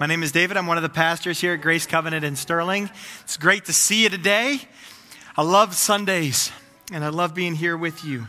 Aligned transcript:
My 0.00 0.06
name 0.06 0.24
is 0.24 0.32
David. 0.32 0.56
I'm 0.56 0.66
one 0.66 0.76
of 0.76 0.82
the 0.82 0.88
pastors 0.88 1.40
here 1.40 1.54
at 1.54 1.60
Grace 1.60 1.86
Covenant 1.86 2.24
in 2.24 2.34
Sterling. 2.34 2.90
It's 3.22 3.36
great 3.36 3.66
to 3.66 3.72
see 3.72 4.02
you 4.02 4.08
today. 4.08 4.58
I 5.36 5.42
love 5.42 5.72
Sundays, 5.72 6.50
and 6.92 7.04
I 7.04 7.10
love 7.10 7.32
being 7.32 7.54
here 7.54 7.76
with 7.76 8.04
you. 8.04 8.26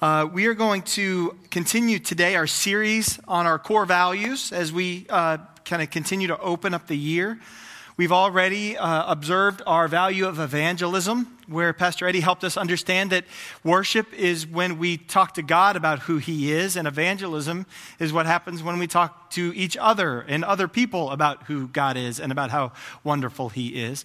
Uh, 0.00 0.28
we 0.32 0.46
are 0.46 0.54
going 0.54 0.82
to 0.82 1.36
continue 1.50 1.98
today 1.98 2.36
our 2.36 2.46
series 2.46 3.18
on 3.26 3.44
our 3.44 3.58
core 3.58 3.86
values 3.86 4.52
as 4.52 4.72
we 4.72 5.06
uh, 5.10 5.38
kind 5.64 5.82
of 5.82 5.90
continue 5.90 6.28
to 6.28 6.38
open 6.38 6.74
up 6.74 6.86
the 6.86 6.96
year. 6.96 7.40
We've 7.96 8.12
already 8.12 8.76
uh, 8.76 9.10
observed 9.10 9.62
our 9.66 9.88
value 9.88 10.28
of 10.28 10.38
evangelism, 10.38 11.37
where 11.48 11.72
Pastor 11.72 12.06
Eddie 12.06 12.20
helped 12.20 12.44
us 12.44 12.56
understand 12.56 13.10
that 13.10 13.24
worship 13.64 14.12
is 14.12 14.46
when 14.46 14.78
we 14.78 14.96
talk 14.96 15.34
to 15.34 15.42
God 15.42 15.76
about 15.76 16.00
who 16.00 16.18
He 16.18 16.52
is, 16.52 16.76
and 16.76 16.86
evangelism 16.86 17.66
is 17.98 18.12
what 18.12 18.26
happens 18.26 18.62
when 18.62 18.78
we 18.78 18.86
talk 18.86 19.30
to 19.30 19.52
each 19.54 19.76
other 19.76 20.20
and 20.20 20.44
other 20.44 20.68
people 20.68 21.10
about 21.10 21.44
who 21.44 21.68
God 21.68 21.96
is 21.96 22.20
and 22.20 22.30
about 22.30 22.50
how 22.50 22.72
wonderful 23.02 23.48
He 23.48 23.82
is. 23.82 24.04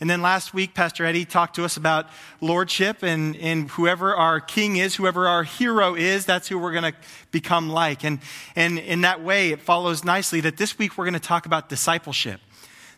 And 0.00 0.10
then 0.10 0.20
last 0.20 0.52
week, 0.52 0.74
Pastor 0.74 1.04
Eddie 1.04 1.24
talked 1.24 1.54
to 1.56 1.64
us 1.64 1.76
about 1.76 2.06
lordship 2.40 3.02
and, 3.02 3.36
and 3.36 3.70
whoever 3.70 4.16
our 4.16 4.40
king 4.40 4.76
is, 4.76 4.96
whoever 4.96 5.28
our 5.28 5.44
hero 5.44 5.94
is, 5.94 6.26
that's 6.26 6.48
who 6.48 6.58
we're 6.58 6.72
going 6.72 6.92
to 6.92 6.98
become 7.30 7.70
like. 7.70 8.02
And, 8.02 8.18
and 8.56 8.78
in 8.78 9.02
that 9.02 9.22
way, 9.22 9.50
it 9.50 9.60
follows 9.60 10.04
nicely 10.04 10.40
that 10.40 10.56
this 10.56 10.76
week 10.76 10.98
we're 10.98 11.04
going 11.04 11.14
to 11.14 11.20
talk 11.20 11.46
about 11.46 11.68
discipleship 11.68 12.40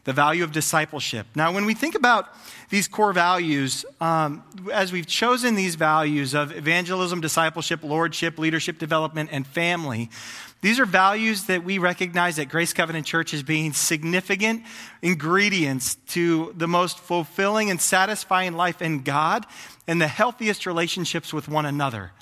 the 0.05 0.13
value 0.13 0.45
of 0.45 0.53
discipleship. 0.53 1.27
Now, 1.35 1.53
when 1.53 1.65
we 1.65 1.75
think 1.75 1.95
about 1.95 2.29
these 2.71 2.89
core 2.89 3.13
values, 3.13 3.85
um, 4.01 4.43
as 4.73 4.93
we've 4.93 5.07
chosen 5.07 5.55
these 5.55 5.75
values 5.75 6.35
of 6.35 6.57
evangelism, 6.57 7.21
discipleship, 7.21 7.83
lordship, 7.83 8.39
leadership 8.39 8.79
development, 8.79 9.31
and 9.33 9.47
family, 9.47 10.11
these 10.61 10.81
are 10.81 10.87
values 10.87 11.45
that 11.45 11.63
we 11.63 11.77
recognize 11.77 12.39
at 12.39 12.49
Grace 12.49 12.73
Covenant 12.73 13.07
Church 13.07 13.35
as 13.35 13.43
being 13.43 13.73
significant 13.75 14.63
ingredients 15.03 15.97
to 16.09 16.55
the 16.57 16.69
most 16.69 16.99
fulfilling 16.99 17.71
and 17.71 17.81
satisfying 17.81 18.55
life 18.55 18.81
in 18.81 19.03
God 19.03 19.47
and 19.87 20.01
the 20.01 20.09
healthiest 20.09 20.65
relationships 20.65 21.35
with 21.35 21.49
one 21.49 21.67
another. 21.67 22.13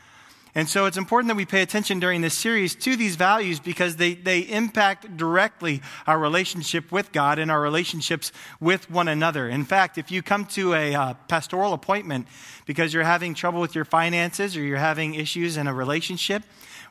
And 0.54 0.68
so 0.68 0.84
it's 0.84 0.98
important 0.98 1.28
that 1.28 1.36
we 1.36 1.46
pay 1.46 1.62
attention 1.62 1.98
during 1.98 2.20
this 2.20 2.34
series 2.34 2.74
to 2.74 2.94
these 2.94 3.16
values 3.16 3.58
because 3.58 3.96
they, 3.96 4.12
they 4.12 4.40
impact 4.40 5.16
directly 5.16 5.80
our 6.06 6.18
relationship 6.18 6.92
with 6.92 7.10
God 7.10 7.38
and 7.38 7.50
our 7.50 7.60
relationships 7.60 8.32
with 8.60 8.90
one 8.90 9.08
another. 9.08 9.48
In 9.48 9.64
fact, 9.64 9.96
if 9.96 10.10
you 10.10 10.22
come 10.22 10.44
to 10.46 10.74
a 10.74 10.94
uh, 10.94 11.14
pastoral 11.26 11.72
appointment 11.72 12.26
because 12.66 12.92
you're 12.92 13.02
having 13.02 13.32
trouble 13.32 13.62
with 13.62 13.74
your 13.74 13.86
finances 13.86 14.54
or 14.54 14.62
you're 14.62 14.76
having 14.76 15.14
issues 15.14 15.56
in 15.56 15.66
a 15.66 15.72
relationship, 15.72 16.42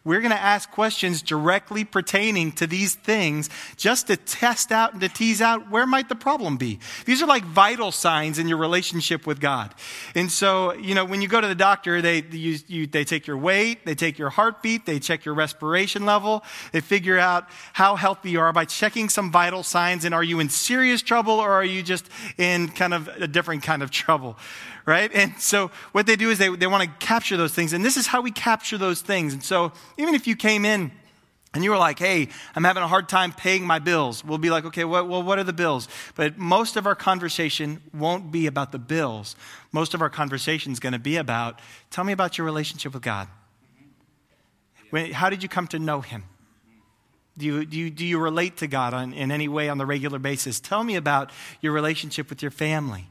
we're 0.04 0.20
going 0.20 0.32
to 0.32 0.42
ask 0.42 0.72
questions 0.72 1.22
directly 1.22 1.84
pertaining 1.84 2.52
to 2.54 2.66
these 2.66 2.96
things 2.96 3.50
just 3.78 4.08
to 4.08 4.18
test 4.18 4.72
out 4.72 4.94
and 4.94 5.02
to 5.02 5.10
tease 5.10 5.42
out 5.42 5.70
where 5.70 5.86
might 5.86 6.10
the 6.10 6.16
problem 6.16 6.58
be. 6.58 6.80
These 7.06 7.22
are 7.22 7.28
like 7.28 7.44
vital 7.44 7.92
signs 7.92 8.40
in 8.40 8.48
your 8.48 8.58
relationship 8.58 9.28
with 9.28 9.40
God. 9.40 9.76
And 10.16 10.32
so, 10.32 10.74
you 10.74 10.96
know, 10.96 11.06
when 11.06 11.22
you 11.22 11.28
go 11.28 11.40
to 11.40 11.48
the 11.48 11.56
doctor, 11.56 12.02
they, 12.02 12.24
you, 12.32 12.58
you, 12.68 12.88
they 12.88 13.04
take 13.04 13.28
your 13.28 13.38
weight, 13.38 13.86
they 13.86 13.94
take 13.94 14.18
your 14.18 14.32
heartbeat, 14.32 14.88
they 14.88 15.00
check 15.00 15.24
your 15.24 15.36
respiration 15.36 16.06
level, 16.06 16.44
they 16.72 16.82
figure 16.82 17.20
out 17.20 17.48
how 17.74 17.96
healthy 17.96 18.32
you 18.32 18.40
are 18.40 18.52
by 18.52 18.66
checking 18.66 19.08
some 19.08 19.32
vital 19.32 19.62
signs. 19.62 20.04
And 20.04 20.16
are 20.16 20.24
you 20.24 20.40
in 20.40 20.50
serious 20.50 21.04
trouble 21.04 21.36
or 21.36 21.52
are 21.52 21.66
you 21.66 21.84
just 21.84 22.10
in 22.40 22.70
kind 22.70 22.96
of 22.96 23.08
a 23.08 23.28
different 23.28 23.62
kind 23.62 23.84
of 23.84 23.92
trouble? 24.02 24.38
Right? 24.86 25.12
And 25.14 25.38
so 25.40 25.72
what 25.92 26.06
they 26.06 26.16
do 26.16 26.30
is 26.30 26.38
they, 26.38 26.50
they 26.56 26.68
want 26.68 26.84
to 26.84 27.06
capture 27.06 27.38
those 27.38 27.54
things. 27.54 27.74
And 27.74 27.84
this 27.84 27.98
is 27.98 28.08
how 28.08 28.22
we 28.22 28.32
capture 28.32 28.78
those 28.78 29.02
things. 29.02 29.34
And 29.34 29.44
so 29.44 29.72
even 29.98 30.16
if 30.16 30.28
you 30.28 30.36
came 30.36 30.66
in 30.66 30.92
and 31.54 31.64
you 31.64 31.70
were 31.70 31.78
like, 31.78 32.00
hey, 32.00 32.30
I'm 32.56 32.64
having 32.64 32.84
a 32.84 32.88
hard 32.88 33.10
time 33.10 33.34
paying 33.34 33.66
my 33.66 33.80
bills, 33.80 34.24
we'll 34.24 34.38
be 34.38 34.50
like, 34.50 34.66
okay, 34.66 34.86
what, 34.86 35.08
well, 35.08 35.22
what 35.22 35.38
are 35.38 35.44
the 35.44 35.54
bills? 35.54 35.88
But 36.16 36.38
most 36.38 36.78
of 36.78 36.88
our 36.88 36.96
conversation 36.96 37.82
won't 37.94 38.32
be 38.32 38.48
about 38.48 38.72
the 38.72 38.80
bills. 38.80 39.36
Most 39.72 39.94
of 39.94 40.02
our 40.02 40.10
conversation 40.10 40.72
is 40.72 40.80
going 40.80 40.94
to 40.94 41.00
be 41.00 41.18
about, 41.18 41.60
tell 41.90 42.04
me 42.04 42.14
about 42.14 42.38
your 42.38 42.46
relationship 42.46 42.94
with 42.94 43.04
God. 43.04 43.28
When, 44.90 45.12
how 45.12 45.30
did 45.30 45.44
you 45.44 45.50
come 45.50 45.68
to 45.68 45.80
know 45.80 46.02
Him? 46.02 46.24
Do 47.38 47.46
you, 47.46 47.66
do 47.66 47.78
you, 47.78 47.90
do 47.90 48.06
you 48.06 48.20
relate 48.20 48.58
to 48.58 48.68
God 48.68 48.94
on, 48.94 49.14
in 49.14 49.32
any 49.32 49.48
way 49.48 49.70
on 49.70 49.78
the 49.78 49.86
regular 49.86 50.20
basis? 50.20 50.60
Tell 50.60 50.84
me 50.84 50.96
about 50.96 51.32
your 51.62 51.72
relationship 51.72 52.30
with 52.30 52.42
your 52.42 52.52
family. 52.52 53.08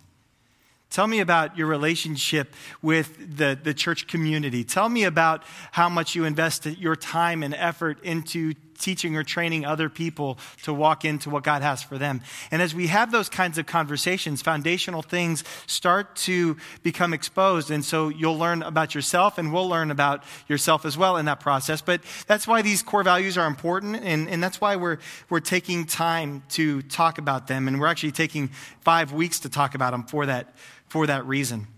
Tell 0.90 1.06
me 1.06 1.20
about 1.20 1.56
your 1.56 1.68
relationship 1.68 2.52
with 2.82 3.36
the, 3.36 3.56
the 3.62 3.72
church 3.72 4.08
community. 4.08 4.64
Tell 4.64 4.88
me 4.88 5.04
about 5.04 5.44
how 5.70 5.88
much 5.88 6.16
you 6.16 6.24
invest 6.24 6.66
your 6.66 6.96
time 6.96 7.44
and 7.44 7.54
effort 7.54 8.02
into 8.02 8.54
teaching 8.80 9.16
or 9.16 9.22
training 9.22 9.64
other 9.64 9.88
people 9.88 10.38
to 10.62 10.72
walk 10.72 11.04
into 11.04 11.30
what 11.30 11.44
God 11.44 11.62
has 11.62 11.82
for 11.82 11.98
them. 11.98 12.22
And 12.50 12.60
as 12.62 12.74
we 12.74 12.88
have 12.88 13.12
those 13.12 13.28
kinds 13.28 13.58
of 13.58 13.66
conversations, 13.66 14.42
foundational 14.42 15.02
things 15.02 15.44
start 15.66 16.16
to 16.16 16.56
become 16.82 17.12
exposed. 17.12 17.70
And 17.70 17.84
so 17.84 18.08
you'll 18.08 18.38
learn 18.38 18.62
about 18.62 18.94
yourself, 18.94 19.38
and 19.38 19.52
we'll 19.52 19.68
learn 19.68 19.90
about 19.90 20.24
yourself 20.48 20.84
as 20.84 20.96
well 20.96 21.18
in 21.18 21.26
that 21.26 21.40
process. 21.40 21.82
But 21.82 22.00
that's 22.26 22.48
why 22.48 22.62
these 22.62 22.82
core 22.82 23.02
values 23.02 23.38
are 23.38 23.46
important, 23.46 23.96
and, 23.96 24.28
and 24.28 24.42
that's 24.42 24.60
why 24.60 24.76
we're, 24.76 24.98
we're 25.28 25.40
taking 25.40 25.84
time 25.84 26.42
to 26.50 26.82
talk 26.82 27.18
about 27.18 27.46
them. 27.46 27.68
And 27.68 27.78
we're 27.78 27.86
actually 27.86 28.12
taking 28.12 28.48
five 28.80 29.12
weeks 29.12 29.40
to 29.40 29.48
talk 29.48 29.74
about 29.74 29.92
them 29.92 30.04
for 30.04 30.26
that 30.26 30.54
for 30.90 31.06
that 31.06 31.24
reason. 31.24 31.68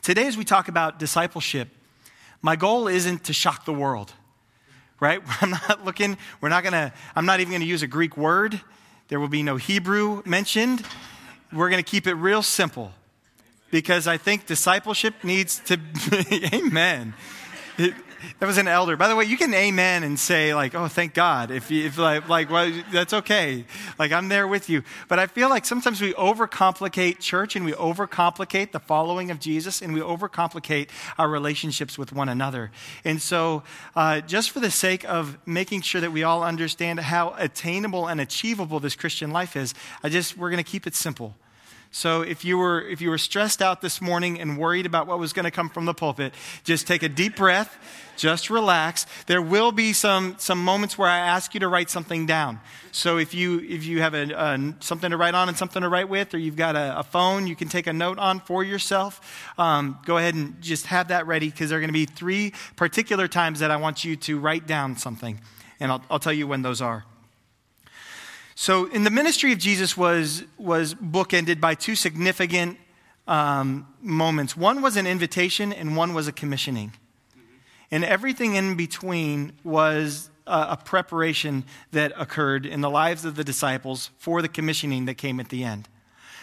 Today, 0.00 0.26
as 0.26 0.36
we 0.36 0.44
talk 0.44 0.68
about 0.68 0.98
discipleship, 0.98 1.68
my 2.40 2.56
goal 2.56 2.88
isn't 2.88 3.24
to 3.24 3.34
shock 3.34 3.66
the 3.66 3.72
world, 3.72 4.14
right? 4.98 5.20
I'm 5.42 5.50
not 5.50 5.84
looking, 5.84 6.16
we're 6.40 6.48
not 6.48 6.64
gonna, 6.64 6.92
I'm 7.14 7.26
not 7.26 7.40
even 7.40 7.52
gonna 7.52 7.66
use 7.66 7.82
a 7.82 7.86
Greek 7.86 8.16
word. 8.16 8.58
There 9.08 9.20
will 9.20 9.28
be 9.28 9.42
no 9.42 9.56
Hebrew 9.56 10.22
mentioned. 10.24 10.82
We're 11.52 11.68
gonna 11.68 11.82
keep 11.82 12.06
it 12.06 12.14
real 12.14 12.42
simple 12.42 12.92
because 13.70 14.06
I 14.06 14.16
think 14.16 14.46
discipleship 14.46 15.22
needs 15.22 15.60
to, 15.66 15.78
amen. 16.54 17.12
It, 17.76 17.92
that 18.38 18.46
was 18.46 18.58
an 18.58 18.68
elder. 18.68 18.96
By 18.96 19.08
the 19.08 19.16
way, 19.16 19.24
you 19.24 19.36
can 19.36 19.52
amen 19.54 20.02
and 20.02 20.18
say 20.18 20.54
like, 20.54 20.74
"Oh, 20.74 20.88
thank 20.88 21.14
God." 21.14 21.50
If, 21.50 21.70
you, 21.70 21.86
if 21.86 21.98
like, 21.98 22.28
like, 22.28 22.50
well, 22.50 22.72
that's 22.92 23.12
okay. 23.12 23.64
Like, 23.98 24.12
I'm 24.12 24.28
there 24.28 24.46
with 24.46 24.68
you. 24.68 24.82
But 25.08 25.18
I 25.18 25.26
feel 25.26 25.48
like 25.48 25.64
sometimes 25.64 26.00
we 26.00 26.12
overcomplicate 26.14 27.18
church 27.20 27.56
and 27.56 27.64
we 27.64 27.72
overcomplicate 27.72 28.72
the 28.72 28.80
following 28.80 29.30
of 29.30 29.40
Jesus 29.40 29.82
and 29.82 29.94
we 29.94 30.00
overcomplicate 30.00 30.88
our 31.18 31.28
relationships 31.28 31.98
with 31.98 32.12
one 32.12 32.28
another. 32.28 32.70
And 33.04 33.20
so, 33.20 33.62
uh, 33.96 34.20
just 34.20 34.50
for 34.50 34.60
the 34.60 34.70
sake 34.70 35.04
of 35.08 35.38
making 35.46 35.82
sure 35.82 36.00
that 36.00 36.12
we 36.12 36.22
all 36.22 36.42
understand 36.42 37.00
how 37.00 37.34
attainable 37.38 38.06
and 38.06 38.20
achievable 38.20 38.80
this 38.80 38.96
Christian 38.96 39.30
life 39.30 39.56
is, 39.56 39.74
I 40.02 40.08
just 40.08 40.36
we're 40.36 40.50
going 40.50 40.62
to 40.62 40.70
keep 40.70 40.86
it 40.86 40.94
simple. 40.94 41.34
So 41.92 42.22
if 42.22 42.44
you 42.44 42.56
were 42.56 42.82
if 42.82 43.00
you 43.00 43.10
were 43.10 43.18
stressed 43.18 43.60
out 43.60 43.80
this 43.80 44.00
morning 44.00 44.40
and 44.40 44.56
worried 44.56 44.86
about 44.86 45.08
what 45.08 45.18
was 45.18 45.32
going 45.32 45.44
to 45.44 45.50
come 45.50 45.68
from 45.68 45.86
the 45.86 45.94
pulpit, 45.94 46.34
just 46.62 46.86
take 46.86 47.02
a 47.02 47.08
deep 47.08 47.34
breath, 47.34 47.76
just 48.16 48.48
relax. 48.48 49.06
There 49.26 49.42
will 49.42 49.72
be 49.72 49.92
some 49.92 50.36
some 50.38 50.64
moments 50.64 50.96
where 50.96 51.08
I 51.08 51.18
ask 51.18 51.52
you 51.52 51.60
to 51.60 51.68
write 51.68 51.90
something 51.90 52.26
down. 52.26 52.60
So 52.92 53.18
if 53.18 53.34
you 53.34 53.58
if 53.68 53.84
you 53.84 54.02
have 54.02 54.14
a, 54.14 54.30
a 54.30 54.74
something 54.78 55.10
to 55.10 55.16
write 55.16 55.34
on 55.34 55.48
and 55.48 55.58
something 55.58 55.82
to 55.82 55.88
write 55.88 56.08
with, 56.08 56.32
or 56.32 56.38
you've 56.38 56.54
got 56.54 56.76
a, 56.76 57.00
a 57.00 57.02
phone 57.02 57.48
you 57.48 57.56
can 57.56 57.68
take 57.68 57.88
a 57.88 57.92
note 57.92 58.20
on 58.20 58.38
for 58.38 58.62
yourself, 58.62 59.52
um, 59.58 59.98
go 60.04 60.16
ahead 60.16 60.34
and 60.34 60.62
just 60.62 60.86
have 60.86 61.08
that 61.08 61.26
ready 61.26 61.50
because 61.50 61.70
there 61.70 61.78
are 61.78 61.82
going 61.82 61.88
to 61.88 61.92
be 61.92 62.06
three 62.06 62.52
particular 62.76 63.26
times 63.26 63.58
that 63.58 63.72
I 63.72 63.76
want 63.76 64.04
you 64.04 64.14
to 64.14 64.38
write 64.38 64.68
down 64.68 64.96
something, 64.96 65.40
and 65.80 65.90
I'll, 65.90 66.04
I'll 66.08 66.20
tell 66.20 66.32
you 66.32 66.46
when 66.46 66.62
those 66.62 66.80
are. 66.80 67.04
So, 68.54 68.86
in 68.86 69.04
the 69.04 69.10
ministry 69.10 69.52
of 69.52 69.58
Jesus 69.58 69.96
was, 69.96 70.44
was 70.58 70.94
bookended 70.94 71.60
by 71.60 71.74
two 71.74 71.94
significant 71.94 72.78
um, 73.26 73.86
moments. 74.02 74.56
One 74.56 74.82
was 74.82 74.96
an 74.96 75.06
invitation, 75.06 75.72
and 75.72 75.96
one 75.96 76.14
was 76.14 76.28
a 76.28 76.32
commissioning. 76.32 76.92
And 77.90 78.04
everything 78.04 78.54
in 78.54 78.76
between 78.76 79.52
was 79.64 80.30
a, 80.46 80.68
a 80.70 80.78
preparation 80.84 81.64
that 81.92 82.12
occurred 82.16 82.66
in 82.66 82.80
the 82.80 82.90
lives 82.90 83.24
of 83.24 83.36
the 83.36 83.44
disciples 83.44 84.10
for 84.18 84.42
the 84.42 84.48
commissioning 84.48 85.06
that 85.06 85.14
came 85.14 85.40
at 85.40 85.48
the 85.48 85.64
end. 85.64 85.88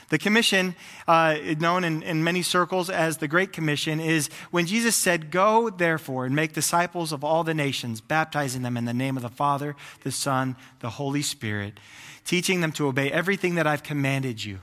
The 0.10 0.18
commission, 0.18 0.76
uh, 1.06 1.36
known 1.60 1.84
in, 1.84 2.02
in 2.02 2.24
many 2.24 2.42
circles 2.42 2.90
as 2.90 3.18
the 3.18 3.28
Great 3.28 3.52
Commission, 3.52 4.00
is 4.00 4.30
when 4.52 4.66
Jesus 4.66 4.96
said, 4.96 5.32
Go 5.32 5.70
therefore 5.70 6.26
and 6.26 6.34
make 6.34 6.54
disciples 6.54 7.12
of 7.12 7.26
all 7.26 7.44
the 7.44 7.54
nations, 7.54 8.00
baptizing 8.00 8.62
them 8.62 8.78
in 8.78 8.86
the 8.86 8.94
name 8.94 9.18
of 9.18 9.24
the 9.24 9.30
Father, 9.30 9.76
the 10.04 10.12
Son, 10.12 10.56
the 10.80 10.92
Holy 10.92 11.22
Spirit, 11.22 11.80
teaching 12.24 12.62
them 12.62 12.72
to 12.74 12.88
obey 12.88 13.12
everything 13.12 13.56
that 13.56 13.68
I've 13.68 13.84
commanded 13.84 14.46
you. 14.46 14.60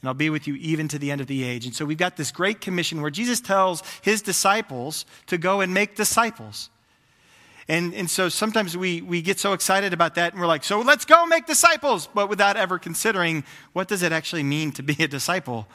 And 0.00 0.08
I'll 0.08 0.14
be 0.14 0.28
with 0.28 0.48
you 0.48 0.56
even 0.56 0.88
to 0.88 0.98
the 0.98 1.12
end 1.12 1.20
of 1.20 1.28
the 1.28 1.44
age. 1.44 1.66
And 1.66 1.74
so 1.74 1.84
we've 1.84 1.96
got 1.96 2.16
this 2.16 2.32
great 2.32 2.60
commission 2.60 3.00
where 3.00 3.10
Jesus 3.10 3.40
tells 3.40 3.82
his 4.02 4.22
disciples 4.22 5.06
to 5.28 5.38
go 5.38 5.60
and 5.60 5.72
make 5.72 5.94
disciples. 5.94 6.68
And, 7.68 7.94
and 7.94 8.10
so 8.10 8.28
sometimes 8.28 8.76
we, 8.76 9.00
we 9.00 9.22
get 9.22 9.38
so 9.38 9.52
excited 9.52 9.92
about 9.92 10.16
that 10.16 10.32
and 10.32 10.40
we're 10.40 10.46
like, 10.46 10.64
so 10.64 10.80
let's 10.80 11.04
go 11.04 11.24
make 11.26 11.46
disciples, 11.46 12.08
but 12.14 12.28
without 12.28 12.56
ever 12.56 12.78
considering 12.78 13.44
what 13.72 13.88
does 13.88 14.02
it 14.02 14.12
actually 14.12 14.42
mean 14.42 14.72
to 14.72 14.82
be 14.82 15.02
a 15.02 15.08
disciple. 15.08 15.66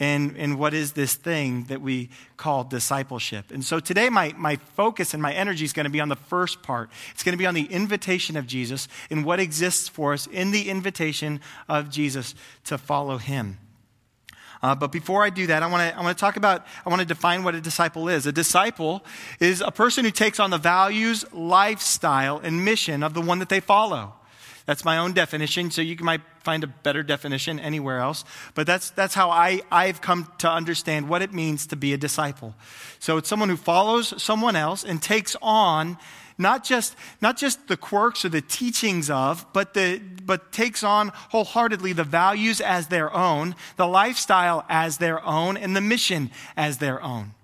and, 0.00 0.36
and 0.36 0.58
what 0.58 0.74
is 0.74 0.92
this 0.92 1.14
thing 1.14 1.64
that 1.64 1.80
we 1.80 2.08
call 2.36 2.64
discipleship. 2.64 3.50
And 3.50 3.64
so 3.64 3.80
today, 3.80 4.08
my, 4.08 4.32
my 4.36 4.56
focus 4.56 5.12
and 5.12 5.22
my 5.22 5.32
energy 5.32 5.64
is 5.64 5.72
going 5.72 5.84
to 5.84 5.90
be 5.90 6.00
on 6.00 6.08
the 6.08 6.16
first 6.16 6.62
part. 6.62 6.90
It's 7.12 7.22
going 7.22 7.32
to 7.32 7.38
be 7.38 7.46
on 7.46 7.54
the 7.54 7.64
invitation 7.64 8.36
of 8.36 8.46
Jesus 8.46 8.88
and 9.10 9.24
what 9.24 9.40
exists 9.40 9.88
for 9.88 10.12
us 10.12 10.26
in 10.26 10.50
the 10.50 10.70
invitation 10.70 11.40
of 11.68 11.90
Jesus 11.90 12.34
to 12.64 12.78
follow 12.78 13.18
him. 13.18 13.58
Uh, 14.62 14.74
but 14.74 14.90
before 14.92 15.22
I 15.22 15.30
do 15.30 15.46
that, 15.46 15.62
I 15.62 15.66
want 15.66 15.90
to 15.90 15.98
I 15.98 16.02
want 16.02 16.16
to 16.16 16.20
talk 16.20 16.36
about 16.36 16.66
I 16.84 16.88
want 16.88 17.00
to 17.00 17.06
define 17.06 17.44
what 17.44 17.54
a 17.54 17.60
disciple 17.60 18.08
is. 18.08 18.26
A 18.26 18.32
disciple 18.32 19.04
is 19.40 19.60
a 19.60 19.70
person 19.70 20.04
who 20.04 20.10
takes 20.10 20.40
on 20.40 20.50
the 20.50 20.58
values, 20.58 21.24
lifestyle, 21.32 22.38
and 22.38 22.64
mission 22.64 23.02
of 23.02 23.14
the 23.14 23.20
one 23.20 23.38
that 23.38 23.48
they 23.48 23.60
follow. 23.60 24.14
That's 24.68 24.84
my 24.84 24.98
own 24.98 25.14
definition, 25.14 25.70
so 25.70 25.80
you 25.80 25.96
might 26.02 26.20
find 26.40 26.62
a 26.62 26.66
better 26.66 27.02
definition 27.02 27.58
anywhere 27.58 28.00
else. 28.00 28.22
But 28.54 28.66
that's, 28.66 28.90
that's 28.90 29.14
how 29.14 29.30
I, 29.30 29.62
I've 29.72 30.02
come 30.02 30.30
to 30.40 30.50
understand 30.50 31.08
what 31.08 31.22
it 31.22 31.32
means 31.32 31.66
to 31.68 31.76
be 31.76 31.94
a 31.94 31.96
disciple. 31.96 32.54
So 32.98 33.16
it's 33.16 33.30
someone 33.30 33.48
who 33.48 33.56
follows 33.56 34.22
someone 34.22 34.56
else 34.56 34.84
and 34.84 35.00
takes 35.00 35.34
on 35.40 35.96
not 36.38 36.64
just, 36.64 36.94
not 37.20 37.36
just 37.36 37.66
the 37.66 37.76
quirks 37.76 38.24
or 38.24 38.28
the 38.28 38.40
teachings 38.40 39.10
of, 39.10 39.44
but, 39.52 39.74
the, 39.74 40.00
but 40.24 40.52
takes 40.52 40.84
on 40.84 41.08
wholeheartedly 41.30 41.92
the 41.92 42.04
values 42.04 42.60
as 42.60 42.86
their 42.86 43.12
own, 43.12 43.56
the 43.76 43.86
lifestyle 43.86 44.64
as 44.68 44.98
their 44.98 45.24
own, 45.24 45.56
and 45.56 45.74
the 45.74 45.80
mission 45.80 46.30
as 46.56 46.78
their 46.78 47.02
own. 47.02 47.34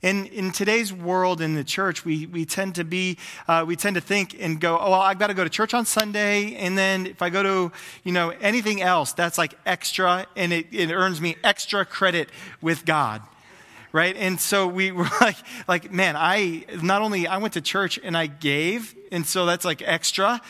In, 0.00 0.26
in 0.26 0.52
today's 0.52 0.92
world 0.92 1.40
in 1.40 1.54
the 1.54 1.64
church, 1.64 2.04
we, 2.04 2.26
we 2.26 2.44
tend 2.44 2.76
to 2.76 2.84
be, 2.84 3.18
uh, 3.48 3.64
we 3.66 3.74
tend 3.74 3.96
to 3.96 4.00
think 4.00 4.36
and 4.40 4.60
go, 4.60 4.78
oh, 4.78 4.90
well, 4.90 5.00
I've 5.00 5.18
got 5.18 5.26
to 5.26 5.34
go 5.34 5.42
to 5.42 5.50
church 5.50 5.74
on 5.74 5.84
Sunday. 5.84 6.54
And 6.54 6.78
then 6.78 7.06
if 7.06 7.20
I 7.20 7.30
go 7.30 7.42
to, 7.42 7.72
you 8.04 8.12
know, 8.12 8.30
anything 8.40 8.80
else, 8.80 9.12
that's 9.12 9.38
like 9.38 9.54
extra 9.66 10.26
and 10.36 10.52
it, 10.52 10.66
it 10.70 10.92
earns 10.92 11.20
me 11.20 11.36
extra 11.42 11.84
credit 11.84 12.30
with 12.60 12.84
God. 12.84 13.22
Right. 13.92 14.16
And 14.16 14.38
so 14.40 14.66
we 14.66 14.92
were 14.92 15.08
like, 15.20 15.36
like, 15.66 15.92
man, 15.92 16.14
I 16.16 16.64
not 16.82 17.02
only, 17.02 17.26
I 17.26 17.38
went 17.38 17.54
to 17.54 17.60
church 17.60 17.98
and 18.02 18.16
I 18.16 18.26
gave. 18.26 18.94
And 19.10 19.26
so 19.26 19.46
that's 19.46 19.64
like 19.64 19.82
extra. 19.82 20.40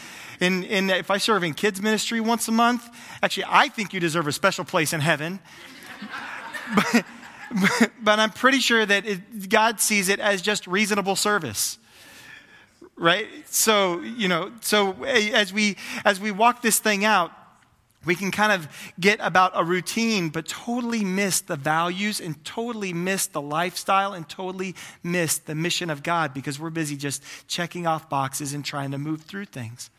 And, 0.41 0.65
and 0.67 0.91
if 0.91 1.11
I 1.11 1.19
serve 1.19 1.43
in 1.45 1.55
kids 1.55 1.83
ministry 1.83 2.21
once 2.21 2.49
a 2.49 2.53
month, 2.53 2.89
actually, 3.23 3.47
I 3.49 3.69
think 3.69 3.93
you 3.93 4.01
deserve 4.01 4.27
a 4.27 4.33
special 4.33 4.65
place 4.65 4.93
in 4.93 5.01
heaven. 5.01 5.41
but, 6.75 7.05
but 8.03 8.19
I'm 8.19 8.31
pretty 8.31 8.59
sure 8.59 8.85
that 8.85 9.07
it, 9.07 9.49
God 9.49 9.81
sees 9.81 10.09
it 10.09 10.21
as 10.21 10.43
just 10.43 10.67
reasonable 10.67 11.17
service. 11.17 11.79
Right? 12.97 13.29
So, 13.47 14.01
you 14.01 14.27
know, 14.27 14.51
so 14.61 15.05
as 15.05 15.53
we 15.53 15.77
as 16.05 16.19
we 16.19 16.33
walk 16.33 16.63
this 16.63 16.81
thing 16.81 17.05
out, 17.05 17.31
we 18.05 18.15
can 18.15 18.31
kind 18.31 18.53
of 18.53 18.69
get 18.99 19.19
about 19.21 19.53
a 19.55 19.65
routine, 19.65 20.29
but 20.29 20.47
totally 20.47 21.05
miss 21.05 21.41
the 21.41 21.57
values 21.57 22.21
and 22.21 22.43
totally 22.45 22.93
miss 22.93 23.27
the 23.27 23.41
lifestyle 23.41 24.13
and 24.13 24.29
totally 24.29 24.75
miss 25.03 25.39
the 25.39 25.55
mission 25.55 25.91
of 25.91 26.03
God 26.03 26.33
because 26.33 26.61
we're 26.61 26.71
busy 26.71 26.97
just 26.97 27.23
checking 27.49 27.87
off 27.87 28.09
boxes 28.09 28.55
and 28.55 28.65
trying 28.65 28.93
to 28.93 28.99
move 28.99 29.23
through 29.23 29.47
things. 29.47 29.91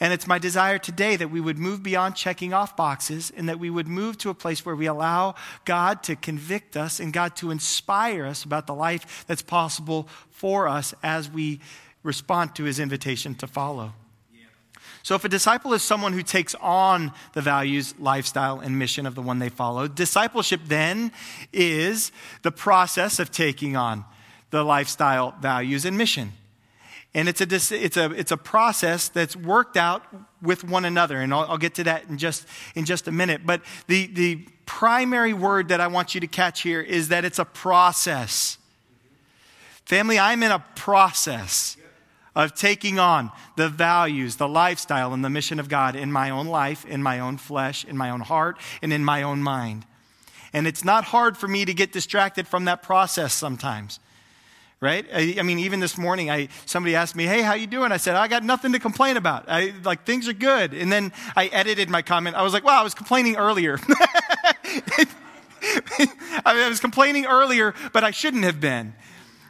And 0.00 0.12
it's 0.12 0.26
my 0.26 0.38
desire 0.38 0.78
today 0.78 1.16
that 1.16 1.30
we 1.30 1.40
would 1.40 1.56
move 1.56 1.82
beyond 1.82 2.16
checking 2.16 2.52
off 2.52 2.76
boxes 2.76 3.32
and 3.34 3.48
that 3.48 3.58
we 3.58 3.70
would 3.70 3.88
move 3.88 4.18
to 4.18 4.30
a 4.30 4.34
place 4.34 4.66
where 4.66 4.74
we 4.74 4.86
allow 4.86 5.36
God 5.64 6.02
to 6.04 6.16
convict 6.16 6.76
us 6.76 7.00
and 7.00 7.12
God 7.12 7.36
to 7.36 7.50
inspire 7.50 8.26
us 8.26 8.44
about 8.44 8.66
the 8.66 8.74
life 8.74 9.24
that's 9.26 9.42
possible 9.42 10.08
for 10.30 10.68
us 10.68 10.94
as 11.02 11.30
we 11.30 11.60
respond 12.02 12.54
to 12.56 12.64
his 12.64 12.80
invitation 12.80 13.34
to 13.36 13.46
follow. 13.46 13.94
So, 15.04 15.14
if 15.14 15.22
a 15.22 15.28
disciple 15.28 15.74
is 15.74 15.82
someone 15.82 16.14
who 16.14 16.22
takes 16.22 16.54
on 16.54 17.12
the 17.34 17.42
values, 17.42 17.94
lifestyle, 17.98 18.60
and 18.60 18.78
mission 18.78 19.04
of 19.04 19.14
the 19.14 19.20
one 19.20 19.38
they 19.38 19.50
follow, 19.50 19.86
discipleship 19.86 20.62
then 20.66 21.12
is 21.52 22.10
the 22.40 22.50
process 22.50 23.18
of 23.18 23.30
taking 23.30 23.76
on 23.76 24.06
the 24.48 24.64
lifestyle, 24.64 25.34
values, 25.42 25.84
and 25.84 25.98
mission. 25.98 26.32
And 27.12 27.28
it's 27.28 27.42
a, 27.42 27.44
it's, 27.44 27.98
a, 27.98 28.12
it's 28.12 28.32
a 28.32 28.38
process 28.38 29.10
that's 29.10 29.36
worked 29.36 29.76
out 29.76 30.02
with 30.40 30.64
one 30.64 30.86
another. 30.86 31.20
And 31.20 31.34
I'll, 31.34 31.50
I'll 31.50 31.58
get 31.58 31.74
to 31.74 31.84
that 31.84 32.04
in 32.08 32.16
just, 32.16 32.46
in 32.74 32.86
just 32.86 33.06
a 33.06 33.12
minute. 33.12 33.42
But 33.44 33.60
the, 33.88 34.06
the 34.06 34.36
primary 34.64 35.34
word 35.34 35.68
that 35.68 35.82
I 35.82 35.88
want 35.88 36.14
you 36.14 36.22
to 36.22 36.26
catch 36.26 36.62
here 36.62 36.80
is 36.80 37.08
that 37.08 37.26
it's 37.26 37.38
a 37.38 37.44
process. 37.44 38.56
Family, 39.84 40.18
I'm 40.18 40.42
in 40.42 40.50
a 40.50 40.64
process 40.76 41.76
of 42.34 42.54
taking 42.54 42.98
on 42.98 43.30
the 43.56 43.68
values, 43.68 44.36
the 44.36 44.48
lifestyle, 44.48 45.12
and 45.12 45.24
the 45.24 45.30
mission 45.30 45.60
of 45.60 45.68
God 45.68 45.96
in 45.96 46.10
my 46.10 46.30
own 46.30 46.46
life, 46.46 46.84
in 46.84 47.02
my 47.02 47.20
own 47.20 47.36
flesh, 47.36 47.84
in 47.84 47.96
my 47.96 48.10
own 48.10 48.20
heart, 48.20 48.58
and 48.82 48.92
in 48.92 49.04
my 49.04 49.22
own 49.22 49.42
mind. 49.42 49.86
And 50.52 50.66
it's 50.66 50.84
not 50.84 51.04
hard 51.04 51.36
for 51.36 51.48
me 51.48 51.64
to 51.64 51.74
get 51.74 51.92
distracted 51.92 52.46
from 52.46 52.66
that 52.66 52.82
process 52.82 53.32
sometimes 53.34 54.00
right? 54.84 55.06
I, 55.14 55.36
I, 55.38 55.42
mean 55.42 55.60
even 55.60 55.80
this 55.80 55.96
morning 55.96 56.30
i 56.30 56.48
somebody 56.66 56.94
asked 56.94 57.16
me 57.16 57.24
hey 57.24 57.40
how 57.40 57.54
you 57.54 57.66
doing? 57.66 57.90
I 57.90 57.96
said 57.96 58.16
i 58.16 58.28
got 58.28 58.44
nothing 58.44 58.72
to 58.72 58.78
complain 58.78 59.16
about. 59.16 59.46
I 59.48 59.72
like 59.82 60.04
things 60.04 60.28
are 60.28 60.34
good. 60.34 60.74
And 60.74 60.92
then 60.92 61.10
i 61.34 61.46
edited 61.46 61.88
my 61.88 62.02
comment. 62.02 62.36
I 62.36 62.42
was 62.42 62.52
like 62.52 62.64
wow 62.64 62.80
i 62.80 62.82
was 62.82 62.92
complaining 62.92 63.36
earlier. 63.36 63.78
I, 63.88 65.06
mean, 65.98 66.08
I 66.44 66.68
was 66.68 66.80
complaining 66.80 67.24
earlier 67.24 67.74
but 67.94 68.04
i 68.04 68.10
shouldn't 68.10 68.44
have 68.44 68.60
been 68.60 68.92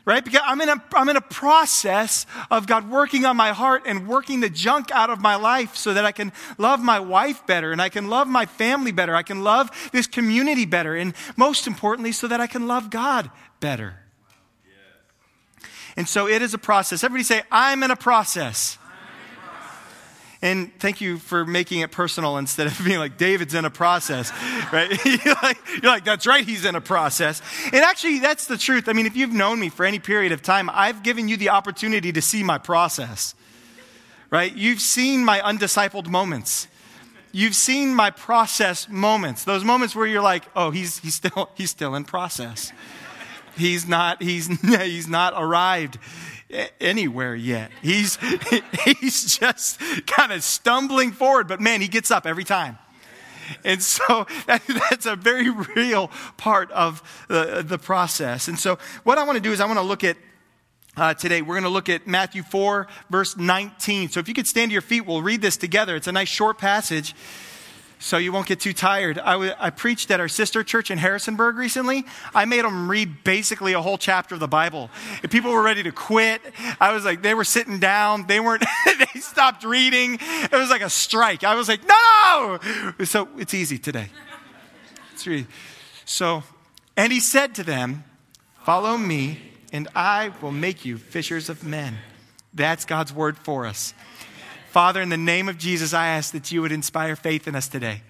right 0.04 0.24
because 0.24 0.42
I'm 0.44 0.60
in, 0.60 0.68
a, 0.68 0.82
I'm 0.94 1.08
in 1.08 1.16
a 1.16 1.20
process 1.20 2.26
of 2.50 2.66
god 2.66 2.90
working 2.90 3.24
on 3.24 3.36
my 3.36 3.50
heart 3.50 3.82
and 3.86 4.06
working 4.06 4.40
the 4.40 4.50
junk 4.50 4.90
out 4.90 5.10
of 5.10 5.20
my 5.20 5.36
life 5.36 5.76
so 5.76 5.94
that 5.94 6.04
i 6.04 6.12
can 6.12 6.32
love 6.58 6.80
my 6.80 7.00
wife 7.00 7.46
better 7.46 7.72
and 7.72 7.80
i 7.80 7.88
can 7.88 8.08
love 8.08 8.28
my 8.28 8.46
family 8.46 8.92
better 8.92 9.14
i 9.14 9.22
can 9.22 9.42
love 9.42 9.70
this 9.92 10.06
community 10.06 10.66
better 10.66 10.94
and 10.94 11.14
most 11.36 11.66
importantly 11.66 12.12
so 12.12 12.28
that 12.28 12.40
i 12.40 12.46
can 12.46 12.66
love 12.66 12.90
god 12.90 13.30
better 13.60 13.96
and 15.96 16.08
so 16.08 16.28
it 16.28 16.42
is 16.42 16.54
a 16.54 16.58
process. 16.58 17.04
Everybody 17.04 17.24
say, 17.24 17.42
I'm 17.50 17.82
in 17.82 17.90
a 17.90 17.96
process. 17.96 18.78
And 20.44 20.78
thank 20.78 21.00
you 21.00 21.16
for 21.16 21.46
making 21.46 21.80
it 21.80 21.90
personal 21.90 22.36
instead 22.36 22.66
of 22.66 22.78
being 22.84 22.98
like, 22.98 23.16
David's 23.16 23.54
in 23.54 23.64
a 23.64 23.70
process, 23.70 24.30
right? 24.72 24.90
you're, 25.24 25.34
like, 25.42 25.56
you're, 25.82 25.90
like, 25.90 26.04
that's 26.04 26.26
right, 26.26 26.44
he's 26.44 26.66
in 26.66 26.74
a 26.74 26.82
process. 26.82 27.40
And 27.72 27.76
actually, 27.76 28.18
that's 28.18 28.46
the 28.46 28.58
truth. 28.58 28.86
I 28.86 28.92
mean, 28.92 29.06
if 29.06 29.16
you've 29.16 29.32
known 29.32 29.58
me 29.58 29.70
for 29.70 29.86
any 29.86 29.98
period 29.98 30.32
of 30.32 30.42
time, 30.42 30.68
I've 30.70 31.02
given 31.02 31.28
you 31.28 31.38
the 31.38 31.48
opportunity 31.48 32.12
to 32.12 32.20
see 32.20 32.42
my 32.42 32.58
process, 32.58 33.34
right? 34.28 34.54
You've 34.54 34.82
seen 34.82 35.24
my 35.24 35.40
undiscipled 35.40 36.08
moments. 36.08 36.68
You've 37.32 37.54
seen 37.54 37.94
my 37.94 38.10
process 38.10 38.86
moments, 38.86 39.44
those 39.44 39.64
moments 39.64 39.96
where 39.96 40.06
you're 40.06 40.20
like, 40.20 40.44
oh, 40.54 40.70
he's, 40.70 40.98
he's, 40.98 41.14
still, 41.14 41.48
he's 41.54 41.70
still 41.70 41.94
in 41.94 42.04
process. 42.04 42.70
He's 43.56 43.88
not, 43.88 44.22
he's, 44.22 44.48
he's 44.60 45.08
not 45.08 45.32
arrived 45.34 45.98
anywhere 46.80 47.34
yet. 47.34 47.70
He's, 47.82 48.18
he's 48.84 49.38
just 49.38 49.80
kind 50.06 50.32
of 50.32 50.42
stumbling 50.42 51.12
forward, 51.12 51.48
but 51.48 51.60
man, 51.60 51.80
he 51.80 51.88
gets 51.88 52.10
up 52.10 52.26
every 52.26 52.44
time. 52.44 52.78
And 53.64 53.82
so 53.82 54.26
that, 54.46 54.62
that's 54.90 55.06
a 55.06 55.16
very 55.16 55.50
real 55.50 56.10
part 56.36 56.70
of 56.72 57.02
the, 57.28 57.64
the 57.66 57.78
process. 57.78 58.48
And 58.48 58.58
so 58.58 58.78
what 59.04 59.18
I 59.18 59.24
want 59.24 59.36
to 59.36 59.42
do 59.42 59.52
is 59.52 59.60
I 59.60 59.66
want 59.66 59.78
to 59.78 59.84
look 59.84 60.04
at 60.04 60.16
uh, 60.96 61.14
today. 61.14 61.42
We're 61.42 61.54
going 61.54 61.64
to 61.64 61.70
look 61.70 61.88
at 61.88 62.06
Matthew 62.06 62.42
4, 62.42 62.86
verse 63.10 63.36
19. 63.36 64.10
So 64.10 64.20
if 64.20 64.28
you 64.28 64.34
could 64.34 64.46
stand 64.46 64.70
to 64.70 64.72
your 64.72 64.82
feet, 64.82 65.02
we'll 65.02 65.22
read 65.22 65.42
this 65.42 65.56
together. 65.56 65.96
It's 65.96 66.06
a 66.06 66.12
nice 66.12 66.28
short 66.28 66.58
passage 66.58 67.14
so 67.98 68.16
you 68.18 68.32
won't 68.32 68.46
get 68.46 68.60
too 68.60 68.72
tired. 68.72 69.18
I, 69.18 69.32
w- 69.32 69.52
I 69.58 69.70
preached 69.70 70.10
at 70.10 70.20
our 70.20 70.28
sister 70.28 70.62
church 70.62 70.90
in 70.90 70.98
Harrisonburg 70.98 71.56
recently. 71.56 72.04
I 72.34 72.44
made 72.44 72.64
them 72.64 72.90
read 72.90 73.24
basically 73.24 73.72
a 73.72 73.80
whole 73.80 73.98
chapter 73.98 74.34
of 74.34 74.40
the 74.40 74.48
Bible. 74.48 74.90
If 75.22 75.30
people 75.30 75.52
were 75.52 75.62
ready 75.62 75.82
to 75.82 75.92
quit, 75.92 76.40
I 76.80 76.92
was 76.92 77.04
like, 77.04 77.22
they 77.22 77.34
were 77.34 77.44
sitting 77.44 77.78
down. 77.78 78.26
They 78.26 78.40
weren't, 78.40 78.64
they 78.86 79.20
stopped 79.20 79.64
reading. 79.64 80.18
It 80.20 80.52
was 80.52 80.70
like 80.70 80.82
a 80.82 80.90
strike. 80.90 81.44
I 81.44 81.54
was 81.54 81.68
like, 81.68 81.80
no! 81.86 82.58
So 83.04 83.28
it's 83.38 83.54
easy 83.54 83.78
today. 83.78 84.08
It's 85.12 85.26
really, 85.26 85.46
so, 86.04 86.42
and 86.96 87.12
he 87.12 87.20
said 87.20 87.54
to 87.56 87.62
them, 87.62 88.04
Follow 88.64 88.96
me, 88.96 89.38
and 89.74 89.88
I 89.94 90.32
will 90.40 90.50
make 90.50 90.86
you 90.86 90.96
fishers 90.96 91.50
of 91.50 91.64
men. 91.64 91.98
That's 92.54 92.86
God's 92.86 93.12
word 93.12 93.36
for 93.36 93.66
us. 93.66 93.92
Father, 94.74 95.00
in 95.00 95.08
the 95.08 95.16
name 95.16 95.48
of 95.48 95.56
Jesus, 95.56 95.94
I 95.94 96.08
ask 96.08 96.32
that 96.32 96.50
you 96.50 96.60
would 96.60 96.72
inspire 96.72 97.14
faith 97.14 97.46
in 97.46 97.54
us 97.54 97.68
today, 97.68 98.02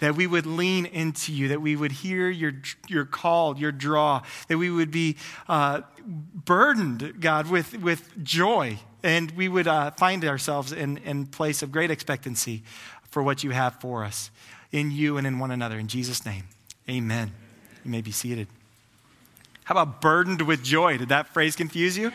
that 0.00 0.16
we 0.16 0.26
would 0.26 0.46
lean 0.46 0.84
into 0.84 1.32
you, 1.32 1.46
that 1.46 1.62
we 1.62 1.76
would 1.76 1.92
hear 1.92 2.28
your, 2.28 2.54
your 2.88 3.04
call, 3.04 3.56
your 3.56 3.70
draw, 3.70 4.22
that 4.48 4.58
we 4.58 4.68
would 4.68 4.90
be 4.90 5.14
uh, 5.48 5.82
burdened, 6.04 7.20
God, 7.20 7.48
with, 7.48 7.78
with 7.78 8.24
joy, 8.24 8.80
and 9.04 9.30
we 9.30 9.48
would 9.48 9.68
uh, 9.68 9.92
find 9.92 10.24
ourselves 10.24 10.72
in, 10.72 10.96
in 11.04 11.26
place 11.26 11.62
of 11.62 11.70
great 11.70 11.92
expectancy 11.92 12.64
for 13.08 13.22
what 13.22 13.44
you 13.44 13.52
have 13.52 13.76
for 13.76 14.02
us 14.02 14.32
in 14.72 14.90
you 14.90 15.18
and 15.18 15.24
in 15.24 15.38
one 15.38 15.52
another. 15.52 15.78
In 15.78 15.86
Jesus' 15.86 16.26
name, 16.26 16.48
amen. 16.90 17.30
You 17.84 17.92
may 17.92 18.00
be 18.00 18.10
seated. 18.10 18.48
How 19.62 19.76
about 19.76 20.00
burdened 20.00 20.42
with 20.42 20.64
joy? 20.64 20.98
Did 20.98 21.10
that 21.10 21.28
phrase 21.28 21.54
confuse 21.54 21.96
you? 21.96 22.10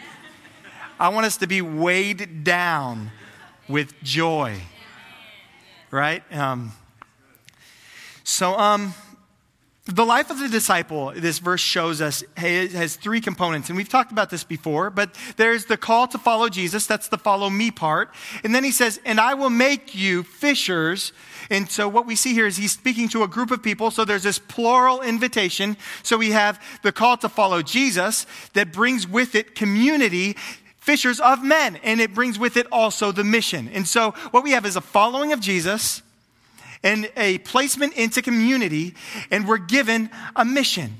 I 0.99 1.07
want 1.07 1.25
us 1.25 1.37
to 1.37 1.47
be 1.47 1.61
weighed 1.61 2.43
down 2.43 3.09
with 3.67 3.93
joy. 4.03 4.59
Right? 5.91 6.23
Um, 6.31 6.71
so, 8.23 8.57
um, 8.57 8.93
The 9.85 10.05
life 10.05 10.31
of 10.31 10.39
the 10.39 10.47
disciple, 10.47 11.11
this 11.13 11.39
verse 11.39 11.59
shows 11.59 11.99
us, 11.99 12.23
has 12.37 12.95
three 12.95 13.19
components. 13.19 13.67
And 13.67 13.75
we've 13.75 13.89
talked 13.89 14.13
about 14.13 14.29
this 14.29 14.45
before, 14.45 14.89
but 14.89 15.13
there's 15.35 15.65
the 15.65 15.75
call 15.75 16.07
to 16.07 16.17
follow 16.17 16.47
Jesus. 16.47 16.87
That's 16.87 17.09
the 17.09 17.17
follow 17.17 17.49
me 17.49 17.69
part. 17.69 18.09
And 18.45 18.55
then 18.55 18.63
he 18.63 18.71
says, 18.71 19.01
and 19.03 19.19
I 19.19 19.33
will 19.33 19.49
make 19.49 19.93
you 19.93 20.23
fishers. 20.23 21.11
And 21.49 21.69
so 21.69 21.89
what 21.89 22.05
we 22.05 22.15
see 22.15 22.33
here 22.33 22.47
is 22.47 22.55
he's 22.55 22.71
speaking 22.71 23.09
to 23.09 23.23
a 23.23 23.27
group 23.27 23.51
of 23.51 23.61
people. 23.61 23.91
So 23.91 24.05
there's 24.05 24.23
this 24.23 24.39
plural 24.39 25.01
invitation. 25.01 25.75
So 26.01 26.17
we 26.17 26.31
have 26.31 26.63
the 26.81 26.93
call 26.93 27.17
to 27.17 27.27
follow 27.27 27.61
Jesus 27.61 28.25
that 28.53 28.71
brings 28.71 29.05
with 29.05 29.35
it 29.35 29.53
community 29.53 30.37
fishers 30.83 31.21
of 31.21 31.41
men, 31.41 31.77
and 31.77 32.01
it 32.01 32.13
brings 32.13 32.37
with 32.37 32.57
it 32.57 32.67
also 32.69 33.13
the 33.13 33.23
mission. 33.23 33.69
And 33.69 33.87
so 33.87 34.11
what 34.31 34.43
we 34.43 34.51
have 34.51 34.65
is 34.65 34.75
a 34.75 34.81
following 34.81 35.31
of 35.31 35.39
Jesus 35.39 36.01
and 36.83 37.09
a 37.15 37.37
placement 37.39 37.93
into 37.93 38.21
community, 38.21 38.93
and 39.31 39.47
we're 39.47 39.59
given 39.59 40.09
a 40.35 40.43
mission. 40.43 40.97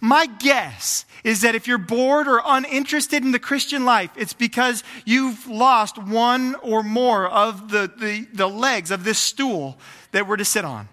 My 0.00 0.26
guess 0.26 1.04
is 1.22 1.42
that 1.42 1.54
if 1.54 1.68
you're 1.68 1.78
bored 1.78 2.26
or 2.26 2.42
uninterested 2.44 3.22
in 3.22 3.30
the 3.30 3.38
Christian 3.38 3.84
life, 3.84 4.10
it's 4.16 4.32
because 4.32 4.82
you've 5.04 5.46
lost 5.46 5.96
one 5.98 6.56
or 6.56 6.82
more 6.82 7.28
of 7.28 7.70
the, 7.70 7.88
the, 7.96 8.26
the 8.32 8.48
legs 8.48 8.90
of 8.90 9.04
this 9.04 9.20
stool 9.20 9.78
that 10.10 10.26
we're 10.26 10.36
to 10.36 10.44
sit 10.44 10.64
on. 10.64 10.88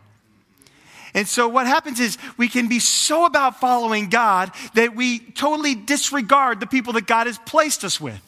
And 1.13 1.27
so 1.27 1.47
what 1.47 1.67
happens 1.67 1.99
is 1.99 2.17
we 2.37 2.47
can 2.47 2.67
be 2.67 2.79
so 2.79 3.25
about 3.25 3.59
following 3.59 4.09
God 4.09 4.51
that 4.75 4.95
we 4.95 5.19
totally 5.19 5.75
disregard 5.75 6.59
the 6.59 6.67
people 6.67 6.93
that 6.93 7.07
God 7.07 7.27
has 7.27 7.37
placed 7.39 7.83
us 7.83 7.99
with. 7.99 8.21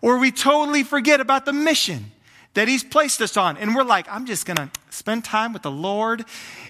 Or 0.00 0.18
we 0.18 0.30
totally 0.30 0.82
forget 0.82 1.20
about 1.20 1.44
the 1.44 1.52
mission 1.52 2.12
that 2.54 2.68
He's 2.68 2.84
placed 2.84 3.20
us 3.20 3.36
on. 3.36 3.56
And 3.56 3.74
we're 3.74 3.84
like, 3.84 4.06
I'm 4.10 4.26
just 4.26 4.46
going 4.46 4.56
to 4.56 4.70
spend 4.90 5.24
time 5.24 5.52
with 5.52 5.62
the 5.62 5.70
Lord 5.70 6.24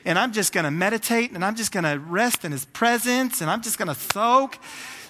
and 0.04 0.18
I'm 0.18 0.32
just 0.32 0.52
going 0.52 0.64
to 0.64 0.70
meditate 0.70 1.30
and 1.32 1.44
I'm 1.44 1.54
just 1.54 1.72
going 1.72 1.84
to 1.84 1.98
rest 1.98 2.44
in 2.44 2.52
His 2.52 2.64
presence 2.66 3.40
and 3.40 3.50
I'm 3.50 3.62
just 3.62 3.78
going 3.78 3.88
to 3.88 3.94
soak, 3.94 4.58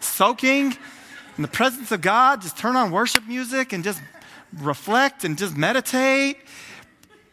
soaking 0.00 0.76
in 1.36 1.42
the 1.42 1.48
presence 1.48 1.90
of 1.92 2.00
God. 2.00 2.42
Just 2.42 2.56
turn 2.56 2.76
on 2.76 2.90
worship 2.90 3.26
music 3.26 3.72
and 3.72 3.82
just 3.82 4.02
reflect 4.58 5.24
and 5.24 5.38
just 5.38 5.56
meditate. 5.56 6.36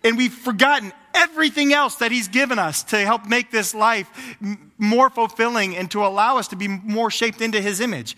And 0.04 0.18
we've 0.18 0.34
forgotten 0.34 0.94
everything 1.16 1.74
else 1.74 1.96
that 1.96 2.12
He's 2.12 2.28
given 2.28 2.60
us 2.60 2.84
to 2.84 2.98
help 3.00 3.26
make 3.26 3.52
this 3.52 3.74
life 3.74 4.38
more 4.78 5.10
fulfilling 5.10 5.76
and 5.76 5.90
to 5.92 6.06
allow 6.06 6.38
us 6.38 6.48
to 6.50 6.56
be 6.56 6.68
more 6.68 7.10
shaped 7.10 7.42
into 7.42 7.62
His 7.62 7.80
image. 7.80 8.16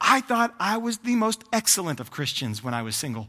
I 0.00 0.20
thought 0.20 0.54
I 0.60 0.76
was 0.76 0.98
the 0.98 1.14
most 1.14 1.44
excellent 1.52 2.00
of 2.00 2.10
Christians 2.10 2.62
when 2.62 2.74
I 2.74 2.82
was 2.82 2.96
single. 2.96 3.28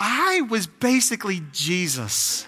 I 0.00 0.42
was 0.42 0.66
basically 0.66 1.42
Jesus. 1.52 2.46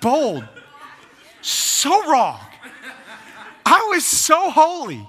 Bold. 0.00 0.46
So 1.42 2.10
wrong. 2.10 2.40
I 3.64 3.86
was 3.90 4.06
so 4.06 4.50
holy. 4.50 5.08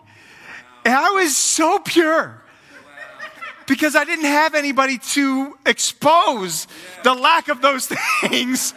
And 0.86 0.94
I 0.94 1.12
was 1.12 1.36
so 1.36 1.80
pure. 1.80 2.41
Because 3.72 3.96
I 3.96 4.04
didn't 4.04 4.26
have 4.26 4.54
anybody 4.54 4.98
to 4.98 5.58
expose 5.66 6.68
the 7.06 7.14
lack 7.14 7.48
of 7.48 7.62
those 7.62 7.88
things, 8.22 8.74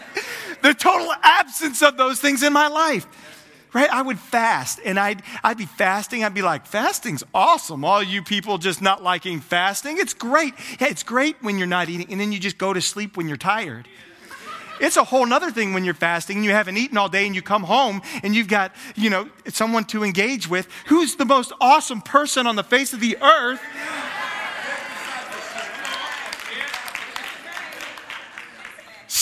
the 0.63 0.73
total 0.73 1.13
absence 1.21 1.83
of 1.83 1.97
those 1.97 2.21
things 2.21 2.45
in 2.45 2.53
my 2.53 2.69
life 2.69 3.05
right? 3.73 3.91
I 3.91 4.03
would 4.03 4.21
fast 4.21 4.79
and 4.85 5.01
I'd, 5.01 5.21
I'd 5.43 5.59
be 5.59 5.67
fasting. 5.67 6.23
I'd 6.23 6.33
be 6.33 6.43
like, 6.43 6.65
fasting's 6.65 7.25
awesome. 7.35 7.85
All 7.85 8.05
you 8.05 8.23
people 8.23 8.57
just 8.57 8.81
not 8.81 9.03
liking 9.03 9.41
fasting. 9.41 9.99
It's 9.99 10.15
great. 10.15 10.55
Yeah, 10.81 10.87
it's 10.91 11.03
great 11.03 11.35
when 11.41 11.59
you're 11.59 11.67
not 11.67 11.89
eating 11.89 12.07
and 12.09 12.21
then 12.21 12.31
you 12.31 12.39
just 12.39 12.57
go 12.57 12.73
to 12.73 12.81
sleep 12.81 13.17
when 13.17 13.27
you're 13.27 13.37
tired. 13.37 13.89
It's 14.81 14.97
a 14.97 15.03
whole 15.03 15.33
other 15.33 15.51
thing 15.51 15.75
when 15.75 15.85
you're 15.85 15.95
fasting 15.95 16.37
and 16.37 16.45
you 16.45 16.53
haven't 16.53 16.77
eaten 16.77 16.97
all 16.97 17.09
day 17.09 17.27
and 17.27 17.35
you 17.35 17.43
come 17.43 17.65
home 17.65 18.01
and 18.23 18.33
you've 18.33 18.47
got, 18.47 18.73
you 18.95 19.11
know, 19.11 19.29
someone 19.49 19.87
to 19.87 20.05
engage 20.05 20.49
with. 20.49 20.69
Who's 20.87 21.17
the 21.17 21.25
most 21.25 21.53
awesome 21.61 22.01
person 22.01 22.47
on 22.47 22.55
the 22.55 22.63
face 22.63 22.93
of 22.93 23.01
the 23.01 23.17
earth? 23.21 23.61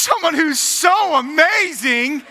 Someone 0.03 0.35
who's 0.35 0.59
so 0.59 1.15
amazing 1.15 2.23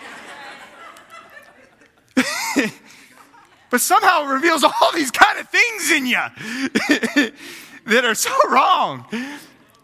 but 3.70 3.80
somehow 3.80 4.24
it 4.24 4.34
reveals 4.34 4.66
all 4.66 4.92
these 4.94 5.10
kind 5.10 5.40
of 5.40 5.48
things 5.48 5.90
in 5.92 6.06
you 6.06 6.18
that 7.86 8.04
are 8.04 8.14
so 8.14 8.36
wrong. 8.50 9.06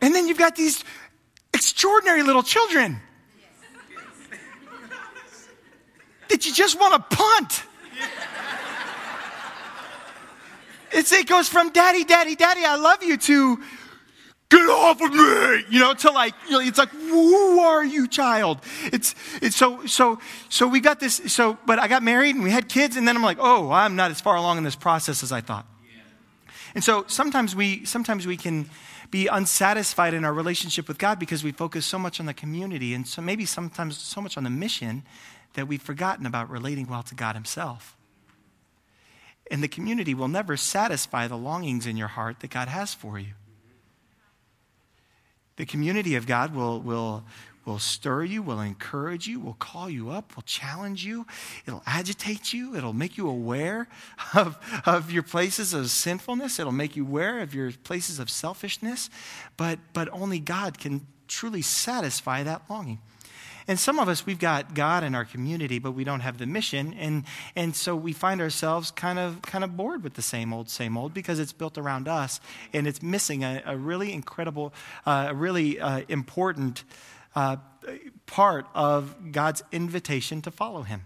And 0.01 0.13
then 0.13 0.27
you've 0.27 0.37
got 0.37 0.57
these 0.57 0.83
extraordinary 1.53 2.23
little 2.23 2.43
children 2.43 2.99
that 6.27 6.45
you 6.45 6.53
just 6.53 6.77
want 6.77 6.93
to 6.93 7.15
punt. 7.15 7.63
It's, 10.91 11.13
it 11.13 11.27
goes 11.27 11.47
from 11.47 11.69
daddy, 11.71 12.03
daddy, 12.03 12.35
daddy, 12.35 12.65
I 12.65 12.75
love 12.75 13.01
you 13.01 13.15
to 13.17 13.63
get 14.49 14.69
off 14.69 15.01
of 15.01 15.13
me, 15.13 15.65
you 15.69 15.79
know, 15.79 15.93
to 15.93 16.11
like, 16.11 16.33
you 16.45 16.51
know, 16.51 16.59
it's 16.59 16.77
like, 16.77 16.89
who 16.89 17.59
are 17.59 17.83
you, 17.83 18.07
child? 18.07 18.59
It's, 18.85 19.13
it's 19.41 19.55
so, 19.55 19.85
so, 19.85 20.19
so 20.49 20.67
we 20.67 20.79
got 20.79 20.99
this, 20.99 21.21
so, 21.27 21.57
but 21.65 21.79
I 21.79 21.87
got 21.87 22.03
married 22.03 22.35
and 22.35 22.43
we 22.43 22.51
had 22.51 22.69
kids, 22.69 22.95
and 22.95 23.07
then 23.07 23.15
I'm 23.15 23.23
like, 23.23 23.37
oh, 23.39 23.71
I'm 23.71 23.95
not 23.95 24.11
as 24.11 24.21
far 24.21 24.35
along 24.35 24.57
in 24.57 24.63
this 24.63 24.75
process 24.75 25.23
as 25.23 25.31
I 25.31 25.41
thought. 25.41 25.65
And 26.75 26.83
so 26.83 27.05
sometimes 27.07 27.55
we, 27.55 27.85
sometimes 27.85 28.27
we 28.27 28.37
can 28.37 28.69
be 29.09 29.27
unsatisfied 29.27 30.13
in 30.13 30.23
our 30.23 30.33
relationship 30.33 30.87
with 30.87 30.97
God 30.97 31.17
because 31.17 31.43
we 31.43 31.51
focus 31.51 31.85
so 31.85 31.97
much 31.97 32.19
on 32.19 32.25
the 32.25 32.33
community 32.33 32.93
and 32.93 33.07
so 33.07 33.21
maybe 33.21 33.45
sometimes 33.45 33.97
so 33.97 34.21
much 34.21 34.37
on 34.37 34.43
the 34.43 34.49
mission 34.49 35.03
that 35.53 35.67
we've 35.67 35.81
forgotten 35.81 36.25
about 36.25 36.49
relating 36.49 36.87
well 36.87 37.03
to 37.03 37.15
God 37.15 37.35
Himself. 37.35 37.97
And 39.49 39.63
the 39.63 39.67
community 39.67 40.13
will 40.13 40.27
never 40.27 40.57
satisfy 40.57 41.27
the 41.27 41.37
longings 41.37 41.87
in 41.87 41.97
your 41.97 42.09
heart 42.09 42.41
that 42.41 42.49
God 42.49 42.67
has 42.67 42.93
for 42.93 43.17
you. 43.17 43.33
The 45.57 45.65
community 45.65 46.15
of 46.15 46.25
God 46.25 46.55
will, 46.55 46.79
will, 46.79 47.23
will 47.65 47.79
stir 47.79 48.23
you, 48.23 48.41
will 48.41 48.61
encourage 48.61 49.27
you, 49.27 49.39
will 49.39 49.55
call 49.55 49.89
you 49.89 50.09
up, 50.09 50.35
will 50.35 50.43
challenge 50.43 51.03
you. 51.03 51.25
It'll 51.65 51.83
agitate 51.85 52.53
you. 52.53 52.75
It'll 52.75 52.93
make 52.93 53.17
you 53.17 53.27
aware 53.27 53.87
of, 54.33 54.57
of 54.85 55.11
your 55.11 55.23
places 55.23 55.73
of 55.73 55.89
sinfulness. 55.89 56.59
It'll 56.59 56.71
make 56.71 56.95
you 56.95 57.03
aware 57.03 57.39
of 57.39 57.53
your 57.53 57.71
places 57.71 58.19
of 58.19 58.29
selfishness. 58.29 59.09
But, 59.57 59.79
but 59.93 60.07
only 60.11 60.39
God 60.39 60.79
can 60.79 61.05
truly 61.27 61.61
satisfy 61.61 62.43
that 62.43 62.61
longing. 62.69 62.99
And 63.67 63.77
some 63.77 63.99
of 63.99 64.07
us, 64.07 64.25
we've 64.25 64.39
got 64.39 64.73
God 64.73 65.03
in 65.03 65.13
our 65.13 65.25
community, 65.25 65.77
but 65.77 65.91
we 65.91 66.03
don't 66.03 66.21
have 66.21 66.37
the 66.37 66.45
mission. 66.45 66.93
And, 66.93 67.25
and 67.55 67.75
so 67.75 67.95
we 67.95 68.13
find 68.13 68.39
ourselves 68.39 68.91
kind 68.91 69.19
of, 69.19 69.41
kind 69.41 69.63
of 69.63 69.75
bored 69.75 70.03
with 70.03 70.13
the 70.13 70.21
same 70.21 70.53
old, 70.53 70.69
same 70.69 70.97
old 70.97 71.13
because 71.13 71.39
it's 71.39 71.51
built 71.51 71.77
around 71.77 72.07
us 72.07 72.39
and 72.73 72.87
it's 72.87 73.01
missing 73.01 73.43
a, 73.43 73.61
a 73.65 73.75
really 73.75 74.13
incredible, 74.13 74.73
uh, 75.05 75.33
really 75.35 75.79
uh, 75.79 76.01
important 76.07 76.85
uh, 77.35 77.57
part 78.25 78.67
of 78.73 79.31
God's 79.31 79.63
invitation 79.71 80.41
to 80.43 80.51
follow 80.51 80.83
Him. 80.83 81.05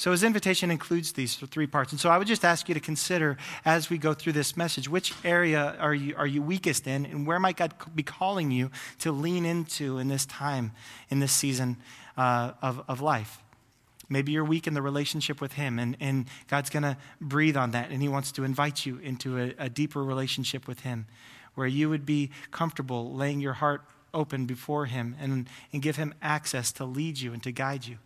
So 0.00 0.12
his 0.12 0.24
invitation 0.24 0.70
includes 0.70 1.12
these 1.12 1.34
three 1.34 1.66
parts. 1.66 1.92
And 1.92 2.00
so 2.00 2.08
I 2.08 2.16
would 2.16 2.26
just 2.26 2.42
ask 2.42 2.70
you 2.70 2.74
to 2.74 2.80
consider 2.80 3.36
as 3.66 3.90
we 3.90 3.98
go 3.98 4.14
through 4.14 4.32
this 4.32 4.56
message, 4.56 4.88
which 4.88 5.12
area 5.24 5.76
are 5.78 5.92
you, 5.92 6.14
are 6.16 6.26
you 6.26 6.40
weakest 6.40 6.86
in 6.86 7.04
and 7.04 7.26
where 7.26 7.38
might 7.38 7.58
God 7.58 7.74
be 7.94 8.02
calling 8.02 8.50
you 8.50 8.70
to 9.00 9.12
lean 9.12 9.44
into 9.44 9.98
in 9.98 10.08
this 10.08 10.24
time, 10.24 10.72
in 11.10 11.20
this 11.20 11.32
season 11.32 11.76
uh, 12.16 12.52
of, 12.62 12.82
of 12.88 13.02
life? 13.02 13.42
Maybe 14.08 14.32
you're 14.32 14.42
weak 14.42 14.66
in 14.66 14.72
the 14.72 14.80
relationship 14.80 15.38
with 15.38 15.52
Him, 15.52 15.78
and, 15.78 15.98
and 16.00 16.24
God's 16.48 16.70
going 16.70 16.84
to 16.84 16.96
breathe 17.20 17.58
on 17.58 17.72
that, 17.72 17.90
and 17.90 18.00
He 18.00 18.08
wants 18.08 18.32
to 18.32 18.44
invite 18.44 18.86
you 18.86 18.96
into 19.00 19.38
a, 19.38 19.54
a 19.58 19.68
deeper 19.68 20.02
relationship 20.02 20.66
with 20.66 20.80
Him 20.80 21.04
where 21.56 21.66
you 21.66 21.90
would 21.90 22.06
be 22.06 22.30
comfortable 22.50 23.12
laying 23.14 23.40
your 23.40 23.52
heart 23.52 23.82
open 24.14 24.46
before 24.46 24.86
Him 24.86 25.14
and, 25.20 25.46
and 25.74 25.82
give 25.82 25.96
Him 25.96 26.14
access 26.22 26.72
to 26.72 26.86
lead 26.86 27.18
you 27.18 27.34
and 27.34 27.42
to 27.42 27.52
guide 27.52 27.84
you. 27.86 27.98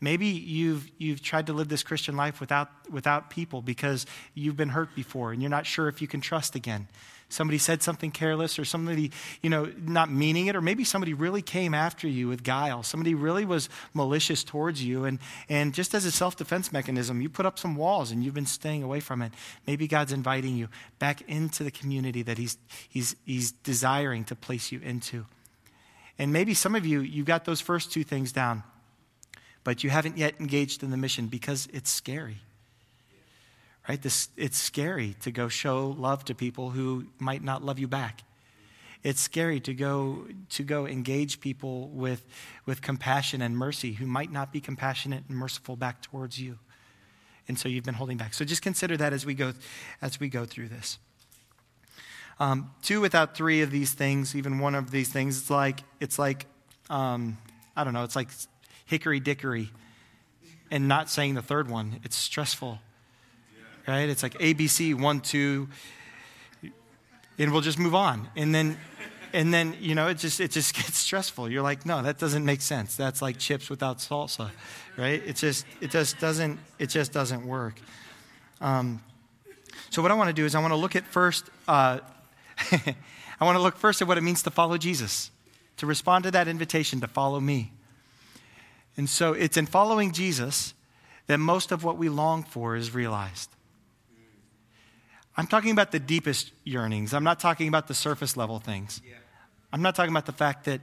Maybe 0.00 0.26
you've, 0.26 0.90
you've 0.96 1.22
tried 1.22 1.46
to 1.46 1.52
live 1.52 1.68
this 1.68 1.82
Christian 1.82 2.16
life 2.16 2.40
without, 2.40 2.70
without 2.90 3.28
people 3.28 3.60
because 3.60 4.06
you've 4.34 4.56
been 4.56 4.70
hurt 4.70 4.94
before 4.94 5.32
and 5.32 5.42
you're 5.42 5.50
not 5.50 5.66
sure 5.66 5.88
if 5.88 6.00
you 6.00 6.08
can 6.08 6.20
trust 6.20 6.54
again. 6.54 6.88
Somebody 7.28 7.58
said 7.58 7.80
something 7.80 8.10
careless 8.10 8.58
or 8.58 8.64
somebody, 8.64 9.12
you 9.40 9.50
know, 9.50 9.72
not 9.78 10.10
meaning 10.10 10.48
it, 10.48 10.56
or 10.56 10.60
maybe 10.60 10.82
somebody 10.82 11.14
really 11.14 11.42
came 11.42 11.74
after 11.74 12.08
you 12.08 12.26
with 12.26 12.42
guile. 12.42 12.82
Somebody 12.82 13.14
really 13.14 13.44
was 13.44 13.68
malicious 13.94 14.42
towards 14.42 14.82
you. 14.82 15.04
And, 15.04 15.20
and 15.48 15.72
just 15.72 15.94
as 15.94 16.04
a 16.04 16.10
self 16.10 16.36
defense 16.36 16.72
mechanism, 16.72 17.20
you 17.20 17.28
put 17.28 17.46
up 17.46 17.56
some 17.56 17.76
walls 17.76 18.10
and 18.10 18.24
you've 18.24 18.34
been 18.34 18.46
staying 18.46 18.82
away 18.82 18.98
from 18.98 19.22
it. 19.22 19.32
Maybe 19.64 19.86
God's 19.86 20.12
inviting 20.12 20.56
you 20.56 20.68
back 20.98 21.22
into 21.28 21.62
the 21.62 21.70
community 21.70 22.22
that 22.22 22.36
He's, 22.36 22.58
he's, 22.88 23.14
he's 23.24 23.52
desiring 23.52 24.24
to 24.24 24.34
place 24.34 24.72
you 24.72 24.80
into. 24.80 25.24
And 26.18 26.32
maybe 26.32 26.52
some 26.52 26.74
of 26.74 26.84
you, 26.84 27.00
you've 27.00 27.26
got 27.26 27.44
those 27.44 27.60
first 27.60 27.92
two 27.92 28.02
things 28.02 28.32
down 28.32 28.64
but 29.64 29.84
you 29.84 29.90
haven't 29.90 30.16
yet 30.18 30.34
engaged 30.40 30.82
in 30.82 30.90
the 30.90 30.96
mission 30.96 31.26
because 31.26 31.68
it's 31.72 31.90
scary. 31.90 32.38
Right? 33.88 34.00
This, 34.00 34.28
it's 34.36 34.58
scary 34.58 35.16
to 35.22 35.30
go 35.30 35.48
show 35.48 35.88
love 35.98 36.24
to 36.26 36.34
people 36.34 36.70
who 36.70 37.06
might 37.18 37.42
not 37.42 37.64
love 37.64 37.78
you 37.78 37.88
back. 37.88 38.22
it's 39.02 39.20
scary 39.20 39.60
to 39.60 39.74
go 39.74 40.26
to 40.50 40.62
go 40.62 40.86
engage 40.86 41.40
people 41.40 41.88
with 41.88 42.24
with 42.66 42.82
compassion 42.82 43.42
and 43.42 43.56
mercy 43.56 43.92
who 43.94 44.06
might 44.06 44.30
not 44.30 44.52
be 44.52 44.60
compassionate 44.60 45.24
and 45.28 45.36
merciful 45.36 45.76
back 45.76 46.02
towards 46.02 46.38
you 46.38 46.58
and 47.48 47.58
so 47.58 47.68
you've 47.68 47.84
been 47.84 47.94
holding 47.94 48.16
back 48.16 48.34
so 48.34 48.44
just 48.44 48.62
consider 48.62 48.96
that 48.96 49.12
as 49.12 49.24
we 49.24 49.34
go 49.34 49.52
as 50.02 50.20
we 50.20 50.28
go 50.28 50.44
through 50.44 50.68
this 50.68 50.98
um, 52.38 52.70
two 52.82 53.00
without 53.00 53.34
three 53.34 53.62
of 53.62 53.70
these 53.70 53.92
things 53.92 54.34
even 54.34 54.58
one 54.58 54.74
of 54.74 54.90
these 54.90 55.08
things 55.08 55.38
it's 55.38 55.50
like 55.50 55.80
it's 55.98 56.18
like 56.18 56.46
um, 56.90 57.38
i 57.76 57.84
don't 57.84 57.94
know 57.94 58.04
it's 58.04 58.16
like 58.16 58.28
hickory 58.90 59.20
dickory 59.20 59.70
and 60.70 60.86
not 60.86 61.08
saying 61.08 61.34
the 61.34 61.42
third 61.42 61.70
one. 61.70 62.00
It's 62.04 62.16
stressful 62.16 62.80
right? 63.88 64.08
It's 64.08 64.22
like 64.22 64.34
abc 64.34 64.94
one 64.94 65.20
two 65.20 65.68
and 67.38 67.50
we'll 67.50 67.62
just 67.62 67.78
move 67.78 67.94
on. 67.94 68.28
And 68.36 68.54
then 68.54 68.76
and 69.32 69.54
then 69.54 69.74
you 69.80 69.94
know 69.94 70.08
it 70.08 70.18
just 70.18 70.40
it 70.40 70.50
just 70.50 70.74
gets 70.80 70.98
stressful. 70.98 71.50
You're 71.50 71.62
like 71.62 71.86
no 71.86 72.02
that 72.02 72.18
doesn't 72.18 72.44
make 72.44 72.60
sense. 72.60 72.96
That's 72.96 73.22
like 73.22 73.38
chips 73.38 73.70
without 73.70 73.98
salsa 73.98 74.50
right? 74.96 75.22
It 75.24 75.36
just 75.36 75.66
it 75.80 75.90
just 75.90 76.18
doesn't 76.20 76.60
it 76.78 76.88
just 76.88 77.12
doesn't 77.12 77.46
work. 77.46 77.80
Um, 78.60 79.02
so 79.90 80.02
what 80.02 80.10
i 80.10 80.14
want 80.14 80.28
to 80.28 80.34
do 80.34 80.44
is 80.44 80.54
i 80.54 80.60
want 80.60 80.72
to 80.72 80.76
look 80.76 80.96
at 80.96 81.04
first 81.04 81.48
uh, 81.68 81.98
i 83.40 83.44
want 83.44 83.56
to 83.56 83.62
look 83.62 83.76
first 83.76 84.00
at 84.02 84.08
what 84.08 84.18
it 84.18 84.22
means 84.22 84.42
to 84.42 84.50
follow 84.50 84.76
jesus 84.76 85.30
to 85.76 85.86
respond 85.86 86.24
to 86.24 86.30
that 86.30 86.48
invitation 86.48 87.00
to 87.00 87.08
follow 87.08 87.40
me 87.40 87.72
and 88.96 89.08
so 89.08 89.32
it's 89.32 89.56
in 89.56 89.66
following 89.66 90.12
jesus 90.12 90.74
that 91.26 91.38
most 91.38 91.72
of 91.72 91.84
what 91.84 91.96
we 91.96 92.08
long 92.08 92.42
for 92.42 92.76
is 92.76 92.94
realized 92.94 93.50
I'm 95.36 95.46
talking 95.46 95.70
about 95.70 95.90
the 95.90 95.98
deepest 95.98 96.52
yearnings. 96.64 97.14
I'm 97.14 97.24
not 97.24 97.40
talking 97.40 97.66
about 97.68 97.88
the 97.88 97.94
surface 97.94 98.36
level 98.36 98.58
things. 98.58 99.00
Yeah. 99.02 99.14
I'm 99.72 99.80
not 99.80 99.94
talking 99.94 100.10
about 100.10 100.26
the 100.26 100.32
fact 100.32 100.64
that, 100.66 100.82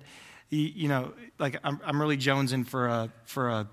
you 0.49 0.87
know, 0.87 1.13
like 1.37 1.59
I'm, 1.63 1.79
I'm 1.85 2.01
really 2.01 2.17
jonesing 2.17 2.65
for 2.65 2.87
a, 2.87 3.11
for 3.25 3.49
a, 3.49 3.67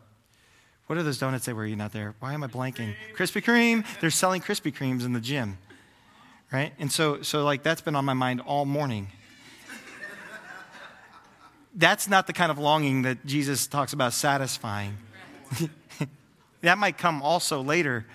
what 0.87 0.99
are 0.99 1.03
those 1.03 1.19
donuts 1.19 1.47
they 1.47 1.55
were 1.55 1.65
eating 1.65 1.81
out 1.81 1.93
there? 1.93 2.15
Why 2.21 2.35
am 2.35 2.45
I 2.45 2.49
blanking? 2.49 2.95
Krispy 3.17 3.43
Kreme. 3.43 3.87
They're 4.01 4.11
selling 4.11 4.43
Krispy 4.43 4.75
Kremes 4.75 5.07
in 5.07 5.15
the 5.15 5.21
gym, 5.21 5.57
right? 6.53 6.75
And 6.79 6.93
so, 6.93 7.23
so 7.23 7.45
like 7.45 7.63
that's 7.63 7.81
been 7.81 7.97
on 7.97 8.05
my 8.05 8.13
mind 8.13 8.43
all 8.43 8.67
morning. 8.67 9.09
That's 11.75 12.09
not 12.09 12.27
the 12.27 12.33
kind 12.33 12.51
of 12.51 12.59
longing 12.59 13.03
that 13.03 13.25
Jesus 13.27 13.67
talks 13.67 13.93
about 13.93 14.13
satisfying. 14.13 14.97
that 16.63 16.79
might 16.79 16.99
come 16.99 17.23
also 17.23 17.63
later 17.63 18.07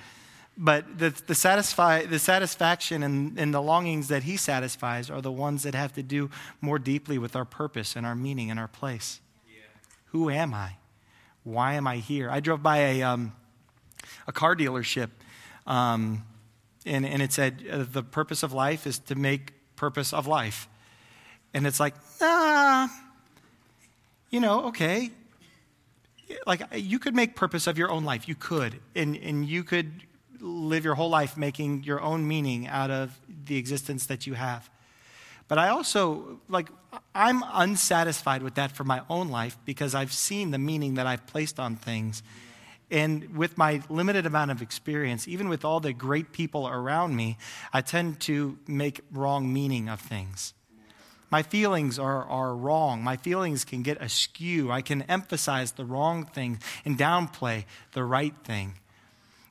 but 0.61 0.99
the, 0.99 1.11
the, 1.25 1.33
satisfy, 1.33 2.05
the 2.05 2.19
satisfaction 2.19 3.01
and, 3.01 3.39
and 3.39 3.53
the 3.53 3.61
longings 3.61 4.09
that 4.09 4.23
he 4.23 4.35
satisfies 4.35 5.09
are 5.09 5.21
the 5.21 5.31
ones 5.31 5.63
that 5.63 5.73
have 5.73 5.93
to 5.93 6.03
do 6.03 6.29
more 6.59 6.77
deeply 6.77 7.17
with 7.17 7.33
our 7.33 7.45
purpose 7.45 7.95
and 7.95 8.05
our 8.05 8.13
meaning 8.13 8.51
and 8.51 8.59
our 8.59 8.67
place. 8.67 9.21
Yeah. 9.47 9.61
Who 10.07 10.29
am 10.29 10.53
I? 10.53 10.75
Why 11.43 11.75
am 11.75 11.87
I 11.87 11.97
here? 11.97 12.29
I 12.29 12.41
drove 12.41 12.61
by 12.61 12.79
a, 12.79 13.03
um, 13.03 13.31
a 14.27 14.33
car 14.33 14.53
dealership, 14.53 15.11
um, 15.65 16.25
and, 16.85 17.05
and 17.05 17.21
it 17.21 17.31
said, 17.31 17.63
uh, 17.71 17.85
The 17.89 18.03
purpose 18.03 18.43
of 18.43 18.51
life 18.51 18.85
is 18.85 18.99
to 18.99 19.15
make 19.15 19.53
purpose 19.77 20.11
of 20.11 20.27
life. 20.27 20.67
And 21.53 21.65
it's 21.65 21.79
like, 21.79 21.95
ah, 22.19 22.91
you 24.29 24.39
know, 24.39 24.65
okay. 24.65 25.11
Like, 26.45 26.61
you 26.73 26.99
could 26.99 27.15
make 27.15 27.35
purpose 27.35 27.67
of 27.67 27.77
your 27.77 27.89
own 27.89 28.03
life. 28.03 28.27
You 28.27 28.35
could. 28.35 28.79
And, 28.95 29.15
and 29.17 29.47
you 29.47 29.63
could 29.63 29.91
live 30.39 30.85
your 30.85 30.95
whole 30.95 31.09
life 31.09 31.37
making 31.37 31.83
your 31.83 32.01
own 32.01 32.27
meaning 32.27 32.67
out 32.67 32.91
of 32.91 33.19
the 33.45 33.57
existence 33.57 34.05
that 34.05 34.27
you 34.27 34.35
have. 34.35 34.69
But 35.47 35.57
I 35.57 35.69
also, 35.69 36.39
like, 36.47 36.69
I'm 37.15 37.43
unsatisfied 37.51 38.43
with 38.43 38.55
that 38.55 38.71
for 38.71 38.83
my 38.83 39.01
own 39.09 39.29
life 39.29 39.57
because 39.65 39.95
I've 39.95 40.13
seen 40.13 40.51
the 40.51 40.59
meaning 40.59 40.93
that 40.95 41.07
I've 41.07 41.25
placed 41.25 41.59
on 41.59 41.75
things. 41.75 42.21
And 42.91 43.35
with 43.35 43.57
my 43.57 43.81
limited 43.89 44.25
amount 44.25 44.51
of 44.51 44.61
experience, 44.61 45.27
even 45.27 45.49
with 45.49 45.65
all 45.65 45.79
the 45.79 45.93
great 45.93 46.31
people 46.31 46.67
around 46.67 47.15
me, 47.15 47.37
I 47.73 47.81
tend 47.81 48.19
to 48.21 48.57
make 48.67 49.01
wrong 49.11 49.51
meaning 49.51 49.89
of 49.89 49.99
things. 49.99 50.53
My 51.31 51.43
feelings 51.43 51.99
are, 51.99 52.23
are 52.25 52.55
wrong. 52.55 53.03
My 53.03 53.17
feelings 53.17 53.63
can 53.63 53.83
get 53.83 54.01
askew. 54.01 54.71
I 54.71 54.81
can 54.81 55.03
emphasize 55.03 55.73
the 55.73 55.85
wrong 55.85 56.25
thing 56.25 56.59
and 56.85 56.97
downplay 56.97 57.65
the 57.93 58.03
right 58.03 58.33
thing. 58.43 58.75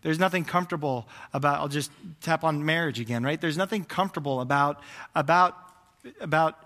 There's 0.02 0.18
nothing 0.18 0.44
comfortable 0.44 1.08
about, 1.32 1.60
I'll 1.60 1.68
just 1.68 1.90
tap 2.20 2.44
on 2.44 2.64
marriage 2.64 3.00
again, 3.00 3.22
right? 3.22 3.40
There's 3.40 3.56
nothing 3.56 3.84
comfortable 3.84 4.40
about, 4.40 4.80
about, 5.14 5.56
about 6.20 6.56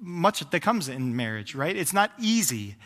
much 0.00 0.48
that 0.48 0.60
comes 0.60 0.88
in 0.88 1.16
marriage, 1.16 1.54
right? 1.54 1.76
It's 1.76 1.92
not 1.92 2.12
easy. 2.18 2.76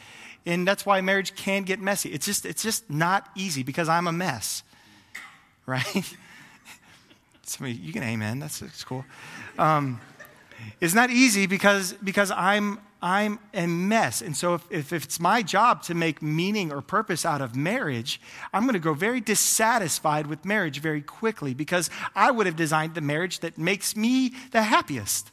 And 0.44 0.66
that's 0.66 0.84
why 0.84 1.00
marriage 1.00 1.36
can 1.36 1.62
get 1.62 1.80
messy. 1.80 2.10
It's 2.10 2.26
just, 2.26 2.44
it's 2.44 2.62
just 2.62 2.90
not 2.90 3.28
easy 3.36 3.62
because 3.62 3.88
I'm 3.88 4.08
a 4.08 4.12
mess, 4.12 4.64
right? 5.66 6.14
Somebody, 7.42 7.74
you 7.74 7.92
can 7.92 8.02
amen. 8.02 8.38
That's, 8.38 8.58
that's 8.58 8.82
cool. 8.84 9.04
Um, 9.58 10.00
it's 10.80 10.94
not 10.94 11.10
easy 11.10 11.46
because, 11.46 11.92
because 12.04 12.30
I'm, 12.30 12.78
I'm 13.00 13.40
a 13.52 13.66
mess. 13.66 14.22
And 14.22 14.36
so, 14.36 14.54
if, 14.54 14.70
if, 14.70 14.92
it's 14.92 15.18
my 15.18 15.42
job 15.42 15.82
to 15.84 15.94
make 15.94 16.22
meaning 16.22 16.72
or 16.72 16.80
purpose 16.80 17.26
out 17.26 17.40
of 17.40 17.56
marriage, 17.56 18.20
I'm 18.52 18.62
going 18.62 18.74
to 18.74 18.78
grow 18.78 18.94
very 18.94 19.20
dissatisfied 19.20 20.26
with 20.26 20.44
marriage 20.44 20.80
very 20.80 21.02
quickly 21.02 21.52
because 21.52 21.90
I 22.14 22.30
would 22.30 22.46
have 22.46 22.56
designed 22.56 22.94
the 22.94 23.00
marriage 23.00 23.40
that 23.40 23.58
makes 23.58 23.96
me 23.96 24.32
the 24.52 24.62
happiest. 24.62 25.30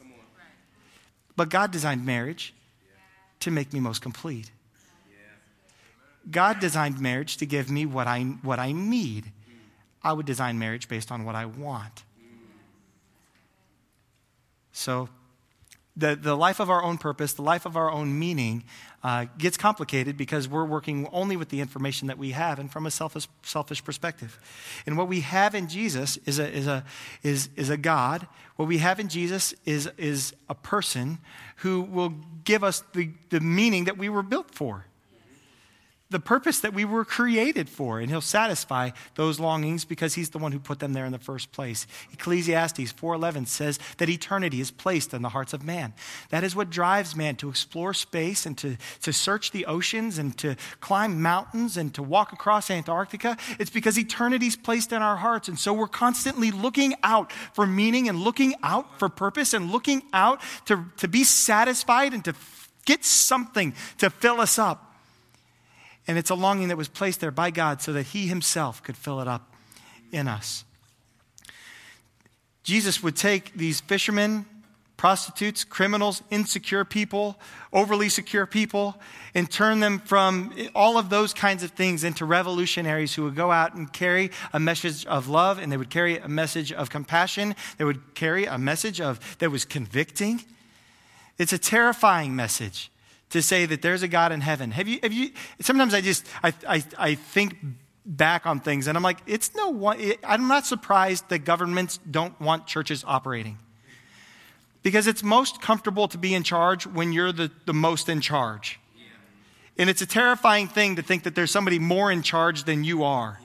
But 1.36 1.48
God 1.48 1.70
designed 1.70 2.04
marriage 2.04 2.54
to 3.40 3.50
make 3.50 3.72
me 3.72 3.80
most 3.80 4.02
complete. 4.02 4.50
God 6.30 6.60
designed 6.60 7.00
marriage 7.00 7.36
to 7.38 7.46
give 7.46 7.70
me 7.70 7.86
what 7.86 8.06
I, 8.06 8.22
what 8.42 8.58
I 8.58 8.72
need. 8.72 9.32
I 10.02 10.12
would 10.12 10.26
design 10.26 10.58
marriage 10.58 10.88
based 10.88 11.10
on 11.12 11.24
what 11.24 11.34
I 11.34 11.46
want. 11.46 12.04
So, 14.72 15.08
the, 16.00 16.16
the 16.16 16.36
life 16.36 16.60
of 16.60 16.70
our 16.70 16.82
own 16.82 16.98
purpose, 16.98 17.32
the 17.34 17.42
life 17.42 17.66
of 17.66 17.76
our 17.76 17.90
own 17.90 18.18
meaning, 18.18 18.64
uh, 19.02 19.26
gets 19.38 19.56
complicated 19.56 20.16
because 20.16 20.48
we're 20.48 20.64
working 20.64 21.08
only 21.12 21.36
with 21.36 21.48
the 21.48 21.60
information 21.60 22.08
that 22.08 22.18
we 22.18 22.32
have 22.32 22.58
and 22.58 22.70
from 22.70 22.86
a 22.86 22.90
selfish, 22.90 23.28
selfish 23.42 23.82
perspective. 23.84 24.38
And 24.86 24.98
what 24.98 25.08
we 25.08 25.20
have 25.20 25.54
in 25.54 25.68
Jesus 25.68 26.18
is 26.26 26.38
a, 26.38 26.50
is, 26.50 26.66
a, 26.66 26.84
is, 27.22 27.48
is 27.56 27.70
a 27.70 27.76
God. 27.76 28.26
What 28.56 28.68
we 28.68 28.78
have 28.78 29.00
in 29.00 29.08
Jesus 29.08 29.54
is, 29.64 29.88
is 29.96 30.34
a 30.48 30.54
person 30.54 31.18
who 31.56 31.82
will 31.82 32.14
give 32.44 32.64
us 32.64 32.82
the, 32.92 33.10
the 33.30 33.40
meaning 33.40 33.84
that 33.84 33.96
we 33.96 34.08
were 34.08 34.22
built 34.22 34.54
for 34.54 34.86
the 36.10 36.20
purpose 36.20 36.60
that 36.60 36.74
we 36.74 36.84
were 36.84 37.04
created 37.04 37.68
for 37.68 38.00
and 38.00 38.10
he'll 38.10 38.20
satisfy 38.20 38.90
those 39.14 39.38
longings 39.38 39.84
because 39.84 40.14
he's 40.14 40.30
the 40.30 40.38
one 40.38 40.52
who 40.52 40.58
put 40.58 40.80
them 40.80 40.92
there 40.92 41.06
in 41.06 41.12
the 41.12 41.18
first 41.18 41.52
place. 41.52 41.86
Ecclesiastes 42.12 42.92
4.11 42.92 43.46
says 43.46 43.78
that 43.98 44.08
eternity 44.08 44.60
is 44.60 44.70
placed 44.70 45.14
in 45.14 45.22
the 45.22 45.28
hearts 45.28 45.52
of 45.52 45.64
man. 45.64 45.94
That 46.30 46.42
is 46.42 46.56
what 46.56 46.68
drives 46.68 47.14
man 47.14 47.36
to 47.36 47.48
explore 47.48 47.94
space 47.94 48.44
and 48.44 48.58
to, 48.58 48.76
to 49.02 49.12
search 49.12 49.52
the 49.52 49.66
oceans 49.66 50.18
and 50.18 50.36
to 50.38 50.56
climb 50.80 51.22
mountains 51.22 51.76
and 51.76 51.94
to 51.94 52.02
walk 52.02 52.32
across 52.32 52.70
antarctica. 52.70 53.36
It's 53.60 53.70
because 53.70 53.96
eternity 53.96 54.48
is 54.48 54.56
placed 54.56 54.92
in 54.92 55.02
our 55.02 55.16
hearts 55.16 55.48
and 55.48 55.58
so 55.58 55.72
we're 55.72 55.86
constantly 55.86 56.50
looking 56.50 56.94
out 57.04 57.32
for 57.52 57.66
meaning 57.66 58.08
and 58.08 58.18
looking 58.18 58.54
out 58.62 58.98
for 58.98 59.08
purpose 59.08 59.54
and 59.54 59.70
looking 59.70 60.02
out 60.12 60.40
to, 60.66 60.84
to 60.96 61.06
be 61.06 61.22
satisfied 61.22 62.14
and 62.14 62.24
to 62.24 62.34
get 62.84 63.04
something 63.04 63.74
to 63.98 64.10
fill 64.10 64.40
us 64.40 64.58
up 64.58 64.89
and 66.06 66.18
it's 66.18 66.30
a 66.30 66.34
longing 66.34 66.68
that 66.68 66.76
was 66.76 66.88
placed 66.88 67.20
there 67.20 67.30
by 67.30 67.50
God 67.50 67.80
so 67.82 67.92
that 67.92 68.06
He 68.06 68.26
Himself 68.26 68.82
could 68.82 68.96
fill 68.96 69.20
it 69.20 69.28
up 69.28 69.54
in 70.12 70.28
us. 70.28 70.64
Jesus 72.62 73.02
would 73.02 73.16
take 73.16 73.54
these 73.54 73.80
fishermen, 73.80 74.44
prostitutes, 74.96 75.64
criminals, 75.64 76.22
insecure 76.30 76.84
people, 76.84 77.38
overly 77.72 78.08
secure 78.08 78.44
people, 78.44 79.00
and 79.34 79.50
turn 79.50 79.80
them 79.80 79.98
from 79.98 80.54
all 80.74 80.98
of 80.98 81.08
those 81.08 81.32
kinds 81.32 81.62
of 81.62 81.70
things 81.70 82.04
into 82.04 82.26
revolutionaries 82.26 83.14
who 83.14 83.24
would 83.24 83.34
go 83.34 83.50
out 83.50 83.74
and 83.74 83.92
carry 83.92 84.30
a 84.52 84.60
message 84.60 85.06
of 85.06 85.26
love 85.26 85.58
and 85.58 85.72
they 85.72 85.76
would 85.78 85.88
carry 85.88 86.18
a 86.18 86.28
message 86.28 86.70
of 86.70 86.90
compassion. 86.90 87.54
They 87.78 87.84
would 87.84 88.14
carry 88.14 88.44
a 88.44 88.58
message 88.58 89.00
of 89.00 89.38
that 89.38 89.50
was 89.50 89.64
convicting. 89.64 90.44
It's 91.38 91.54
a 91.54 91.58
terrifying 91.58 92.36
message 92.36 92.89
to 93.30 93.42
say 93.42 93.66
that 93.66 93.82
there's 93.82 94.02
a 94.02 94.08
God 94.08 94.32
in 94.32 94.40
heaven. 94.40 94.70
Have 94.72 94.88
you, 94.88 94.98
have 95.02 95.12
you, 95.12 95.30
sometimes 95.60 95.94
I 95.94 96.00
just, 96.00 96.26
I, 96.42 96.52
I, 96.68 96.84
I 96.98 97.14
think 97.14 97.56
back 98.04 98.46
on 98.46 98.60
things 98.60 98.86
and 98.86 98.96
I'm 98.96 99.02
like, 99.02 99.18
it's 99.26 99.54
no 99.54 99.70
one, 99.70 100.00
I'm 100.24 100.48
not 100.48 100.66
surprised 100.66 101.28
that 101.28 101.40
governments 101.40 101.98
don't 102.10 102.38
want 102.40 102.66
churches 102.66 103.04
operating. 103.06 103.58
Because 104.82 105.06
it's 105.06 105.22
most 105.22 105.60
comfortable 105.60 106.08
to 106.08 106.18
be 106.18 106.34
in 106.34 106.42
charge 106.42 106.86
when 106.86 107.12
you're 107.12 107.32
the, 107.32 107.50
the 107.66 107.74
most 107.74 108.08
in 108.08 108.20
charge. 108.20 108.80
And 109.76 109.88
it's 109.88 110.02
a 110.02 110.06
terrifying 110.06 110.68
thing 110.68 110.96
to 110.96 111.02
think 111.02 111.22
that 111.24 111.34
there's 111.34 111.50
somebody 111.50 111.78
more 111.78 112.10
in 112.10 112.22
charge 112.22 112.64
than 112.64 112.84
you 112.84 113.04
are. 113.04 113.38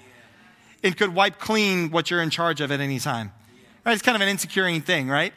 and 0.83 0.95
could 0.95 1.13
wipe 1.13 1.39
clean 1.39 1.91
what 1.91 2.09
you're 2.09 2.21
in 2.21 2.29
charge 2.29 2.61
of 2.61 2.71
at 2.71 2.79
any 2.79 2.99
time. 2.99 3.31
Right? 3.85 3.93
It's 3.93 4.01
kind 4.01 4.15
of 4.15 4.21
an 4.21 4.29
insecure 4.29 4.79
thing, 4.79 5.07
right? 5.07 5.33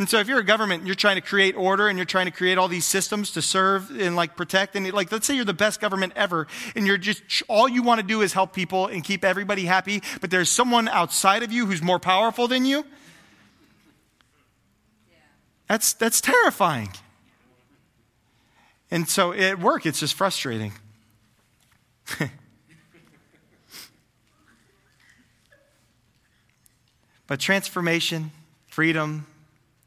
And 0.00 0.08
so 0.08 0.18
if 0.18 0.28
you're 0.28 0.40
a 0.40 0.44
government, 0.44 0.80
and 0.80 0.86
you're 0.88 0.94
trying 0.94 1.16
to 1.16 1.20
create 1.20 1.54
order 1.54 1.86
and 1.86 1.98
you're 1.98 2.06
trying 2.06 2.24
to 2.24 2.32
create 2.32 2.56
all 2.56 2.68
these 2.68 2.86
systems 2.86 3.32
to 3.32 3.42
serve 3.42 3.90
and 3.90 4.16
like 4.16 4.34
protect 4.34 4.74
and 4.74 4.90
like 4.94 5.12
let's 5.12 5.26
say 5.26 5.36
you're 5.36 5.44
the 5.44 5.52
best 5.52 5.78
government 5.78 6.14
ever 6.16 6.46
and 6.74 6.86
you're 6.86 6.96
just 6.96 7.22
all 7.48 7.68
you 7.68 7.82
want 7.82 8.00
to 8.00 8.06
do 8.06 8.22
is 8.22 8.32
help 8.32 8.54
people 8.54 8.86
and 8.86 9.04
keep 9.04 9.26
everybody 9.26 9.66
happy, 9.66 10.02
but 10.22 10.30
there's 10.30 10.48
someone 10.48 10.88
outside 10.88 11.42
of 11.42 11.52
you 11.52 11.66
who's 11.66 11.82
more 11.82 11.98
powerful 11.98 12.48
than 12.48 12.64
you. 12.64 12.82
That's 15.68 15.92
that's 15.92 16.22
terrifying. 16.22 16.88
And 18.90 19.06
so 19.06 19.34
at 19.34 19.60
work 19.60 19.84
it's 19.84 20.00
just 20.00 20.14
frustrating. 20.14 20.72
but 27.26 27.38
transformation, 27.38 28.30
freedom, 28.66 29.26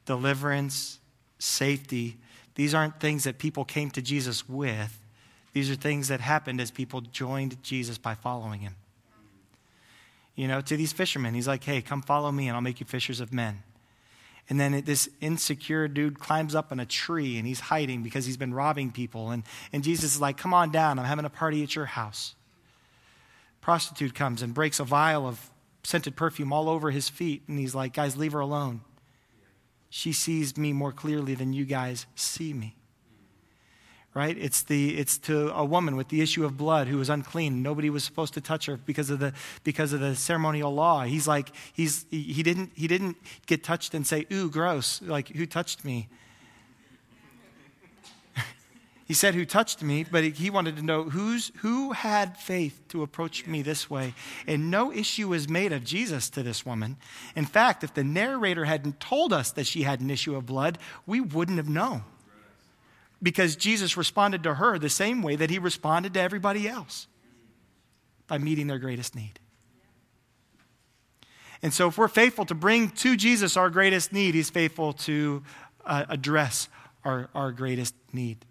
deliverance, 0.05 0.99
safety, 1.39 2.17
these 2.55 2.73
aren't 2.73 2.99
things 2.99 3.23
that 3.23 3.37
people 3.37 3.65
came 3.65 3.89
to 3.91 4.01
Jesus 4.01 4.47
with. 4.47 4.99
These 5.53 5.69
are 5.69 5.75
things 5.75 6.07
that 6.07 6.19
happened 6.19 6.61
as 6.61 6.71
people 6.71 7.01
joined 7.01 7.61
Jesus 7.63 7.97
by 7.97 8.15
following 8.15 8.61
him. 8.61 8.75
You 10.35 10.47
know, 10.47 10.61
to 10.61 10.77
these 10.77 10.93
fishermen, 10.93 11.33
he's 11.35 11.47
like, 11.47 11.63
hey, 11.63 11.81
come 11.81 12.01
follow 12.01 12.31
me 12.31 12.47
and 12.47 12.55
I'll 12.55 12.61
make 12.61 12.79
you 12.79 12.85
fishers 12.85 13.19
of 13.19 13.31
men. 13.31 13.61
And 14.49 14.59
then 14.59 14.81
this 14.81 15.07
insecure 15.21 15.87
dude 15.87 16.19
climbs 16.19 16.53
up 16.53 16.71
in 16.71 16.79
a 16.79 16.85
tree 16.85 17.37
and 17.37 17.47
he's 17.47 17.59
hiding 17.59 18.03
because 18.03 18.25
he's 18.25 18.37
been 18.37 18.53
robbing 18.53 18.91
people. 18.91 19.31
And, 19.31 19.43
and 19.71 19.83
Jesus 19.83 20.15
is 20.15 20.21
like, 20.21 20.37
come 20.37 20.53
on 20.53 20.71
down, 20.71 20.99
I'm 20.99 21.05
having 21.05 21.25
a 21.25 21.29
party 21.29 21.63
at 21.63 21.75
your 21.75 21.85
house. 21.85 22.35
Prostitute 23.61 24.13
comes 24.13 24.41
and 24.41 24.53
breaks 24.53 24.79
a 24.79 24.83
vial 24.83 25.25
of 25.25 25.49
scented 25.83 26.15
perfume 26.15 26.51
all 26.51 26.67
over 26.67 26.91
his 26.91 27.07
feet. 27.07 27.43
And 27.47 27.57
he's 27.57 27.73
like, 27.73 27.93
guys, 27.93 28.17
leave 28.17 28.33
her 28.33 28.41
alone. 28.41 28.81
She 29.95 30.11
sees 30.11 30.57
me 30.57 30.73
more 30.73 30.91
clearly 30.91 31.35
than 31.35 31.53
you 31.53 31.65
guys 31.65 32.07
see 32.15 32.51
me. 32.51 32.75
Right? 34.15 34.35
It's, 34.35 34.63
the, 34.63 34.97
it's 34.97 35.19
to 35.19 35.53
a 35.53 35.63
woman 35.63 35.95
with 35.95 36.07
the 36.07 36.19
issue 36.19 36.45
of 36.45 36.57
blood 36.57 36.87
who 36.87 36.97
was 36.97 37.11
unclean. 37.11 37.61
Nobody 37.61 37.91
was 37.91 38.03
supposed 38.03 38.33
to 38.33 38.41
touch 38.41 38.65
her 38.65 38.75
because 38.75 39.11
of 39.11 39.19
the, 39.19 39.33
because 39.63 39.93
of 39.93 39.99
the 39.99 40.15
ceremonial 40.15 40.73
law. 40.73 41.03
He's 41.03 41.27
like, 41.27 41.49
he's, 41.73 42.07
he, 42.09 42.41
didn't, 42.41 42.71
he 42.73 42.87
didn't 42.87 43.17
get 43.45 43.63
touched 43.63 43.93
and 43.93 44.05
say, 44.05 44.25
ooh, 44.31 44.49
gross. 44.49 44.99
Like, 45.03 45.27
who 45.27 45.45
touched 45.45 45.85
me? 45.85 46.09
He 49.05 49.13
said, 49.13 49.35
Who 49.35 49.45
touched 49.45 49.81
me? 49.81 50.05
But 50.09 50.23
he 50.23 50.49
wanted 50.49 50.77
to 50.77 50.83
know 50.83 51.03
who's, 51.03 51.51
who 51.57 51.91
had 51.91 52.37
faith 52.37 52.81
to 52.89 53.03
approach 53.03 53.45
me 53.45 53.61
this 53.61 53.89
way. 53.89 54.13
And 54.47 54.71
no 54.71 54.91
issue 54.91 55.29
was 55.29 55.49
made 55.49 55.73
of 55.73 55.83
Jesus 55.83 56.29
to 56.31 56.43
this 56.43 56.65
woman. 56.65 56.97
In 57.35 57.45
fact, 57.45 57.83
if 57.83 57.93
the 57.93 58.03
narrator 58.03 58.65
hadn't 58.65 58.99
told 58.99 59.33
us 59.33 59.51
that 59.51 59.67
she 59.67 59.83
had 59.83 59.99
an 59.99 60.09
issue 60.09 60.35
of 60.35 60.45
blood, 60.45 60.77
we 61.05 61.19
wouldn't 61.19 61.57
have 61.57 61.69
known. 61.69 62.03
Because 63.21 63.55
Jesus 63.55 63.97
responded 63.97 64.43
to 64.43 64.55
her 64.55 64.79
the 64.79 64.89
same 64.89 65.21
way 65.21 65.35
that 65.35 65.49
he 65.49 65.59
responded 65.59 66.13
to 66.13 66.21
everybody 66.21 66.67
else 66.67 67.07
by 68.27 68.37
meeting 68.37 68.67
their 68.67 68.79
greatest 68.79 69.15
need. 69.15 69.39
And 71.61 71.73
so, 71.73 71.87
if 71.87 71.97
we're 71.97 72.09
faithful 72.09 72.45
to 72.45 72.55
bring 72.55 72.89
to 72.89 73.15
Jesus 73.15 73.55
our 73.55 73.69
greatest 73.69 74.11
need, 74.11 74.35
he's 74.35 74.49
faithful 74.49 74.91
to 74.93 75.43
uh, 75.85 76.05
address 76.09 76.67
our, 77.05 77.29
our 77.33 77.53
greatest 77.53 77.95
need. 78.11 78.45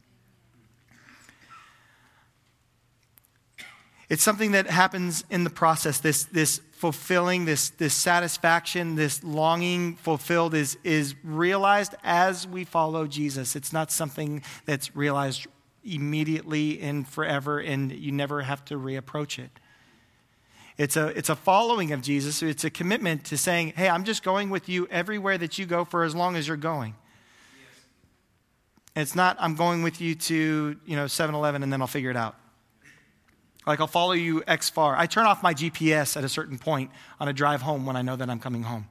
It's 4.13 4.23
something 4.23 4.53
that 4.53 4.67
happens 4.67 5.25
in 5.31 5.43
the 5.43 5.49
process. 5.49 5.97
This, 5.97 6.25
this 6.25 6.61
fulfilling, 6.73 7.47
this, 7.47 7.71
this 7.71 7.95
satisfaction, 7.95 8.95
this 8.95 9.25
longing 9.25 9.97
fulfilled 9.97 10.53
is, 10.53 10.77
is 10.85 11.15
realized 11.25 11.95
as 12.05 12.47
we 12.47 12.65
follow 12.65 13.07
Jesus. 13.07 13.57
It's 13.57 13.73
not 13.73 13.91
something 13.91 14.43
that's 14.67 14.95
realized 14.95 15.47
immediately 15.83 16.79
and 16.83 17.09
forever, 17.09 17.59
and 17.59 17.91
you 17.91 18.13
never 18.13 18.43
have 18.43 18.63
to 18.67 18.75
reapproach 18.75 19.43
it. 19.43 19.51
It's 20.77 20.99
a, 20.99 21.07
it's 21.17 21.31
a 21.31 21.37
following 21.37 21.93
of 21.93 22.03
Jesus. 22.03 22.43
It's 22.43 22.65
a 22.65 22.71
commitment 22.71 23.25
to 23.25 23.39
saying, 23.39 23.73
hey, 23.77 23.89
I'm 23.89 24.05
just 24.05 24.23
going 24.23 24.51
with 24.51 24.69
you 24.69 24.87
everywhere 24.91 25.39
that 25.39 25.57
you 25.57 25.65
go 25.65 25.87
for 25.87 26.05
as 26.05 26.15
long 26.15 26.37
as 26.37 26.47
you're 26.47 26.59
going. 26.59 26.97
It's 28.95 29.15
not, 29.15 29.39
I'm 29.41 29.55
going 29.55 29.83
with 29.83 30.03
you 30.03 30.15
to, 30.17 30.77
you 30.85 30.97
know, 30.97 31.07
7 31.07 31.35
Eleven 31.35 31.63
and 31.63 31.73
then 31.73 31.81
I'll 31.81 31.87
figure 31.87 32.11
it 32.11 32.17
out. 32.19 32.37
Like, 33.67 33.81
I'll 33.81 33.87
follow 33.87 34.13
you 34.13 34.43
X 34.47 34.71
far. 34.71 34.97
I 34.97 35.07
turn 35.07 35.27
off 35.27 35.43
my 35.43 35.55
GPS 35.55 36.17
at 36.17 36.25
a 36.25 36.29
certain 36.29 36.59
point 36.59 36.91
on 37.21 37.29
a 37.29 37.33
drive 37.33 37.63
home 37.63 37.87
when 37.87 37.97
I 37.97 38.03
know 38.03 38.17
that 38.17 38.29
I'm 38.29 38.41
coming 38.41 38.65
home. 38.65 38.89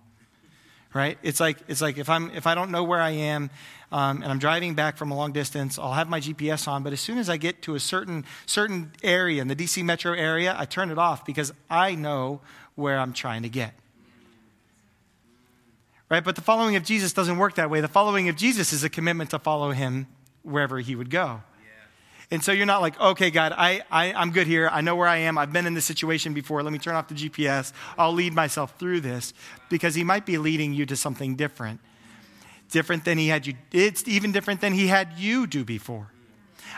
Right? 0.94 1.18
It's 1.24 1.40
like, 1.40 1.58
it's 1.68 1.82
like 1.82 1.98
if, 1.98 2.10
I'm, 2.10 2.32
if 2.32 2.46
I 2.46 2.54
don't 2.56 2.72
know 2.72 2.84
where 2.84 3.00
I 3.00 3.12
am 3.12 3.50
um, 3.94 4.22
and 4.24 4.26
I'm 4.26 4.40
driving 4.40 4.74
back 4.74 4.98
from 4.98 5.12
a 5.12 5.16
long 5.16 5.32
distance, 5.32 5.80
I'll 5.80 5.94
have 5.94 6.10
my 6.10 6.20
GPS 6.20 6.68
on. 6.68 6.84
But 6.84 6.92
as 6.92 7.00
soon 7.00 7.18
as 7.18 7.30
I 7.30 7.38
get 7.38 7.62
to 7.64 7.76
a 7.76 7.80
certain, 7.80 8.26
certain 8.46 8.92
area 9.02 9.42
in 9.42 9.48
the 9.48 9.56
DC 9.56 9.84
metro 9.84 10.14
area, 10.14 10.54
I 10.58 10.66
turn 10.66 10.90
it 10.90 10.98
off 10.98 11.26
because 11.26 11.54
I 11.70 11.96
know 11.96 12.42
where 12.76 13.00
I'm 13.00 13.14
trying 13.14 13.44
to 13.44 13.50
get. 13.50 13.74
Right? 16.10 16.24
But 16.24 16.36
the 16.36 16.42
following 16.42 16.76
of 16.76 16.84
Jesus 16.84 17.14
doesn't 17.14 17.38
work 17.38 17.56
that 17.56 17.70
way. 17.70 17.80
The 17.80 17.88
following 17.88 18.28
of 18.28 18.36
Jesus 18.36 18.74
is 18.74 18.84
a 18.84 18.90
commitment 18.90 19.30
to 19.30 19.40
follow 19.40 19.72
him 19.72 20.08
wherever 20.44 20.80
he 20.80 20.94
would 20.94 21.10
go. 21.10 21.42
And 22.32 22.42
so 22.42 22.54
you're 22.54 22.66
not 22.66 22.80
like, 22.80 23.00
okay, 23.00 23.30
God, 23.30 23.54
I, 23.56 23.82
I, 23.92 24.14
I'm 24.14 24.32
good 24.32 24.48
here. 24.48 24.70
I 24.72 24.80
know 24.80 24.96
where 24.96 25.08
I 25.08 25.18
am. 25.18 25.38
I've 25.38 25.52
been 25.52 25.68
in 25.68 25.74
this 25.74 25.84
situation 25.84 26.34
before. 26.34 26.64
Let 26.64 26.72
me 26.72 26.80
turn 26.80 26.96
off 26.96 27.10
the 27.10 27.14
GPS. 27.14 27.74
I'll 27.98 28.14
lead 28.14 28.34
myself 28.34 28.80
through 28.80 29.02
this 29.02 29.34
because 29.70 29.96
he 29.96 30.06
might 30.06 30.26
be 30.26 30.38
leading 30.38 30.74
you 30.74 30.86
to 30.86 30.96
something 30.96 31.36
different. 31.36 31.82
Different 32.72 33.04
than 33.04 33.18
he 33.18 33.28
had 33.28 33.46
you, 33.46 33.56
it's 33.74 34.08
even 34.08 34.32
different 34.32 34.62
than 34.62 34.72
he 34.72 34.88
had 34.88 35.10
you 35.18 35.46
do 35.46 35.66
before. 35.66 36.08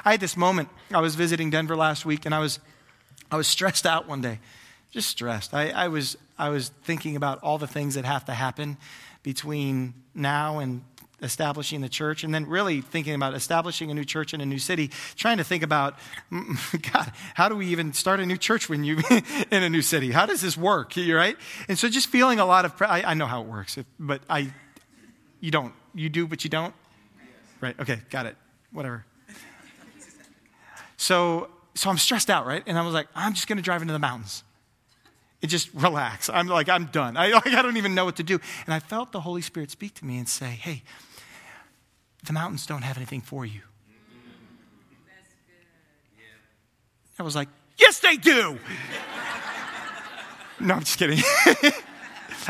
I 0.03 0.11
had 0.11 0.19
this 0.19 0.35
moment. 0.35 0.69
I 0.91 1.01
was 1.01 1.13
visiting 1.13 1.51
Denver 1.51 1.75
last 1.75 2.03
week 2.03 2.25
and 2.25 2.33
I 2.33 2.39
was, 2.39 2.59
I 3.29 3.37
was 3.37 3.47
stressed 3.47 3.85
out 3.85 4.07
one 4.07 4.21
day. 4.21 4.39
Just 4.89 5.07
stressed. 5.09 5.53
I, 5.53 5.69
I, 5.69 5.87
was, 5.87 6.17
I 6.37 6.49
was 6.49 6.69
thinking 6.83 7.15
about 7.15 7.43
all 7.43 7.59
the 7.59 7.67
things 7.67 7.93
that 7.93 8.05
have 8.05 8.25
to 8.25 8.33
happen 8.33 8.77
between 9.21 9.93
now 10.15 10.57
and 10.57 10.83
establishing 11.23 11.81
the 11.81 11.89
church 11.89 12.23
and 12.23 12.33
then 12.33 12.45
really 12.45 12.81
thinking 12.81 13.13
about 13.13 13.33
establishing 13.33 13.89
a 13.91 13.93
new 13.93 14.05
church 14.05 14.33
in 14.33 14.41
a 14.41 14.45
new 14.45 14.59
city, 14.59 14.91
trying 15.15 15.37
to 15.37 15.43
think 15.43 15.63
about, 15.63 15.97
God, 16.93 17.11
how 17.33 17.49
do 17.49 17.55
we 17.55 17.67
even 17.67 17.93
start 17.93 18.19
a 18.19 18.25
new 18.25 18.37
church 18.37 18.69
when 18.69 18.83
you 18.83 18.99
in 19.51 19.63
a 19.63 19.69
new 19.69 19.81
city? 19.81 20.11
How 20.11 20.25
does 20.25 20.41
this 20.41 20.57
work? 20.57 20.93
Right? 21.13 21.37
And 21.67 21.77
so 21.77 21.89
just 21.89 22.07
feeling 22.07 22.39
a 22.39 22.45
lot 22.45 22.65
of, 22.65 22.81
I, 22.81 23.03
I 23.03 23.13
know 23.13 23.27
how 23.27 23.41
it 23.41 23.47
works, 23.47 23.77
but 23.99 24.21
I, 24.29 24.51
you 25.39 25.51
don't. 25.51 25.73
You 25.93 26.09
do, 26.09 26.27
but 26.27 26.43
you 26.43 26.49
don't? 26.49 26.73
Right? 27.61 27.79
Okay, 27.79 27.99
got 28.09 28.25
it. 28.25 28.35
Whatever. 28.71 29.05
So, 30.97 31.49
so 31.75 31.89
I'm 31.89 31.97
stressed 31.97 32.29
out, 32.29 32.45
right? 32.45 32.63
And 32.65 32.77
I 32.77 32.81
was 32.81 32.93
like, 32.93 33.07
I'm 33.15 33.33
just 33.33 33.47
going 33.47 33.57
to 33.57 33.63
drive 33.63 33.81
into 33.81 33.93
the 33.93 33.99
mountains 33.99 34.43
and 35.43 35.51
just 35.51 35.69
relax. 35.73 36.29
I'm 36.29 36.47
like, 36.47 36.69
I'm 36.69 36.85
done. 36.85 37.17
I, 37.17 37.33
I 37.33 37.61
don't 37.61 37.77
even 37.77 37.93
know 37.93 38.05
what 38.05 38.15
to 38.15 38.23
do. 38.23 38.39
And 38.65 38.73
I 38.73 38.79
felt 38.79 39.11
the 39.11 39.19
Holy 39.21 39.41
Spirit 39.41 39.69
speak 39.69 39.93
to 39.95 40.05
me 40.05 40.17
and 40.17 40.27
say, 40.27 40.47
hey, 40.47 40.81
the 42.23 42.33
mountains 42.33 42.65
don't 42.65 42.83
have 42.83 42.97
anything 42.97 43.21
for 43.21 43.45
you. 43.45 43.61
That's 45.05 45.33
good. 46.17 47.19
I 47.19 47.23
was 47.23 47.35
like, 47.35 47.49
yes, 47.77 47.99
they 47.99 48.17
do. 48.17 48.57
no, 50.59 50.75
I'm 50.75 50.79
just 50.81 50.97
kidding. 50.97 51.19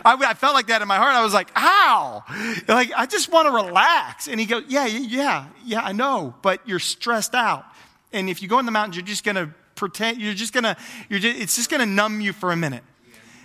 I, 0.05 0.15
I, 0.15 0.33
felt 0.33 0.55
like 0.55 0.67
that 0.67 0.81
in 0.81 0.87
my 0.87 0.97
heart. 0.97 1.13
I 1.13 1.23
was 1.23 1.33
like, 1.33 1.49
how? 1.53 2.23
Like, 2.67 2.91
I 2.95 3.05
just 3.05 3.31
want 3.31 3.47
to 3.47 3.51
relax. 3.51 4.27
And 4.27 4.39
he 4.39 4.45
goes, 4.45 4.63
yeah, 4.67 4.85
yeah, 4.85 5.47
yeah, 5.63 5.81
I 5.81 5.91
know, 5.91 6.33
but 6.41 6.67
you're 6.67 6.79
stressed 6.79 7.35
out. 7.35 7.65
And 8.11 8.29
if 8.29 8.41
you 8.41 8.47
go 8.47 8.59
in 8.59 8.65
the 8.65 8.71
mountains, 8.71 8.95
you're 8.95 9.05
just 9.05 9.23
going 9.23 9.35
to 9.35 9.49
pretend, 9.75 10.19
you're 10.19 10.33
just 10.33 10.53
going 10.53 10.63
to, 10.63 10.77
you're 11.09 11.19
just, 11.19 11.39
it's 11.39 11.55
just 11.55 11.69
going 11.69 11.79
to 11.79 11.85
numb 11.85 12.21
you 12.21 12.33
for 12.33 12.51
a 12.51 12.55
minute. 12.55 12.83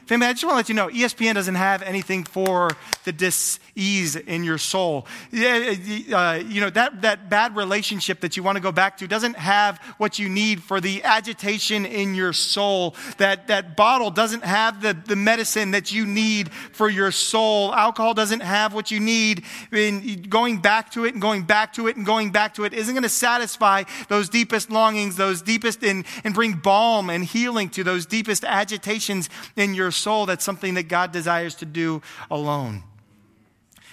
Family, 0.08 0.26
I 0.26 0.32
just 0.32 0.44
want 0.44 0.54
to 0.54 0.56
let 0.56 0.68
you 0.70 0.74
know 0.74 0.88
ESPN 0.88 1.34
doesn't 1.34 1.56
have 1.56 1.82
anything 1.82 2.24
for 2.24 2.70
the 3.04 3.12
dis-ease 3.12 4.16
in 4.16 4.42
your 4.42 4.56
soul. 4.56 5.06
Uh, 5.34 6.40
you 6.48 6.62
know, 6.62 6.70
that, 6.70 7.02
that 7.02 7.28
bad 7.28 7.54
relationship 7.54 8.20
that 8.20 8.34
you 8.34 8.42
want 8.42 8.56
to 8.56 8.62
go 8.62 8.72
back 8.72 8.96
to 8.96 9.06
doesn't 9.06 9.36
have 9.36 9.76
what 9.98 10.18
you 10.18 10.30
need 10.30 10.62
for 10.62 10.80
the 10.80 11.04
agitation 11.04 11.84
in 11.84 12.14
your 12.14 12.32
soul. 12.32 12.96
That, 13.18 13.48
that 13.48 13.76
bottle 13.76 14.10
doesn't 14.10 14.44
have 14.44 14.80
the, 14.80 14.94
the 14.94 15.14
medicine 15.14 15.72
that 15.72 15.92
you 15.92 16.06
need 16.06 16.54
for 16.54 16.88
your 16.88 17.10
soul. 17.10 17.74
Alcohol 17.74 18.14
doesn't 18.14 18.40
have 18.40 18.72
what 18.72 18.90
you 18.90 19.00
need. 19.00 19.44
In 19.72 20.22
going 20.22 20.56
back 20.62 20.90
to 20.92 21.04
it 21.04 21.12
and 21.12 21.20
going 21.20 21.42
back 21.42 21.74
to 21.74 21.86
it 21.86 21.96
and 21.96 22.06
going 22.06 22.32
back 22.32 22.54
to 22.54 22.64
it 22.64 22.72
isn't 22.72 22.94
going 22.94 23.02
to 23.02 23.10
satisfy 23.10 23.84
those 24.08 24.30
deepest 24.30 24.70
longings, 24.70 25.16
those 25.16 25.42
deepest, 25.42 25.84
and, 25.84 26.06
and 26.24 26.32
bring 26.32 26.54
balm 26.54 27.10
and 27.10 27.26
healing 27.26 27.68
to 27.68 27.84
those 27.84 28.06
deepest 28.06 28.42
agitations 28.42 29.28
in 29.54 29.74
your 29.74 29.90
soul, 29.98 30.26
that's 30.26 30.44
something 30.44 30.74
that 30.74 30.84
God 30.84 31.12
desires 31.12 31.54
to 31.56 31.66
do 31.66 32.02
alone. 32.30 32.82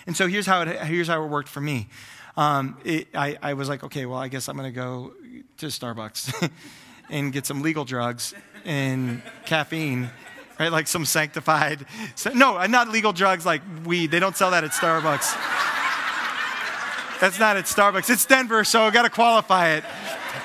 And 0.08 0.16
so 0.16 0.28
here's 0.28 0.46
how 0.46 0.62
it, 0.62 0.82
here's 0.84 1.08
how 1.08 1.24
it 1.24 1.28
worked 1.28 1.50
for 1.50 1.62
me. 1.62 1.88
Um, 2.38 2.78
it, 2.84 3.08
I, 3.14 3.38
I 3.42 3.54
was 3.54 3.70
like, 3.70 3.84
okay, 3.84 4.06
well, 4.06 4.20
I 4.20 4.28
guess 4.28 4.48
I'm 4.48 4.58
going 4.58 4.72
to 4.72 4.76
go 4.76 5.14
to 5.58 5.68
Starbucks 5.68 6.52
and 7.10 7.32
get 7.32 7.46
some 7.46 7.62
legal 7.62 7.86
drugs 7.86 8.34
and 8.66 9.22
caffeine, 9.46 10.10
right? 10.60 10.72
Like 10.72 10.88
some 10.88 11.06
sanctified. 11.06 11.86
No, 12.34 12.64
not 12.66 12.90
legal 12.90 13.14
drugs 13.14 13.46
like 13.46 13.62
weed. 13.86 14.12
They 14.12 14.20
don't 14.20 14.36
sell 14.36 14.52
that 14.52 14.64
at 14.64 14.72
Starbucks. 14.72 15.36
That's 17.22 17.40
not 17.40 17.56
at 17.56 17.66
Starbucks. 17.66 18.10
It's 18.10 18.26
Denver, 18.26 18.64
so 18.66 18.84
I 18.84 18.92
got 18.92 19.04
to 19.04 19.10
qualify 19.10 19.70
it. 19.70 19.86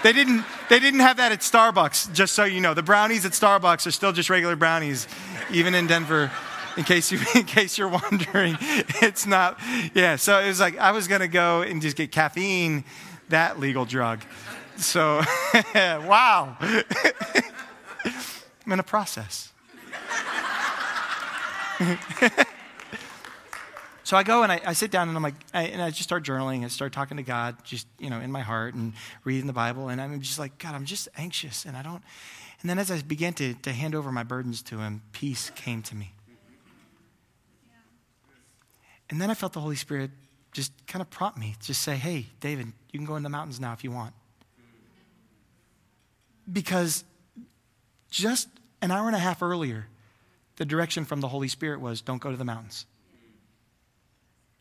They 0.05 0.12
didn't, 0.12 0.44
they 0.70 0.78
didn't 0.78 1.00
have 1.00 1.16
that 1.16 1.33
at 1.33 1.40
Starbucks, 1.40 2.14
just 2.14 2.33
so 2.33 2.44
you 2.44 2.61
know. 2.61 2.74
The 2.74 2.83
brownies 2.83 3.26
at 3.26 3.33
Starbucks 3.33 3.88
are 3.88 3.90
still 3.90 4.12
just 4.12 4.30
regular 4.30 4.54
brownies, 4.54 5.09
even 5.50 5.74
in 5.74 5.88
Denver. 5.88 6.30
In 6.76 6.85
case 6.85 7.11
you, 7.11 7.18
in 7.35 7.44
case 7.44 7.76
you're 7.76 7.88
wondering, 7.88 8.56
it's 8.61 9.26
not. 9.26 9.59
Yeah. 9.94 10.14
So 10.14 10.38
it 10.38 10.46
was 10.46 10.61
like 10.61 10.78
I 10.78 10.92
was 10.92 11.09
gonna 11.09 11.26
go 11.26 11.62
and 11.62 11.83
just 11.83 11.96
get 11.96 12.12
caffeine, 12.12 12.85
that 13.30 13.59
legal 13.59 13.85
drug. 13.85 14.20
So, 14.76 15.22
wow. 15.74 16.56
I'm 18.64 18.72
in 18.72 18.78
a 18.78 18.85
process. 18.85 19.52
So 24.11 24.16
I 24.16 24.25
go 24.25 24.42
and 24.42 24.51
I, 24.51 24.61
I 24.66 24.73
sit 24.73 24.90
down 24.90 25.07
and 25.07 25.16
I'm 25.16 25.23
like, 25.23 25.37
I, 25.55 25.66
and 25.66 25.81
I 25.81 25.90
just 25.90 26.03
start 26.03 26.25
journaling 26.25 26.62
and 26.62 26.73
start 26.73 26.92
talking 26.92 27.18
to 27.18 27.23
God, 27.23 27.62
just, 27.62 27.87
you 28.01 28.11
know, 28.11 28.18
in 28.18 28.33
my 28.33 28.40
heart 28.40 28.75
and 28.75 28.92
reading 29.23 29.46
the 29.46 29.53
Bible. 29.53 29.88
And 29.88 30.01
I'm 30.01 30.20
just 30.20 30.37
like, 30.37 30.59
God, 30.59 30.75
I'm 30.75 30.85
just 30.85 31.07
anxious. 31.16 31.64
And 31.64 31.77
I 31.77 31.83
don't, 31.83 32.03
and 32.61 32.68
then 32.68 32.81
as 32.81 32.90
I 32.90 33.01
began 33.03 33.35
to, 33.35 33.55
to 33.55 33.70
hand 33.70 33.94
over 33.94 34.11
my 34.11 34.25
burdens 34.25 34.62
to 34.62 34.79
Him, 34.79 35.03
peace 35.12 35.53
came 35.55 35.81
to 35.83 35.94
me. 35.94 36.12
And 39.11 39.20
then 39.20 39.31
I 39.31 39.35
felt 39.35 39.53
the 39.53 39.61
Holy 39.61 39.77
Spirit 39.77 40.11
just 40.51 40.73
kind 40.88 41.03
of 41.03 41.09
prompt 41.09 41.38
me, 41.38 41.55
just 41.61 41.81
say, 41.81 41.94
hey, 41.94 42.27
David, 42.40 42.66
you 42.90 42.99
can 42.99 43.07
go 43.07 43.14
in 43.14 43.23
the 43.23 43.29
mountains 43.29 43.61
now 43.61 43.75
if 43.75 43.85
you 43.85 43.92
want. 43.92 44.12
Because 46.53 47.05
just 48.11 48.49
an 48.83 48.90
hour 48.90 49.07
and 49.07 49.14
a 49.14 49.20
half 49.20 49.40
earlier, 49.40 49.87
the 50.57 50.64
direction 50.64 51.05
from 51.05 51.20
the 51.20 51.29
Holy 51.29 51.46
Spirit 51.46 51.81
was 51.81 52.01
don't 52.01 52.20
go 52.20 52.33
to 52.33 52.37
the 52.37 52.44
mountains. 52.44 52.87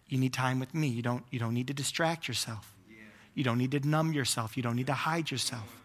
You 0.10 0.18
need 0.18 0.34
time 0.34 0.60
with 0.60 0.74
me. 0.74 0.88
You 0.88 1.02
don't, 1.02 1.24
you 1.30 1.40
don't 1.40 1.54
need 1.54 1.68
to 1.68 1.74
distract 1.74 2.28
yourself. 2.28 2.76
You 3.36 3.44
don't 3.44 3.60
need 3.60 3.72
to 3.72 3.88
numb 3.88 4.12
yourself. 4.12 4.58
You 4.58 4.64
don't 4.64 4.76
need 4.76 4.88
to 4.88 4.94
hide 4.94 5.32
yourself. 5.32 5.82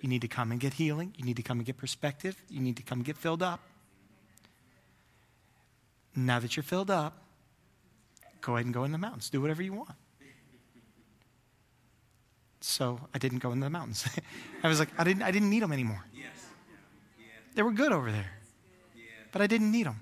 You 0.00 0.08
need 0.08 0.22
to 0.22 0.28
come 0.28 0.50
and 0.50 0.58
get 0.58 0.74
healing. 0.74 1.14
You 1.16 1.24
need 1.24 1.36
to 1.36 1.42
come 1.42 1.58
and 1.58 1.66
get 1.66 1.76
perspective. 1.76 2.42
You 2.48 2.60
need 2.60 2.76
to 2.78 2.82
come 2.82 2.98
and 2.98 3.06
get 3.06 3.18
filled 3.18 3.42
up. 3.42 3.60
Now 6.16 6.40
that 6.40 6.56
you're 6.56 6.64
filled 6.64 6.90
up, 6.90 7.22
go 8.40 8.54
ahead 8.56 8.64
and 8.64 8.74
go 8.74 8.84
in 8.84 8.92
the 8.92 8.98
mountains. 8.98 9.28
Do 9.28 9.40
whatever 9.42 9.62
you 9.62 9.74
want. 9.74 9.94
So 12.62 13.00
I 13.14 13.18
didn't 13.18 13.38
go 13.38 13.52
in 13.52 13.60
the 13.60 13.70
mountains. 13.70 14.06
I 14.62 14.68
was 14.68 14.78
like, 14.78 14.88
I 14.98 15.04
didn't, 15.04 15.22
I 15.22 15.30
didn't 15.30 15.50
need 15.50 15.62
them 15.62 15.72
anymore. 15.72 16.04
They 17.54 17.62
were 17.62 17.72
good 17.72 17.92
over 17.92 18.10
there, 18.12 18.30
but 19.32 19.42
I 19.42 19.46
didn't 19.46 19.72
need 19.72 19.86
them. 19.86 20.00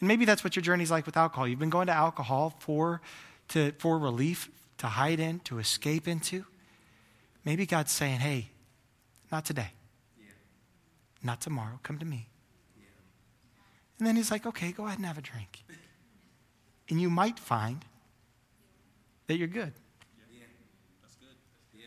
And 0.00 0.08
maybe 0.08 0.24
that's 0.24 0.44
what 0.44 0.56
your 0.56 0.62
journey's 0.62 0.90
like 0.90 1.06
with 1.06 1.16
alcohol. 1.16 1.48
You've 1.48 1.58
been 1.58 1.70
going 1.70 1.86
to 1.86 1.92
alcohol 1.92 2.54
for, 2.58 3.00
to, 3.48 3.72
for 3.78 3.98
relief, 3.98 4.50
to 4.78 4.86
hide 4.88 5.20
in, 5.20 5.40
to 5.40 5.58
escape 5.58 6.06
into. 6.06 6.44
Maybe 7.44 7.64
God's 7.64 7.92
saying, 7.92 8.18
hey, 8.18 8.48
not 9.32 9.44
today. 9.44 9.70
Yeah. 10.18 10.26
Not 11.22 11.40
tomorrow. 11.40 11.78
Come 11.82 11.98
to 11.98 12.04
me. 12.04 12.28
Yeah. 12.76 12.84
And 13.98 14.06
then 14.06 14.16
he's 14.16 14.30
like, 14.30 14.44
okay, 14.46 14.72
go 14.72 14.86
ahead 14.86 14.98
and 14.98 15.06
have 15.06 15.18
a 15.18 15.22
drink. 15.22 15.64
And 16.90 17.00
you 17.00 17.08
might 17.08 17.38
find 17.38 17.84
that 19.28 19.36
you're 19.36 19.48
good. 19.48 19.72
Yeah. 20.30 20.44
That's 21.02 21.16
good. 21.16 21.36
Yeah. 21.74 21.86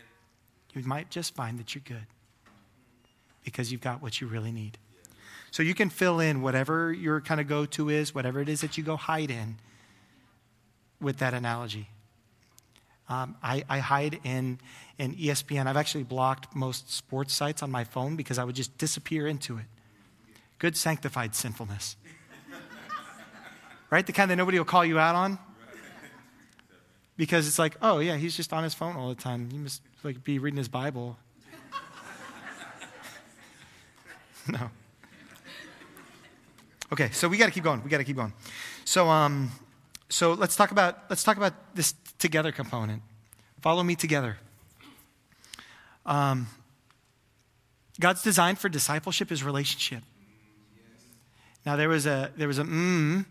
You 0.74 0.86
might 0.86 1.10
just 1.10 1.34
find 1.34 1.58
that 1.58 1.74
you're 1.74 1.84
good 1.86 2.06
because 3.44 3.70
you've 3.70 3.80
got 3.80 4.02
what 4.02 4.20
you 4.20 4.26
really 4.26 4.52
need. 4.52 4.78
So 5.50 5.62
you 5.62 5.74
can 5.74 5.90
fill 5.90 6.20
in 6.20 6.42
whatever 6.42 6.92
your 6.92 7.20
kind 7.20 7.40
of 7.40 7.48
go 7.48 7.66
to 7.66 7.88
is, 7.88 8.14
whatever 8.14 8.40
it 8.40 8.48
is 8.48 8.60
that 8.60 8.78
you 8.78 8.84
go 8.84 8.96
hide 8.96 9.30
in 9.30 9.58
with 11.00 11.18
that 11.18 11.34
analogy. 11.34 11.88
Um, 13.08 13.34
I, 13.42 13.64
I, 13.68 13.78
hide 13.80 14.20
in, 14.22 14.60
in 14.96 15.16
ESPN. 15.16 15.66
I've 15.66 15.76
actually 15.76 16.04
blocked 16.04 16.54
most 16.54 16.92
sports 16.92 17.34
sites 17.34 17.60
on 17.60 17.70
my 17.70 17.82
phone 17.82 18.14
because 18.14 18.38
I 18.38 18.44
would 18.44 18.54
just 18.54 18.78
disappear 18.78 19.26
into 19.26 19.58
it. 19.58 19.64
Good 20.60 20.76
sanctified 20.76 21.34
sinfulness. 21.34 21.96
right? 23.90 24.06
The 24.06 24.12
kind 24.12 24.30
that 24.30 24.36
nobody 24.36 24.58
will 24.58 24.64
call 24.64 24.84
you 24.84 25.00
out 25.00 25.16
on. 25.16 25.40
Because 27.16 27.48
it's 27.48 27.58
like, 27.58 27.76
oh, 27.82 27.98
yeah, 27.98 28.16
he's 28.16 28.36
just 28.36 28.52
on 28.52 28.62
his 28.62 28.74
phone 28.74 28.94
all 28.94 29.08
the 29.08 29.20
time. 29.20 29.50
He 29.50 29.58
must 29.58 29.82
like 30.04 30.22
be 30.22 30.38
reading 30.38 30.58
his 30.58 30.68
Bible. 30.68 31.18
no. 34.48 34.70
Okay, 36.92 37.10
so 37.12 37.28
we 37.28 37.36
got 37.36 37.46
to 37.46 37.52
keep 37.52 37.62
going. 37.62 37.82
We 37.84 37.90
got 37.90 37.98
to 37.98 38.04
keep 38.04 38.16
going. 38.16 38.32
So, 38.84 39.08
um, 39.08 39.52
so 40.08 40.32
let's 40.32 40.56
talk 40.56 40.72
about 40.72 40.98
let's 41.08 41.22
talk 41.22 41.36
about 41.36 41.54
this 41.74 41.94
together 42.18 42.50
component. 42.50 43.02
Follow 43.60 43.82
me 43.84 43.94
together. 43.94 44.38
Um, 46.04 46.48
God's 48.00 48.22
design 48.22 48.56
for 48.56 48.68
discipleship 48.68 49.30
is 49.30 49.44
relationship. 49.44 50.02
Now 51.64 51.76
there 51.76 51.88
was 51.88 52.06
a 52.06 52.32
there 52.36 52.48
was 52.48 52.58
a 52.58 52.64
mmm, 52.64 53.24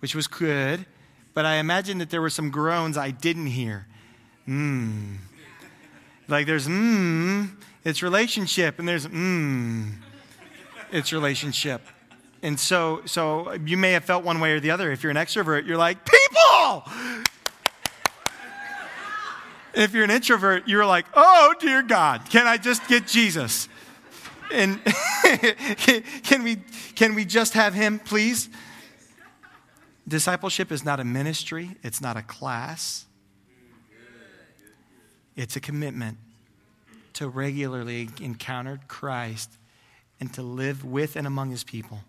which 0.00 0.14
was 0.14 0.26
good, 0.26 0.84
but 1.32 1.46
I 1.46 1.56
imagine 1.56 1.98
that 1.98 2.10
there 2.10 2.20
were 2.20 2.30
some 2.30 2.50
groans 2.50 2.98
I 2.98 3.10
didn't 3.10 3.46
hear. 3.46 3.86
Mmm. 4.46 5.16
Like 6.26 6.46
there's 6.46 6.68
mmm, 6.68 7.56
it's 7.84 8.02
relationship, 8.02 8.78
and 8.78 8.86
there's 8.86 9.06
mmm, 9.06 9.94
it's 10.92 11.10
relationship. 11.10 11.80
And 12.42 12.58
so, 12.58 13.02
so 13.04 13.52
you 13.64 13.76
may 13.76 13.92
have 13.92 14.04
felt 14.04 14.24
one 14.24 14.40
way 14.40 14.52
or 14.52 14.60
the 14.60 14.70
other. 14.70 14.92
If 14.92 15.02
you're 15.02 15.10
an 15.10 15.16
extrovert, 15.16 15.66
you're 15.66 15.76
like, 15.76 15.98
people! 16.04 16.84
if 19.74 19.92
you're 19.92 20.04
an 20.04 20.10
introvert, 20.10 20.68
you're 20.68 20.86
like, 20.86 21.06
oh, 21.14 21.54
dear 21.60 21.82
God, 21.82 22.28
can 22.30 22.46
I 22.46 22.56
just 22.56 22.86
get 22.88 23.06
Jesus? 23.06 23.68
And 24.52 24.80
can, 26.24 26.42
we, 26.42 26.56
can 26.94 27.14
we 27.14 27.24
just 27.24 27.54
have 27.54 27.74
him, 27.74 27.98
please? 27.98 28.48
Discipleship 30.06 30.72
is 30.72 30.84
not 30.84 31.00
a 31.00 31.04
ministry, 31.04 31.76
it's 31.82 32.00
not 32.00 32.16
a 32.16 32.22
class, 32.22 33.04
it's 35.36 35.54
a 35.54 35.60
commitment 35.60 36.16
to 37.12 37.28
regularly 37.28 38.08
encounter 38.20 38.80
Christ 38.88 39.52
and 40.18 40.32
to 40.34 40.42
live 40.42 40.84
with 40.84 41.14
and 41.14 41.26
among 41.26 41.50
his 41.50 41.62
people. 41.62 42.00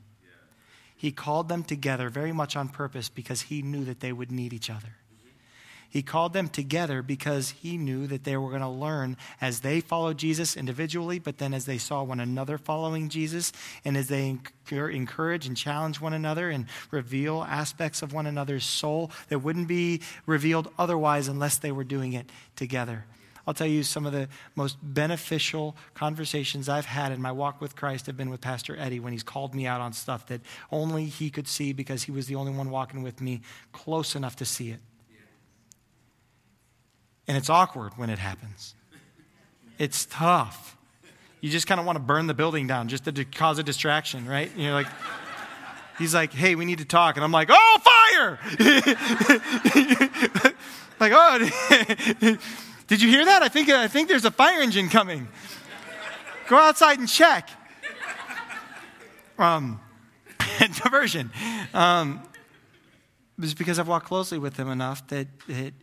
He 0.99 1.13
called 1.13 1.47
them 1.47 1.63
together 1.63 2.09
very 2.09 2.33
much 2.33 2.57
on 2.57 2.67
purpose 2.67 3.07
because 3.07 3.43
he 3.43 3.61
knew 3.61 3.85
that 3.85 4.01
they 4.01 4.11
would 4.11 4.33
need 4.33 4.51
each 4.51 4.69
other. 4.69 4.97
He 5.89 6.01
called 6.01 6.33
them 6.33 6.49
together 6.49 7.01
because 7.01 7.51
he 7.51 7.77
knew 7.77 8.05
that 8.07 8.25
they 8.25 8.35
were 8.35 8.49
going 8.49 8.61
to 8.61 8.67
learn 8.67 9.15
as 9.39 9.61
they 9.61 9.79
followed 9.79 10.17
Jesus 10.17 10.57
individually, 10.57 11.17
but 11.17 11.37
then 11.37 11.53
as 11.53 11.63
they 11.63 11.77
saw 11.77 12.03
one 12.03 12.19
another 12.19 12.57
following 12.57 13.07
Jesus, 13.07 13.53
and 13.85 13.95
as 13.95 14.09
they 14.09 14.37
encourage 14.59 15.47
and 15.47 15.55
challenge 15.55 16.01
one 16.01 16.11
another 16.11 16.49
and 16.49 16.65
reveal 16.91 17.45
aspects 17.47 18.01
of 18.01 18.11
one 18.11 18.27
another's 18.27 18.65
soul 18.65 19.09
that 19.29 19.39
wouldn't 19.39 19.69
be 19.69 20.01
revealed 20.25 20.69
otherwise 20.77 21.29
unless 21.29 21.57
they 21.57 21.71
were 21.71 21.85
doing 21.85 22.11
it 22.11 22.29
together. 22.57 23.05
I'll 23.49 23.55
tell 23.55 23.65
you 23.65 23.81
some 23.81 24.05
of 24.05 24.13
the 24.13 24.29
most 24.55 24.77
beneficial 24.83 25.75
conversations 25.95 26.69
I've 26.69 26.85
had 26.85 27.11
in 27.11 27.19
my 27.19 27.31
walk 27.31 27.59
with 27.59 27.75
Christ 27.75 28.05
have 28.05 28.15
been 28.15 28.29
with 28.29 28.41
Pastor 28.41 28.77
Eddie 28.77 28.99
when 28.99 29.11
he's 29.11 29.23
called 29.23 29.55
me 29.55 29.65
out 29.65 29.81
on 29.81 29.91
stuff 29.91 30.27
that 30.27 30.41
only 30.71 31.05
he 31.05 31.31
could 31.31 31.47
see 31.47 31.73
because 31.73 32.03
he 32.03 32.11
was 32.11 32.27
the 32.27 32.35
only 32.35 32.51
one 32.51 32.69
walking 32.69 33.01
with 33.01 33.21
me 33.21 33.41
close 33.71 34.15
enough 34.15 34.35
to 34.35 34.45
see 34.45 34.69
it. 34.69 34.77
And 37.27 37.35
it's 37.35 37.49
awkward 37.49 37.93
when 37.95 38.11
it 38.11 38.19
happens. 38.19 38.75
It's 39.79 40.05
tough. 40.05 40.77
You 41.41 41.49
just 41.49 41.65
kind 41.65 41.79
of 41.79 41.87
want 41.87 41.95
to 41.95 42.03
burn 42.03 42.27
the 42.27 42.35
building 42.35 42.67
down 42.67 42.87
just 42.87 43.05
to 43.05 43.25
cause 43.25 43.57
a 43.57 43.63
distraction, 43.63 44.27
right? 44.27 44.51
And 44.53 44.61
you're 44.61 44.73
like, 44.73 44.89
he's 45.97 46.13
like, 46.13 46.33
hey, 46.33 46.53
we 46.53 46.65
need 46.65 46.77
to 46.77 46.85
talk. 46.85 47.15
And 47.15 47.23
I'm 47.23 47.31
like, 47.31 47.49
oh, 47.51 47.79
fire! 47.81 48.39
like, 50.99 51.13
oh, 51.15 52.37
did 52.89 53.03
you 53.03 53.09
hear 53.09 53.23
that? 53.23 53.43
I 53.43 53.49
think, 53.49 53.69
I 53.69 53.87
think 53.87 54.09
there's 54.09 54.25
a 54.25 54.31
fire 54.31 54.61
engine 54.61 54.89
coming. 54.89 55.27
Go 56.47 56.57
outside 56.57 56.97
and 56.97 57.07
check. 57.07 57.49
Um, 59.37 59.79
diversion. 60.83 61.31
Um, 61.73 62.21
it's 63.39 63.53
because 63.53 63.77
I've 63.77 63.87
walked 63.87 64.07
closely 64.07 64.39
with 64.39 64.57
him 64.57 64.69
enough 64.69 65.07
that, 65.09 65.27
that, 65.47 65.73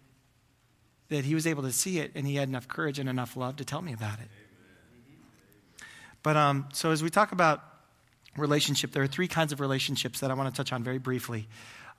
that 1.08 1.24
he 1.24 1.34
was 1.34 1.46
able 1.46 1.62
to 1.62 1.72
see 1.72 2.00
it 2.00 2.10
and 2.16 2.26
he 2.26 2.34
had 2.34 2.48
enough 2.48 2.66
courage 2.66 2.98
and 2.98 3.08
enough 3.08 3.36
love 3.36 3.56
to 3.56 3.64
tell 3.64 3.80
me 3.80 3.92
about 3.92 4.18
it. 4.18 4.28
But 6.24 6.36
um, 6.36 6.68
so 6.72 6.90
as 6.90 7.04
we 7.04 7.08
talk 7.08 7.30
about 7.30 7.62
relationship, 8.36 8.90
there 8.90 9.04
are 9.04 9.06
three 9.06 9.28
kinds 9.28 9.52
of 9.52 9.60
relationships 9.60 10.18
that 10.20 10.32
I 10.32 10.34
want 10.34 10.52
to 10.52 10.56
touch 10.56 10.72
on 10.72 10.82
very 10.82 10.98
briefly. 10.98 11.46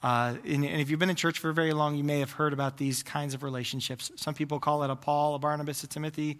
Uh, 0.03 0.35
and, 0.45 0.63
and, 0.63 0.79
if 0.79 0.91
you've 0.91 0.99
been 0.99 1.09
in 1.09 1.15
church 1.15 1.39
for 1.39 1.51
very 1.51 1.73
long, 1.73 1.95
you 1.95 2.03
may 2.03 2.19
have 2.19 2.31
heard 2.31 2.53
about 2.53 2.77
these 2.77 3.01
kinds 3.01 3.33
of 3.33 3.41
relationships. 3.41 4.11
Some 4.15 4.35
people 4.35 4.59
call 4.59 4.83
it 4.83 4.91
a 4.91 4.95
Paul, 4.95 5.33
a 5.33 5.39
Barnabas, 5.39 5.83
a 5.83 5.87
Timothy. 5.87 6.37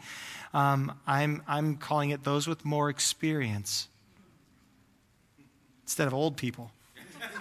Um, 0.53 0.93
I'm, 1.07 1.41
I'm 1.47 1.75
calling 1.75 2.11
it 2.11 2.23
those 2.23 2.47
with 2.47 2.63
more 2.63 2.89
experience 2.89 3.87
instead 5.81 6.07
of 6.07 6.13
old 6.13 6.37
people. 6.37 6.69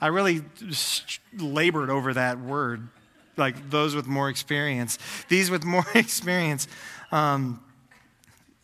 I 0.00 0.06
really 0.06 0.42
labored 1.36 1.90
over 1.90 2.14
that 2.14 2.38
word, 2.38 2.86
like 3.36 3.68
those 3.68 3.96
with 3.96 4.06
more 4.06 4.28
experience. 4.28 4.96
These 5.28 5.50
with 5.50 5.64
more 5.64 5.84
experience. 5.94 6.68
Um, 7.10 7.64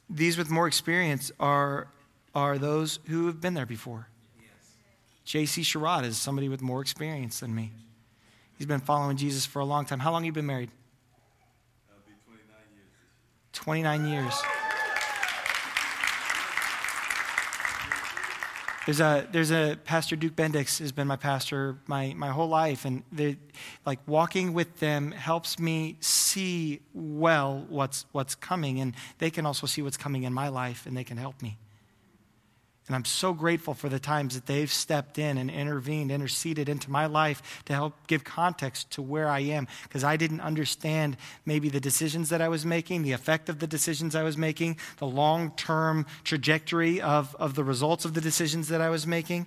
these 0.08 0.38
with 0.38 0.48
more 0.48 0.68
experience 0.68 1.32
are, 1.40 1.88
are 2.36 2.56
those 2.56 3.00
who 3.06 3.26
have 3.26 3.40
been 3.40 3.54
there 3.54 3.66
before. 3.66 4.06
J.C. 5.24 5.62
Sherrod 5.62 6.04
is 6.04 6.18
somebody 6.18 6.48
with 6.48 6.60
more 6.60 6.80
experience 6.80 7.40
than 7.40 7.54
me. 7.54 7.72
He's 8.58 8.66
been 8.66 8.80
following 8.80 9.16
Jesus 9.16 9.46
for 9.46 9.60
a 9.60 9.64
long 9.64 9.84
time. 9.84 9.98
How 9.98 10.12
long 10.12 10.22
have 10.22 10.26
you 10.26 10.32
been 10.32 10.46
married? 10.46 10.70
29 13.52 14.06
years. 14.06 14.34
There's 18.84 19.00
a, 19.00 19.26
there's 19.32 19.50
a 19.50 19.78
pastor, 19.84 20.14
Duke 20.14 20.36
Bendix, 20.36 20.78
has 20.78 20.92
been 20.92 21.06
my 21.06 21.16
pastor 21.16 21.78
my, 21.86 22.12
my 22.14 22.28
whole 22.28 22.48
life. 22.48 22.84
And 22.84 23.02
like 23.86 23.98
walking 24.06 24.52
with 24.52 24.78
them 24.80 25.10
helps 25.12 25.58
me 25.58 25.96
see 26.00 26.80
well 26.92 27.64
what's, 27.70 28.04
what's 28.12 28.34
coming. 28.34 28.80
And 28.80 28.94
they 29.18 29.30
can 29.30 29.46
also 29.46 29.66
see 29.66 29.80
what's 29.80 29.96
coming 29.96 30.24
in 30.24 30.34
my 30.34 30.48
life 30.48 30.84
and 30.84 30.94
they 30.94 31.04
can 31.04 31.16
help 31.16 31.40
me. 31.40 31.56
And 32.86 32.94
I'm 32.94 33.06
so 33.06 33.32
grateful 33.32 33.72
for 33.72 33.88
the 33.88 33.98
times 33.98 34.34
that 34.34 34.44
they've 34.44 34.70
stepped 34.70 35.18
in 35.18 35.38
and 35.38 35.50
intervened, 35.50 36.12
interceded 36.12 36.68
into 36.68 36.90
my 36.90 37.06
life 37.06 37.62
to 37.64 37.72
help 37.72 37.94
give 38.08 38.24
context 38.24 38.90
to 38.92 39.02
where 39.02 39.26
I 39.26 39.40
am. 39.40 39.66
Because 39.84 40.04
I 40.04 40.18
didn't 40.18 40.42
understand 40.42 41.16
maybe 41.46 41.70
the 41.70 41.80
decisions 41.80 42.28
that 42.28 42.42
I 42.42 42.48
was 42.48 42.66
making, 42.66 43.02
the 43.02 43.12
effect 43.12 43.48
of 43.48 43.58
the 43.58 43.66
decisions 43.66 44.14
I 44.14 44.22
was 44.22 44.36
making, 44.36 44.76
the 44.98 45.06
long 45.06 45.52
term 45.52 46.04
trajectory 46.24 47.00
of, 47.00 47.34
of 47.36 47.54
the 47.54 47.64
results 47.64 48.04
of 48.04 48.12
the 48.12 48.20
decisions 48.20 48.68
that 48.68 48.82
I 48.82 48.90
was 48.90 49.06
making. 49.06 49.46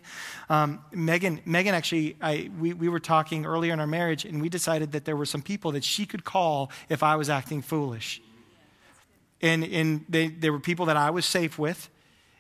Um, 0.50 0.84
Megan, 0.91 1.39
Megan 1.45 1.76
actually, 1.76 2.17
I, 2.19 2.50
we, 2.60 2.73
we 2.73 2.89
were 2.89 3.00
talking 3.00 3.45
earlier 3.45 3.71
in 3.71 3.80
our 3.80 3.86
marriage, 3.86 4.26
and 4.26 4.41
we 4.41 4.50
decided 4.50 4.93
that 4.93 5.06
there 5.06 5.15
were 5.15 5.28
some 5.28 5.43
people 5.43 5.73
that 5.73 5.84
she 5.84 6.08
could 6.08 6.23
call 6.23 6.71
if 6.89 7.04
I 7.04 7.15
was 7.15 7.30
acting 7.30 7.62
foolish. 7.62 8.19
And, 9.43 9.63
and 9.63 10.06
they, 10.10 10.30
there 10.30 10.52
were 10.52 10.60
people 10.60 10.88
that 10.88 10.97
I 10.97 11.12
was 11.12 11.23
safe 11.28 11.60
with 11.60 11.88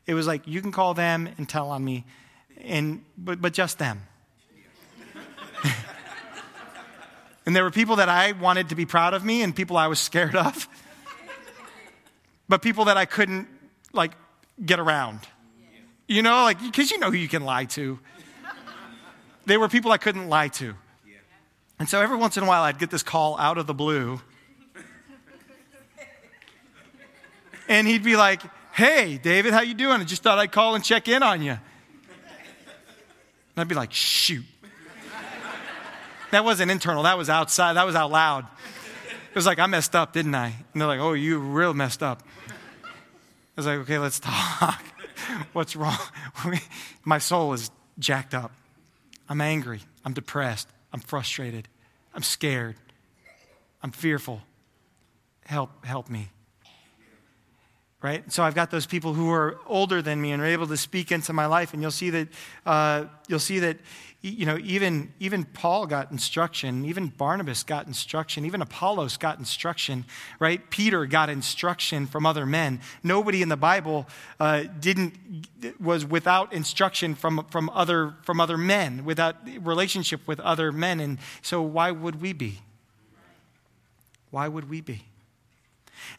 it 0.07 0.13
was 0.13 0.25
like, 0.25 0.47
you 0.47 0.61
can 0.61 0.71
call 0.71 0.93
them 0.93 1.29
and 1.37 1.47
tell 1.47 1.69
on 1.69 1.83
me, 1.83 2.05
and, 2.61 3.03
but, 3.17 3.41
but 3.41 3.53
just 3.53 3.77
them. 3.77 4.01
and 7.45 7.55
there 7.55 7.63
were 7.63 7.71
people 7.71 7.97
that 7.97 8.07
I 8.07 8.31
wanted 8.31 8.69
to 8.69 8.75
be 8.75 8.85
proud 8.85 9.13
of 9.13 9.23
me 9.25 9.43
and 9.43 9.53
people 9.53 9.75
I 9.75 9.87
was 9.87 9.99
scared 9.99 10.35
of, 10.35 10.67
but 12.47 12.61
people 12.61 12.85
that 12.85 12.95
I 12.95 13.05
couldn't, 13.05 13.49
like, 13.91 14.13
get 14.65 14.79
around. 14.79 15.19
You 16.07 16.21
know, 16.21 16.43
like, 16.43 16.61
because 16.61 16.89
you 16.89 16.99
know 16.99 17.11
who 17.11 17.17
you 17.17 17.27
can 17.27 17.43
lie 17.43 17.65
to. 17.65 17.99
They 19.45 19.57
were 19.57 19.67
people 19.67 19.91
I 19.91 19.97
couldn't 19.97 20.29
lie 20.29 20.47
to. 20.49 20.73
And 21.79 21.87
so 21.87 22.01
every 22.01 22.17
once 22.17 22.37
in 22.37 22.43
a 22.43 22.47
while, 22.47 22.63
I'd 22.63 22.79
get 22.79 22.89
this 22.89 23.03
call 23.03 23.37
out 23.37 23.57
of 23.57 23.67
the 23.67 23.73
blue. 23.73 24.21
And 27.69 27.85
he'd 27.85 28.03
be 28.03 28.15
like, 28.15 28.41
Hey, 28.77 29.17
David, 29.17 29.53
how 29.53 29.61
you 29.61 29.73
doing? 29.73 30.01
I 30.01 30.03
just 30.03 30.21
thought 30.21 30.37
I'd 30.37 30.51
call 30.51 30.75
and 30.75 30.83
check 30.83 31.07
in 31.07 31.23
on 31.23 31.41
you. 31.41 31.53
And 31.53 31.59
I'd 33.57 33.67
be 33.67 33.73
like, 33.73 33.91
shoot. 33.91 34.45
That 36.29 36.45
wasn't 36.45 36.69
internal, 36.69 37.01
that 37.01 37.17
was 37.17 37.27
outside, 37.27 37.73
that 37.73 37.87
was 37.87 37.95
out 37.95 38.11
loud. 38.11 38.45
It 39.07 39.33
was 39.33 39.47
like, 39.47 39.57
I 39.57 39.65
messed 39.65 39.95
up, 39.95 40.13
didn't 40.13 40.35
I? 40.35 40.53
And 40.73 40.79
they're 40.79 40.87
like, 40.87 40.99
oh, 40.99 41.13
you 41.13 41.39
real 41.39 41.73
messed 41.73 42.03
up. 42.03 42.21
I 42.49 42.51
was 43.55 43.65
like, 43.65 43.79
okay, 43.79 43.97
let's 43.97 44.19
talk. 44.19 44.83
What's 45.53 45.75
wrong? 45.75 45.97
My 47.03 47.17
soul 47.17 47.53
is 47.53 47.71
jacked 47.97 48.35
up. 48.35 48.51
I'm 49.27 49.41
angry. 49.41 49.79
I'm 50.05 50.13
depressed. 50.13 50.69
I'm 50.93 50.99
frustrated. 50.99 51.67
I'm 52.13 52.21
scared. 52.21 52.75
I'm 53.81 53.89
fearful. 53.89 54.43
Help, 55.47 55.83
help 55.83 56.11
me 56.11 56.29
right? 58.01 58.31
So 58.31 58.43
I've 58.43 58.53
got 58.55 58.69
those 58.69 58.85
people 58.85 59.13
who 59.13 59.31
are 59.31 59.57
older 59.65 60.01
than 60.01 60.21
me 60.21 60.31
and 60.31 60.41
are 60.41 60.45
able 60.45 60.67
to 60.67 60.77
speak 60.77 61.11
into 61.11 61.33
my 61.33 61.47
life, 61.47 61.73
and 61.73 61.81
you'll 61.81 61.91
see 61.91 62.09
that 62.11 62.27
uh, 62.65 63.05
you'll 63.27 63.39
see 63.39 63.59
that 63.59 63.77
you 64.21 64.45
know 64.45 64.57
even 64.59 65.13
even 65.19 65.45
Paul 65.45 65.87
got 65.87 66.11
instruction, 66.11 66.85
even 66.85 67.07
Barnabas 67.07 67.63
got 67.63 67.87
instruction, 67.87 68.45
even 68.45 68.61
Apollos 68.61 69.17
got 69.17 69.39
instruction, 69.39 70.05
right? 70.39 70.69
Peter 70.69 71.05
got 71.07 71.29
instruction 71.29 72.05
from 72.05 72.25
other 72.25 72.45
men. 72.45 72.81
Nobody 73.01 73.41
in 73.41 73.49
the 73.49 73.57
Bible 73.57 74.07
uh, 74.39 74.65
didn't 74.79 75.13
was 75.79 76.05
without 76.05 76.53
instruction 76.53 77.15
from 77.15 77.45
from 77.49 77.69
other 77.71 78.13
from 78.23 78.39
other 78.39 78.57
men, 78.57 79.05
without 79.05 79.37
relationship 79.61 80.27
with 80.27 80.39
other 80.41 80.71
men, 80.71 80.99
and 80.99 81.17
so 81.41 81.63
why 81.63 81.89
would 81.89 82.21
we 82.21 82.31
be? 82.33 82.59
Why 84.29 84.47
would 84.47 84.69
we 84.69 84.81
be? 84.81 85.05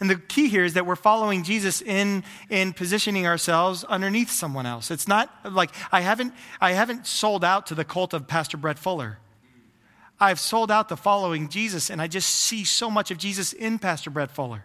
And 0.01 0.09
the 0.09 0.17
key 0.17 0.49
here 0.49 0.65
is 0.65 0.75
that 0.75 0.87
we're 0.87 0.97
following 0.97 1.43
Jesus 1.43 1.83
in, 1.83 2.25
in 2.51 2.73
positioning 2.73 3.27
ourselves 3.27 3.85
underneath 3.85 4.31
someone 4.31 4.67
else. 4.67 4.91
It's 4.91 5.09
not 5.09 5.31
like 5.45 5.71
I 5.91 6.01
haven't, 6.01 6.35
I 6.61 6.73
haven't 6.73 7.07
sold 7.07 7.45
out 7.45 7.67
to 7.67 7.75
the 7.75 7.85
cult 7.85 8.15
of 8.15 8.27
Pastor 8.27 8.57
Brett 8.57 8.79
Fuller. 8.79 9.19
I've 10.21 10.41
sold 10.41 10.71
out 10.71 10.89
to 10.89 10.97
following 10.97 11.49
Jesus, 11.49 11.91
and 11.91 12.03
I 12.03 12.09
just 12.09 12.29
see 12.29 12.65
so 12.65 12.91
much 12.91 13.11
of 13.11 13.19
Jesus 13.19 13.53
in 13.53 13.79
Pastor 13.79 14.11
Brett 14.11 14.31
Fuller. 14.31 14.65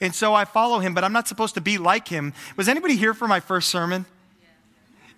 And 0.00 0.14
so 0.14 0.34
I 0.34 0.44
follow 0.44 0.80
him, 0.80 0.94
but 0.94 1.04
I'm 1.04 1.12
not 1.12 1.28
supposed 1.28 1.54
to 1.54 1.60
be 1.60 1.78
like 1.78 2.08
him. 2.08 2.34
Was 2.56 2.68
anybody 2.68 2.96
here 2.96 3.14
for 3.14 3.28
my 3.28 3.40
first 3.40 3.68
sermon? 3.68 4.04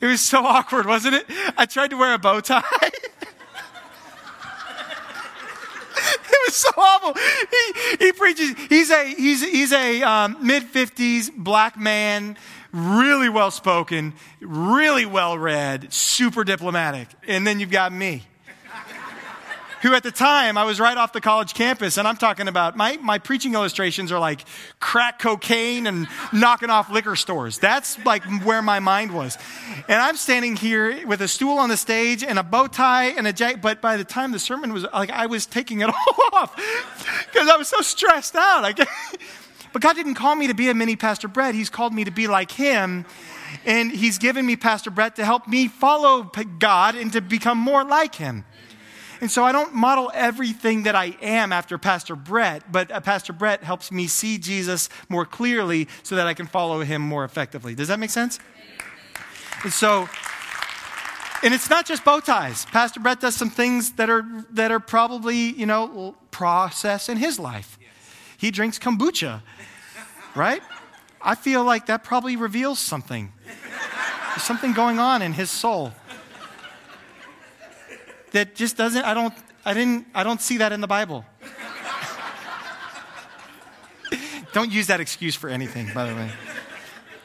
It 0.01 0.07
was 0.07 0.21
so 0.21 0.39
awkward, 0.45 0.87
wasn't 0.87 1.15
it? 1.17 1.27
I 1.57 1.67
tried 1.67 1.91
to 1.91 1.97
wear 1.97 2.15
a 2.15 2.19
bow 2.19 2.41
tie. 2.41 2.63
so 6.61 6.69
awful. 6.77 7.15
He, 7.15 8.07
he 8.07 8.13
preaches, 8.13 8.55
he's 8.69 8.91
a, 8.91 9.05
he's, 9.07 9.43
he's 9.43 9.73
a 9.73 10.03
um, 10.03 10.37
mid 10.41 10.65
50s 10.65 11.31
black 11.37 11.79
man, 11.79 12.37
really 12.73 13.29
well 13.29 13.51
spoken, 13.51 14.15
really 14.41 15.07
well 15.07 15.39
read, 15.39 15.93
super 15.93 16.45
diplomatic. 16.45 17.09
And 17.27 17.47
then 17.47 17.61
you've 17.61 17.71
got 17.71 17.93
me 17.93 18.25
who 19.85 19.93
at 19.93 20.03
the 20.03 20.11
time 20.11 20.57
I 20.57 20.65
was 20.65 20.81
right 20.81 20.97
off 20.97 21.13
the 21.13 21.21
college 21.21 21.53
campus, 21.53 21.99
and 21.99 22.09
I'm 22.09 22.17
talking 22.17 22.49
about 22.49 22.75
my, 22.75 22.97
my 23.03 23.19
preaching 23.19 23.53
illustrations 23.53 24.11
are 24.13 24.19
like 24.19 24.43
crack 24.81 25.19
cocaine 25.19 25.87
and 25.87 26.09
knocking 26.33 26.71
off 26.71 26.89
liquor 26.91 27.17
stores. 27.17 27.59
That's 27.59 28.03
like 28.03 28.25
where 28.45 28.63
my 28.63 28.81
mind 28.81 29.15
was. 29.15 29.37
And 29.87 30.01
I'm 30.01 30.17
standing 30.17 30.57
here 30.57 31.07
with 31.07 31.21
a 31.21 31.29
stool 31.29 31.59
on 31.59 31.69
the 31.69 31.77
stage 31.77 32.25
and 32.25 32.39
a 32.39 32.43
bow 32.43 32.67
tie 32.67 33.09
and 33.09 33.27
a 33.27 33.33
jacket, 33.35 33.61
but 33.61 33.83
by 33.83 33.99
the 33.99 34.05
time 34.05 34.33
the 34.33 34.39
sermon 34.39 34.73
was 34.73 34.85
like, 34.85 35.11
I 35.11 35.27
was 35.27 35.45
taking 35.45 35.83
it 35.83 35.91
all 35.91 36.17
off 36.33 36.57
because 37.31 37.47
I 37.51 37.59
was 37.59 37.69
so 37.69 37.83
stressed 37.83 38.37
out. 38.37 38.79
but 39.75 39.83
God 39.83 39.97
didn't 39.97 40.15
call 40.15 40.35
me 40.35 40.47
to 40.47 40.55
be 40.55 40.71
a 40.71 40.75
mini 40.75 40.97
Pastor 40.97 41.29
Brett, 41.29 41.55
He's 41.55 41.69
called 41.69 41.93
me 41.93 42.05
to 42.05 42.11
be 42.11 42.27
like 42.27 42.51
Him. 42.51 43.05
And 43.67 43.93
He's 43.93 44.17
given 44.17 44.47
me 44.47 44.57
Pastor 44.57 44.91
Brett 44.91 45.17
to 45.17 45.27
help 45.27 45.47
me 45.47 45.69
follow 45.69 46.23
God 46.59 46.95
and 46.95 47.13
to 47.13 47.21
become 47.21 47.59
more 47.59 47.85
like 47.85 48.15
Him. 48.15 48.47
And 49.25 49.31
so 49.31 49.43
I 49.43 49.53
don't 49.53 49.73
model 49.73 50.11
everything 50.13 50.83
that 50.83 50.95
I 50.95 51.17
am 51.23 51.51
after 51.51 51.79
Pastor 51.79 52.15
Brett, 52.15 52.71
but 52.71 52.91
uh, 52.91 53.01
Pastor 53.01 53.33
Brett 53.33 53.65
helps 53.65 53.91
me 53.91 54.07
see 54.07 54.37
Jesus 54.37 54.91
more 55.09 55.25
clearly 55.25 55.89
so 56.03 56.17
that 56.17 56.27
I 56.27 56.35
can 56.35 56.47
follow 56.47 56.83
him 56.83 57.01
more 57.01 57.25
effectively. 57.25 57.75
Does 57.75 57.89
that 57.89 57.99
make 57.99 58.11
sense? 58.11 58.39
And 59.63 59.73
so, 59.73 60.11
and 61.43 61.55
it's 61.55 61.71
not 61.71 61.87
just 61.87 62.05
bow 62.05 62.21
ties. 62.21 62.67
Pastor 62.67 63.01
Brett 63.01 63.19
does 63.19 63.35
some 63.35 63.49
things 63.49 63.93
that 63.93 64.11
are, 64.11 64.27
that 64.51 64.71
are 64.71 64.79
probably, 64.79 65.39
you 65.39 65.65
know, 65.65 66.15
process 66.31 67.09
in 67.09 67.17
his 67.17 67.39
life. 67.39 67.79
He 68.37 68.51
drinks 68.51 68.79
kombucha, 68.79 69.41
right? 70.35 70.61
I 71.23 71.35
feel 71.35 71.65
like 71.65 71.87
that 71.87 72.05
probably 72.05 72.37
reveals 72.37 72.79
something. 72.79 73.33
There's 73.47 74.43
something 74.43 74.75
going 74.75 74.99
on 74.99 75.23
in 75.23 75.33
his 75.33 75.51
soul 75.51 75.95
that 78.35 78.55
just 78.57 78.77
doesn't, 78.77 79.05
I 79.05 79.15
don't, 79.15 79.33
I 79.65 79.75
didn't, 79.75 80.09
I 80.13 80.25
don't 80.25 80.41
see 80.41 80.59
that 80.59 80.73
in 80.73 80.81
the 80.81 80.89
Bible. 80.89 81.25
don't 84.53 84.73
use 84.73 84.89
that 84.89 85.01
excuse 85.01 85.37
for 85.37 85.49
anything, 85.49 85.89
by 85.95 86.11
the 86.11 86.17
way. 86.17 86.31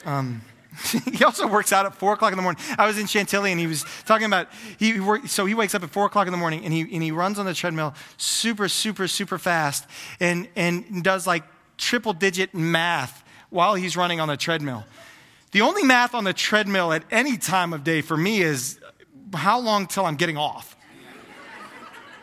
Um, 0.06 0.44
he 1.12 1.26
also 1.26 1.48
works 1.48 1.74
out 1.74 1.88
at 1.88 1.96
four 1.96 2.14
o'clock 2.14 2.32
in 2.32 2.38
the 2.38 2.44
morning. 2.44 2.62
I 2.78 2.86
was 2.86 3.00
in 3.00 3.08
Chantilly 3.08 3.52
and 3.52 3.60
he 3.60 3.66
was 3.66 3.84
talking 4.06 4.28
about 4.28 4.50
he 4.78 5.00
work, 5.00 5.28
so 5.28 5.48
he 5.48 5.56
wakes 5.56 5.74
up 5.74 5.84
at 5.84 5.90
four 5.90 6.06
o'clock 6.06 6.28
in 6.28 6.32
the 6.32 6.38
morning 6.38 6.64
and 6.64 6.72
he 6.72 6.82
and 6.82 7.02
he 7.02 7.12
runs 7.12 7.40
on 7.40 7.48
the 7.48 7.56
treadmill 7.56 7.96
super 8.18 8.70
super 8.70 9.08
super 9.08 9.38
fast 9.38 9.88
and 10.20 10.48
and 10.56 11.04
does 11.04 11.26
like 11.26 11.44
triple 11.78 12.14
digit 12.14 12.54
math 12.54 13.24
while 13.50 13.74
he's 13.74 13.98
running 13.98 14.20
on 14.20 14.28
the 14.28 14.38
treadmill. 14.38 14.86
The 15.52 15.62
only 15.62 15.84
math 15.84 16.14
on 16.14 16.24
the 16.24 16.34
treadmill 16.34 16.94
at 16.94 17.04
any 17.10 17.38
time 17.38 17.74
of 17.74 17.84
day 17.84 18.02
for 18.02 18.16
me 18.16 18.42
is 18.42 18.80
how 19.34 19.60
long 19.60 19.88
till 19.88 20.06
I'm 20.06 20.16
getting 20.16 20.38
off 20.38 20.76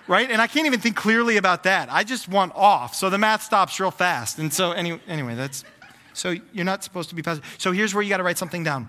right? 0.08 0.30
And 0.30 0.40
I 0.40 0.46
can't 0.46 0.66
even 0.66 0.80
think 0.80 0.96
clearly 0.96 1.36
about 1.36 1.64
that. 1.64 1.88
I 1.90 2.04
just 2.04 2.28
want 2.28 2.52
off. 2.54 2.94
So 2.94 3.10
the 3.10 3.18
math 3.18 3.42
stops 3.42 3.78
real 3.80 3.90
fast. 3.90 4.38
And 4.38 4.52
so, 4.52 4.72
anyway, 4.72 5.00
anyway 5.08 5.34
that's 5.34 5.64
so 6.12 6.34
you're 6.52 6.64
not 6.64 6.82
supposed 6.84 7.08
to 7.10 7.14
be 7.14 7.22
passive. 7.22 7.44
So 7.58 7.72
here's 7.72 7.94
where 7.94 8.02
you 8.02 8.08
got 8.08 8.18
to 8.18 8.22
write 8.22 8.38
something 8.38 8.64
down. 8.64 8.88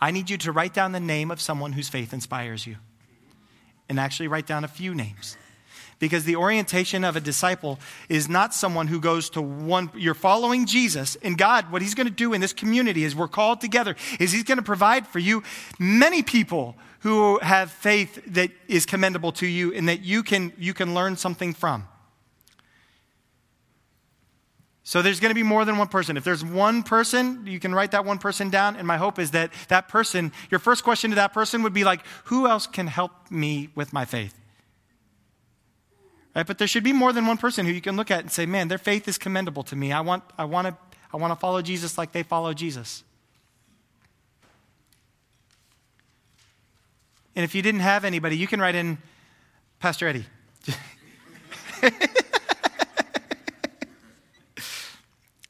I 0.00 0.10
need 0.10 0.28
you 0.28 0.36
to 0.38 0.52
write 0.52 0.74
down 0.74 0.92
the 0.92 1.00
name 1.00 1.30
of 1.30 1.40
someone 1.40 1.72
whose 1.72 1.88
faith 1.88 2.12
inspires 2.12 2.66
you. 2.66 2.76
and 3.88 4.00
actually 4.00 4.28
write 4.28 4.46
down 4.46 4.64
a 4.64 4.68
few 4.68 4.94
names. 4.94 5.36
Because 5.98 6.24
the 6.24 6.36
orientation 6.36 7.04
of 7.04 7.16
a 7.16 7.20
disciple 7.20 7.78
is 8.08 8.28
not 8.28 8.52
someone 8.52 8.86
who 8.86 9.00
goes 9.00 9.30
to 9.30 9.40
one, 9.40 9.90
you're 9.94 10.14
following 10.14 10.66
Jesus, 10.66 11.16
and 11.22 11.38
God, 11.38 11.72
what 11.72 11.80
He's 11.80 11.94
going 11.94 12.06
to 12.06 12.12
do 12.12 12.34
in 12.34 12.40
this 12.40 12.52
community 12.52 13.04
is 13.04 13.16
we're 13.16 13.28
called 13.28 13.60
together, 13.62 13.96
is 14.20 14.30
He's 14.32 14.44
going 14.44 14.58
to 14.58 14.64
provide 14.64 15.06
for 15.06 15.18
you 15.18 15.42
many 15.78 16.22
people 16.22 16.76
who 17.00 17.38
have 17.40 17.70
faith 17.70 18.22
that 18.26 18.50
is 18.68 18.86
commendable 18.86 19.32
to 19.32 19.46
you 19.46 19.72
and 19.72 19.88
that 19.88 20.00
you 20.00 20.22
can, 20.22 20.52
you 20.58 20.74
can 20.74 20.94
learn 20.94 21.16
something 21.16 21.54
from. 21.54 21.86
So 24.82 25.02
there's 25.02 25.18
going 25.18 25.30
to 25.30 25.34
be 25.34 25.42
more 25.42 25.64
than 25.64 25.78
one 25.78 25.88
person. 25.88 26.16
If 26.16 26.22
there's 26.22 26.44
one 26.44 26.84
person, 26.84 27.44
you 27.44 27.58
can 27.58 27.74
write 27.74 27.90
that 27.90 28.04
one 28.04 28.18
person 28.18 28.50
down. 28.50 28.76
And 28.76 28.86
my 28.86 28.96
hope 28.96 29.18
is 29.18 29.32
that 29.32 29.52
that 29.66 29.88
person, 29.88 30.30
your 30.48 30.60
first 30.60 30.84
question 30.84 31.10
to 31.10 31.16
that 31.16 31.32
person 31.32 31.64
would 31.64 31.74
be 31.74 31.82
like, 31.82 32.06
who 32.26 32.46
else 32.46 32.68
can 32.68 32.86
help 32.86 33.10
me 33.28 33.68
with 33.74 33.92
my 33.92 34.04
faith? 34.04 34.40
Right? 36.36 36.46
But 36.46 36.58
there 36.58 36.68
should 36.68 36.84
be 36.84 36.92
more 36.92 37.12
than 37.12 37.26
one 37.26 37.36
person 37.36 37.66
who 37.66 37.72
you 37.72 37.80
can 37.80 37.96
look 37.96 38.12
at 38.12 38.20
and 38.20 38.30
say, 38.30 38.46
man, 38.46 38.68
their 38.68 38.78
faith 38.78 39.08
is 39.08 39.18
commendable 39.18 39.64
to 39.64 39.74
me. 39.74 39.90
I 39.90 40.02
want, 40.02 40.22
I 40.38 40.44
want 40.44 40.68
to, 40.68 40.76
I 41.12 41.16
want 41.16 41.32
to 41.32 41.36
follow 41.36 41.62
Jesus 41.62 41.98
like 41.98 42.12
they 42.12 42.22
follow 42.22 42.52
Jesus. 42.54 43.02
And 47.36 47.44
if 47.44 47.54
you 47.54 47.60
didn't 47.60 47.80
have 47.80 48.04
anybody, 48.04 48.36
you 48.36 48.46
can 48.46 48.60
write 48.60 48.74
in 48.74 48.96
Pastor 49.78 50.08
Eddie. 50.08 50.24
right, 51.82 51.92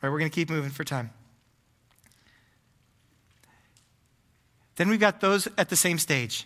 we're 0.02 0.18
going 0.18 0.30
to 0.30 0.34
keep 0.34 0.50
moving 0.50 0.70
for 0.70 0.82
time. 0.82 1.10
Then 4.74 4.88
we've 4.88 5.00
got 5.00 5.20
those 5.20 5.46
at 5.56 5.68
the 5.68 5.76
same 5.76 5.98
stage. 5.98 6.44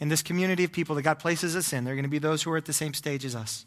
In 0.00 0.08
this 0.08 0.22
community 0.22 0.64
of 0.64 0.72
people 0.72 0.96
that 0.96 1.02
God 1.02 1.18
places 1.18 1.54
us 1.54 1.72
in, 1.72 1.84
they're 1.84 1.94
going 1.94 2.04
to 2.04 2.10
be 2.10 2.18
those 2.18 2.42
who 2.42 2.50
are 2.52 2.56
at 2.56 2.64
the 2.64 2.72
same 2.72 2.94
stage 2.94 3.26
as 3.26 3.36
us. 3.36 3.66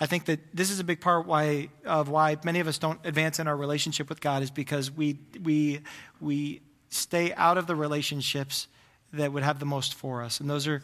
I 0.00 0.06
think 0.06 0.26
that 0.26 0.38
this 0.54 0.70
is 0.70 0.78
a 0.78 0.84
big 0.84 1.00
part 1.00 1.26
why, 1.26 1.70
of 1.84 2.08
why 2.08 2.36
many 2.44 2.60
of 2.60 2.68
us 2.68 2.78
don't 2.78 3.04
advance 3.04 3.40
in 3.40 3.48
our 3.48 3.56
relationship 3.56 4.08
with 4.08 4.20
God 4.20 4.44
is 4.44 4.50
because 4.52 4.90
we, 4.92 5.18
we, 5.42 5.80
we 6.20 6.62
stay 6.88 7.32
out 7.34 7.58
of 7.58 7.66
the 7.66 7.76
relationships 7.76 8.68
that 9.12 9.32
would 9.32 9.42
have 9.42 9.58
the 9.58 9.66
most 9.66 9.94
for 9.94 10.22
us. 10.22 10.38
And 10.40 10.50
those 10.50 10.66
are, 10.66 10.82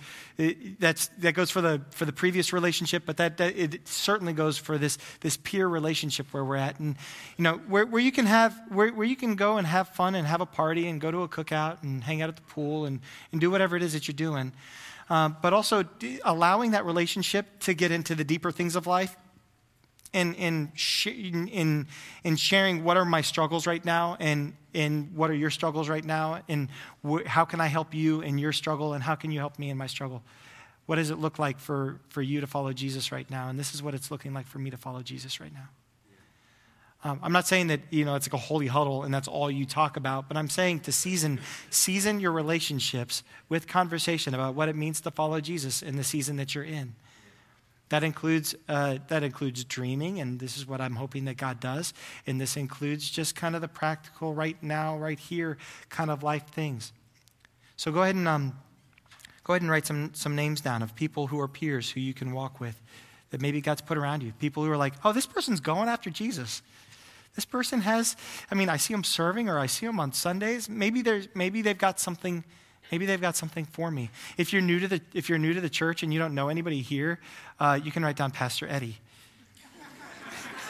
that's, 0.79 1.09
that 1.19 1.35
goes 1.35 1.51
for 1.51 1.61
the, 1.61 1.83
for 1.91 2.07
the 2.07 2.13
previous 2.13 2.53
relationship, 2.55 3.03
but 3.05 3.19
that, 3.19 3.37
that, 3.37 3.55
it 3.57 3.87
certainly 3.87 4.33
goes 4.33 4.57
for 4.57 4.79
this, 4.79 4.97
this 5.21 5.37
peer 5.37 5.69
relationship 5.69 6.33
where 6.33 6.45
we're 6.45 6.57
at. 6.57 6.81
And, 6.81 6.97
you 7.37 7.43
know, 7.43 7.61
where, 7.69 7.85
where 7.85 8.01
you 8.01 8.13
can 8.13 8.25
have, 8.25 8.59
where, 8.71 8.89
where 8.93 9.07
you 9.07 9.17
can 9.17 9.35
go 9.35 9.59
and 9.59 9.67
have 9.67 9.89
fun 9.89 10.15
and 10.15 10.27
have 10.27 10.41
a 10.41 10.47
party 10.47 10.89
and 10.89 11.01
go 11.01 11.11
to 11.11 11.23
a 11.23 11.29
cookout 11.29 11.83
and 11.83 12.03
hang 12.03 12.23
out 12.23 12.31
at 12.31 12.37
the 12.37 12.43
pool 12.43 12.87
and, 12.87 13.01
and 13.31 13.41
do 13.41 13.51
whatever 13.51 13.77
it 13.77 13.83
is 13.83 13.93
that 13.93 14.09
you're 14.09 14.15
doing. 14.15 14.53
Um, 15.11 15.37
but 15.43 15.53
also 15.53 15.85
allowing 16.25 16.71
that 16.71 16.87
relationship 16.87 17.61
to 17.61 17.75
get 17.75 17.91
into 17.91 18.15
the 18.15 18.25
deeper 18.25 18.51
things 18.51 18.75
of 18.75 18.87
life 18.87 19.15
in, 20.15 20.33
in, 20.35 20.73
in, 21.05 21.87
in 22.23 22.37
sharing 22.37 22.85
what 22.85 22.97
are 22.97 23.05
my 23.05 23.21
struggles 23.21 23.67
right 23.67 23.85
now 23.85 24.17
and, 24.21 24.55
and 24.73 25.15
what 25.15 25.29
are 25.29 25.35
your 25.35 25.51
struggles 25.51 25.89
right 25.89 26.05
now 26.05 26.41
and 26.49 26.69
wh- 27.07 27.25
how 27.27 27.45
can 27.45 27.61
I 27.61 27.67
help 27.67 27.93
you 27.93 28.21
in 28.21 28.39
your 28.39 28.53
struggle 28.53 28.95
and 28.95 29.03
how 29.03 29.17
can 29.17 29.33
you 29.33 29.41
help 29.41 29.59
me 29.59 29.71
in 29.71 29.77
my 29.77 29.89
struggle? 29.89 30.23
What 30.87 30.97
does 30.97 31.11
it 31.11 31.19
look 31.19 31.39
like 31.39 31.59
for, 31.59 32.01
for 32.09 32.23
you 32.23 32.41
to 32.41 32.47
follow 32.47 32.73
Jesus 32.73 33.11
right 33.11 33.29
now? 33.29 33.49
And 33.49 33.59
this 33.59 33.75
is 33.75 33.83
what 33.83 33.93
it's 33.93 34.11
looking 34.11 34.33
like 34.33 34.47
for 34.47 34.59
me 34.59 34.71
to 34.71 34.77
follow 34.77 35.03
Jesus 35.03 35.41
right 35.41 35.53
now. 35.53 35.69
Um, 37.03 37.21
I'm 37.23 37.33
not 37.33 37.47
saying 37.47 37.67
that 37.67 37.81
you 37.91 38.07
know 38.07 38.15
it's 38.15 38.27
like 38.27 38.33
a 38.33 38.43
holy 38.43 38.67
huddle 38.67 39.03
and 39.03 39.13
that's 39.13 39.29
all 39.29 39.51
you 39.51 39.67
talk 39.67 39.99
about, 39.99 40.27
but 40.27 40.39
I'm 40.39 40.49
saying 40.49 40.81
to 40.81 40.93
season 40.93 41.39
season 41.69 42.19
your 42.19 42.33
relationships 42.33 43.23
with 43.51 43.67
conversation 43.67 44.33
about 44.33 44.55
what 44.55 44.71
it 44.71 44.77
means 44.77 45.03
to 45.03 45.11
follow 45.11 45.39
Jesus 45.43 45.83
in 45.83 45.97
the 45.97 46.05
season 46.05 46.37
that 46.37 46.55
you're 46.55 46.65
in. 46.65 46.95
That 47.91 48.03
includes, 48.03 48.55
uh, 48.69 48.99
that 49.09 49.23
includes 49.23 49.63
dreaming, 49.65 50.21
and 50.21 50.41
this 50.41 50.57
is 50.57 50.67
what 50.67 50.81
I'm 50.81 50.97
hoping 50.97 51.27
that 51.27 51.37
God 51.37 51.61
does. 51.61 51.93
And 52.27 52.41
this 52.41 52.57
includes 52.57 53.11
just 53.11 53.37
kind 53.37 53.55
of 53.55 53.61
the 53.61 53.69
practical, 53.69 54.35
right 54.35 54.61
now, 54.63 54.97
right 54.97 55.19
here 55.19 55.59
kind 55.91 56.11
of 56.11 56.23
life 56.23 56.47
things. 56.49 56.93
So 57.77 57.93
go 57.93 58.03
ahead 58.03 58.17
and, 58.17 58.27
um, 58.27 58.59
go 59.45 59.53
ahead 59.53 59.63
and 59.63 59.71
write 59.71 59.87
some, 59.87 60.15
some 60.15 60.35
names 60.35 60.61
down 60.61 60.83
of 60.83 60.95
people 60.95 61.27
who 61.27 61.39
are 61.41 61.49
peers 61.49 61.91
who 61.91 62.01
you 62.01 62.15
can 62.15 62.33
walk 62.33 62.59
with 62.59 62.81
that 63.31 63.41
maybe 63.41 63.61
God's 63.61 63.83
put 63.83 63.99
around 63.99 64.23
you. 64.23 64.33
People 64.33 64.65
who 64.65 64.71
are 64.71 64.77
like, 64.77 64.95
oh, 65.05 65.13
this 65.13 65.27
person's 65.27 65.61
going 65.61 65.89
after 65.89 66.09
Jesus. 66.09 66.63
This 67.35 67.45
person 67.45 67.81
has, 67.81 68.17
I 68.51 68.55
mean, 68.55 68.69
I 68.69 68.77
see 68.77 68.95
them 68.95 69.03
serving 69.03 69.49
or 69.49 69.59
I 69.59 69.67
see 69.67 69.87
them 69.87 69.99
on 69.99 70.13
Sundays. 70.13 70.69
Maybe, 70.69 71.03
there's, 71.03 71.29
maybe 71.35 71.61
they've 71.61 71.77
got 71.77 71.99
something 71.99 72.45
Maybe 72.93 73.07
they've 73.07 73.21
got 73.21 73.37
something 73.37 73.65
for 73.65 73.91
me. 73.91 74.11
If 74.37 74.53
you're 74.53 74.63
new 74.63 74.79
to 74.81 74.89
the, 74.89 75.01
if 75.15 75.29
you're 75.29 75.39
new 75.39 75.55
to 75.55 75.61
the 75.61 75.71
church 75.71 76.03
and 76.03 76.13
you 76.13 76.19
don't 76.19 76.35
know 76.35 76.49
anybody 76.49 76.81
here, 76.81 77.19
uh, 77.59 77.79
you 77.83 77.91
can 77.91 78.05
write 78.05 78.17
down 78.17 78.31
Pastor 78.31 78.69
Eddie. 78.69 78.99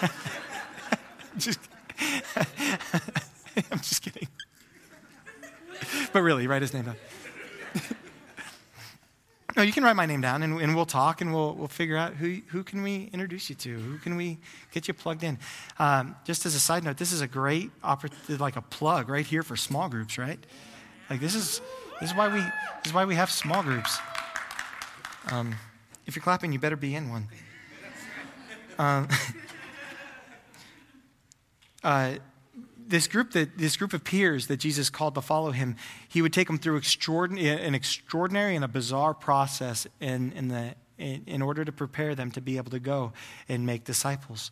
just, 1.38 1.58
I'm 3.70 3.78
just 3.78 4.02
kidding. 4.02 4.28
But 6.12 6.22
really, 6.22 6.46
write 6.46 6.62
his 6.62 6.72
name 6.72 6.84
down. 6.84 6.96
no, 9.56 9.62
you 9.62 9.72
can 9.72 9.82
write 9.84 9.96
my 9.96 10.06
name 10.06 10.20
down 10.20 10.42
and, 10.42 10.60
and 10.60 10.74
we'll 10.74 10.86
talk 10.86 11.20
and 11.20 11.32
we'll, 11.32 11.54
we'll 11.54 11.68
figure 11.68 11.96
out 11.96 12.14
who, 12.14 12.40
who 12.48 12.62
can 12.62 12.82
we 12.82 13.10
introduce 13.12 13.48
you 13.48 13.56
to? 13.56 13.76
Who 13.78 13.98
can 13.98 14.16
we 14.16 14.38
get 14.72 14.88
you 14.88 14.94
plugged 14.94 15.24
in? 15.24 15.38
Um, 15.78 16.16
just 16.24 16.46
as 16.46 16.54
a 16.54 16.60
side 16.60 16.84
note, 16.84 16.96
this 16.96 17.12
is 17.12 17.20
a 17.20 17.26
great 17.26 17.70
opportunity, 17.82 18.36
like 18.36 18.56
a 18.56 18.62
plug 18.62 19.08
right 19.08 19.26
here 19.26 19.42
for 19.42 19.56
small 19.56 19.88
groups, 19.88 20.18
right? 20.18 20.38
Like 21.10 21.20
this 21.20 21.34
is 21.34 21.60
this 22.00 22.10
is 22.10 22.16
why 22.16 22.28
we, 22.28 22.40
this 22.40 22.86
is 22.86 22.92
why 22.92 23.04
we 23.04 23.14
have 23.14 23.30
small 23.30 23.62
groups. 23.62 23.98
Um, 25.30 25.54
if 26.06 26.16
you're 26.16 26.22
clapping, 26.22 26.52
you 26.52 26.58
better 26.58 26.76
be 26.76 26.94
in 26.94 27.08
one. 27.08 27.28
Um, 28.78 29.08
uh, 31.84 32.14
this 32.86 33.06
group 33.06 33.32
that 33.32 33.56
this 33.56 33.76
group 33.76 33.92
of 33.92 34.04
peers 34.04 34.46
that 34.48 34.58
Jesus 34.58 34.90
called 34.90 35.14
to 35.14 35.22
follow 35.22 35.52
him, 35.52 35.76
he 36.08 36.20
would 36.20 36.32
take 36.32 36.46
them 36.46 36.58
through 36.58 36.76
extraordinary, 36.76 37.62
an 37.62 37.74
extraordinary 37.74 38.54
and 38.56 38.64
a 38.64 38.68
bizarre 38.68 39.14
process 39.14 39.86
in, 40.00 40.32
in, 40.32 40.48
the, 40.48 40.74
in, 40.98 41.22
in 41.26 41.42
order 41.42 41.64
to 41.64 41.72
prepare 41.72 42.14
them 42.14 42.30
to 42.32 42.40
be 42.40 42.56
able 42.56 42.70
to 42.70 42.78
go 42.78 43.12
and 43.48 43.64
make 43.64 43.84
disciples. 43.84 44.50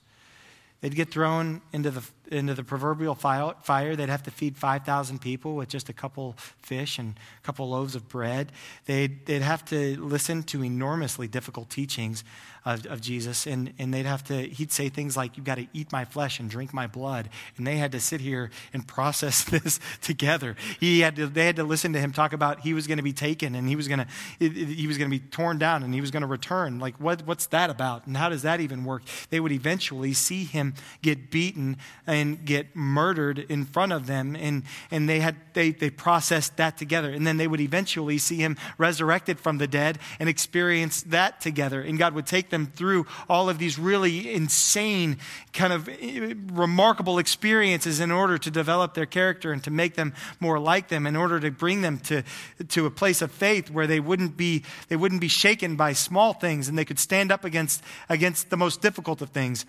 They'd 0.81 0.95
get 0.95 1.11
thrown 1.11 1.61
into 1.73 1.91
the 1.91 2.03
into 2.33 2.55
the 2.55 2.65
proverbial 2.65 3.15
fire. 3.15 3.97
They'd 3.97 4.09
have 4.09 4.23
to 4.25 4.31
feed 4.31 4.57
5,000 4.57 5.21
people 5.21 5.57
with 5.57 5.69
just 5.69 5.89
a 5.89 5.93
couple 5.93 6.37
fish 6.63 6.99
and 6.99 7.15
a 7.39 7.47
couple 7.47 7.69
loaves 7.69 7.95
of 7.95 8.09
bread. 8.09 8.53
They'd, 8.87 9.27
they'd 9.27 9.43
have 9.43 9.65
to 9.67 10.01
listen 10.01 10.43
to 10.45 10.65
enormously 10.65 11.29
difficult 11.29 11.71
teachings 11.71 12.25
of, 12.65 12.87
of 12.87 13.01
Jesus. 13.01 13.47
And, 13.47 13.73
and 13.79 13.93
they'd 13.93 14.07
have 14.07 14.25
to, 14.25 14.35
he'd 14.35 14.73
say 14.73 14.89
things 14.89 15.17
like, 15.17 15.37
You've 15.37 15.47
got 15.47 15.57
to 15.57 15.67
eat 15.73 15.93
my 15.93 16.05
flesh 16.05 16.39
and 16.39 16.49
drink 16.49 16.73
my 16.73 16.87
blood. 16.87 17.29
And 17.57 17.67
they 17.67 17.77
had 17.77 17.93
to 17.93 18.01
sit 18.01 18.21
here 18.21 18.51
and 18.73 18.87
process 18.87 19.45
this 19.51 19.81
together. 20.01 20.57
He 20.79 21.01
had 21.01 21.17
to, 21.17 21.27
they 21.27 21.47
had 21.47 21.57
to 21.57 21.65
listen 21.65 21.93
to 21.95 22.01
him 22.01 22.13
talk 22.13 22.33
about 22.33 22.61
he 22.61 22.75
was 22.75 22.87
going 22.87 22.99
to 22.99 23.03
be 23.03 23.13
taken 23.13 23.55
and 23.55 23.69
he 23.69 23.77
was 23.77 23.89
going 23.89 24.01
to, 24.01 24.49
he 24.49 24.87
was 24.87 24.99
going 24.99 25.11
to 25.11 25.19
be 25.19 25.25
torn 25.25 25.59
down 25.59 25.83
and 25.83 25.93
he 25.93 26.01
was 26.01 26.11
going 26.11 26.23
to 26.23 26.27
return. 26.27 26.79
Like, 26.79 26.97
what, 26.97 27.27
what's 27.27 27.47
that 27.47 27.71
about? 27.71 28.07
And 28.07 28.17
how 28.17 28.29
does 28.29 28.43
that 28.43 28.61
even 28.61 28.85
work? 28.85 29.03
They 29.31 29.41
would 29.41 29.53
eventually 29.53 30.13
see 30.13 30.45
him 30.45 30.75
get 31.03 31.31
beaten 31.31 31.77
and 32.07 32.22
get 32.45 32.75
murdered 32.75 33.39
in 33.39 33.65
front 33.65 33.93
of 33.93 34.07
them. 34.07 34.35
And, 34.37 34.63
and 34.91 35.09
they, 35.09 35.21
had, 35.21 35.37
they, 35.55 35.71
they 35.71 35.91
processed 35.91 36.57
that 36.57 36.79
together. 36.79 37.11
And 37.11 37.27
then 37.27 37.37
they 37.37 37.47
would 37.47 37.61
eventually 37.61 38.19
see 38.19 38.37
him 38.37 38.57
resurrected 38.79 39.39
from 39.39 39.59
the 39.59 39.67
dead 39.67 39.99
and 40.19 40.29
experience 40.29 41.03
that 41.05 41.41
together. 41.41 41.81
And 41.81 41.99
God 41.99 42.15
would 42.15 42.27
take 42.27 42.51
them 42.51 42.67
through 42.67 43.07
all 43.29 43.49
of 43.49 43.59
these 43.59 43.79
really 43.79 44.33
insane, 44.33 45.19
kind 45.53 45.73
of 45.73 45.89
eh, 45.89 46.35
remarkable 46.53 47.19
experiences 47.19 48.01
in 48.01 48.11
order 48.11 48.39
to 48.39 48.51
develop 48.51 48.95
their 48.95 49.07
character 49.07 49.53
and 49.53 49.63
to 49.65 49.71
make 49.71 49.95
them 49.95 50.15
more 50.41 50.59
like 50.59 50.89
them, 50.89 51.07
in 51.07 51.17
order 51.17 51.41
to 51.41 51.51
bring 51.51 51.83
them 51.83 51.99
to, 51.99 52.23
to 52.69 52.87
a 52.87 52.91
place 52.91 53.23
of 53.23 53.31
faith 53.31 53.71
where 53.71 53.87
they 53.87 54.01
wouldn't 54.01 54.37
be, 54.37 54.65
they 54.89 54.97
wouldn't 54.97 55.21
be 55.21 55.29
shaken 55.29 55.77
by 55.77 55.93
small 55.93 56.33
things 56.33 56.69
and 56.69 56.79
they 56.79 56.85
could 56.85 56.99
stand 56.99 57.31
up 57.33 57.45
against, 57.45 57.83
against 58.09 58.51
the 58.51 58.57
most 58.57 58.81
difficult 58.81 59.23
of 59.23 59.31
things. 59.31 59.67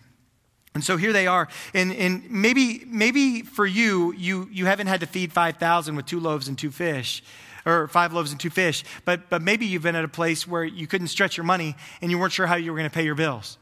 And 0.74 0.84
so 0.84 0.98
here 0.98 1.14
they 1.14 1.28
are. 1.28 1.48
And, 1.74 1.94
and 1.94 2.30
maybe, 2.32 2.84
maybe 2.88 3.42
for 3.42 3.66
you, 3.66 4.14
you, 4.14 4.50
you 4.52 4.66
haven't 4.66 4.88
had 4.88 5.02
to 5.02 5.06
feed 5.06 5.32
5,000 5.32 5.96
with 5.96 6.06
two 6.06 6.20
loaves 6.20 6.48
and 6.48 6.58
two 6.58 6.72
fish, 6.72 7.24
or 7.66 7.88
five 7.88 8.14
loaves 8.14 8.32
and 8.32 8.40
two 8.40 8.50
fish, 8.50 8.84
but, 9.06 9.30
but 9.30 9.42
maybe 9.42 9.66
you've 9.66 9.84
been 9.84 9.96
at 9.96 10.04
a 10.04 10.10
place 10.10 10.48
where 10.48 10.64
you 10.64 10.88
couldn't 10.88 11.08
stretch 11.08 11.38
your 11.38 11.46
money 11.46 11.76
and 12.02 12.12
you 12.12 12.18
weren't 12.18 12.34
sure 12.34 12.48
how 12.48 12.56
you 12.56 12.72
were 12.72 12.78
going 12.78 12.90
to 12.90 12.94
pay 12.94 13.06
your 13.06 13.16
bills. 13.16 13.58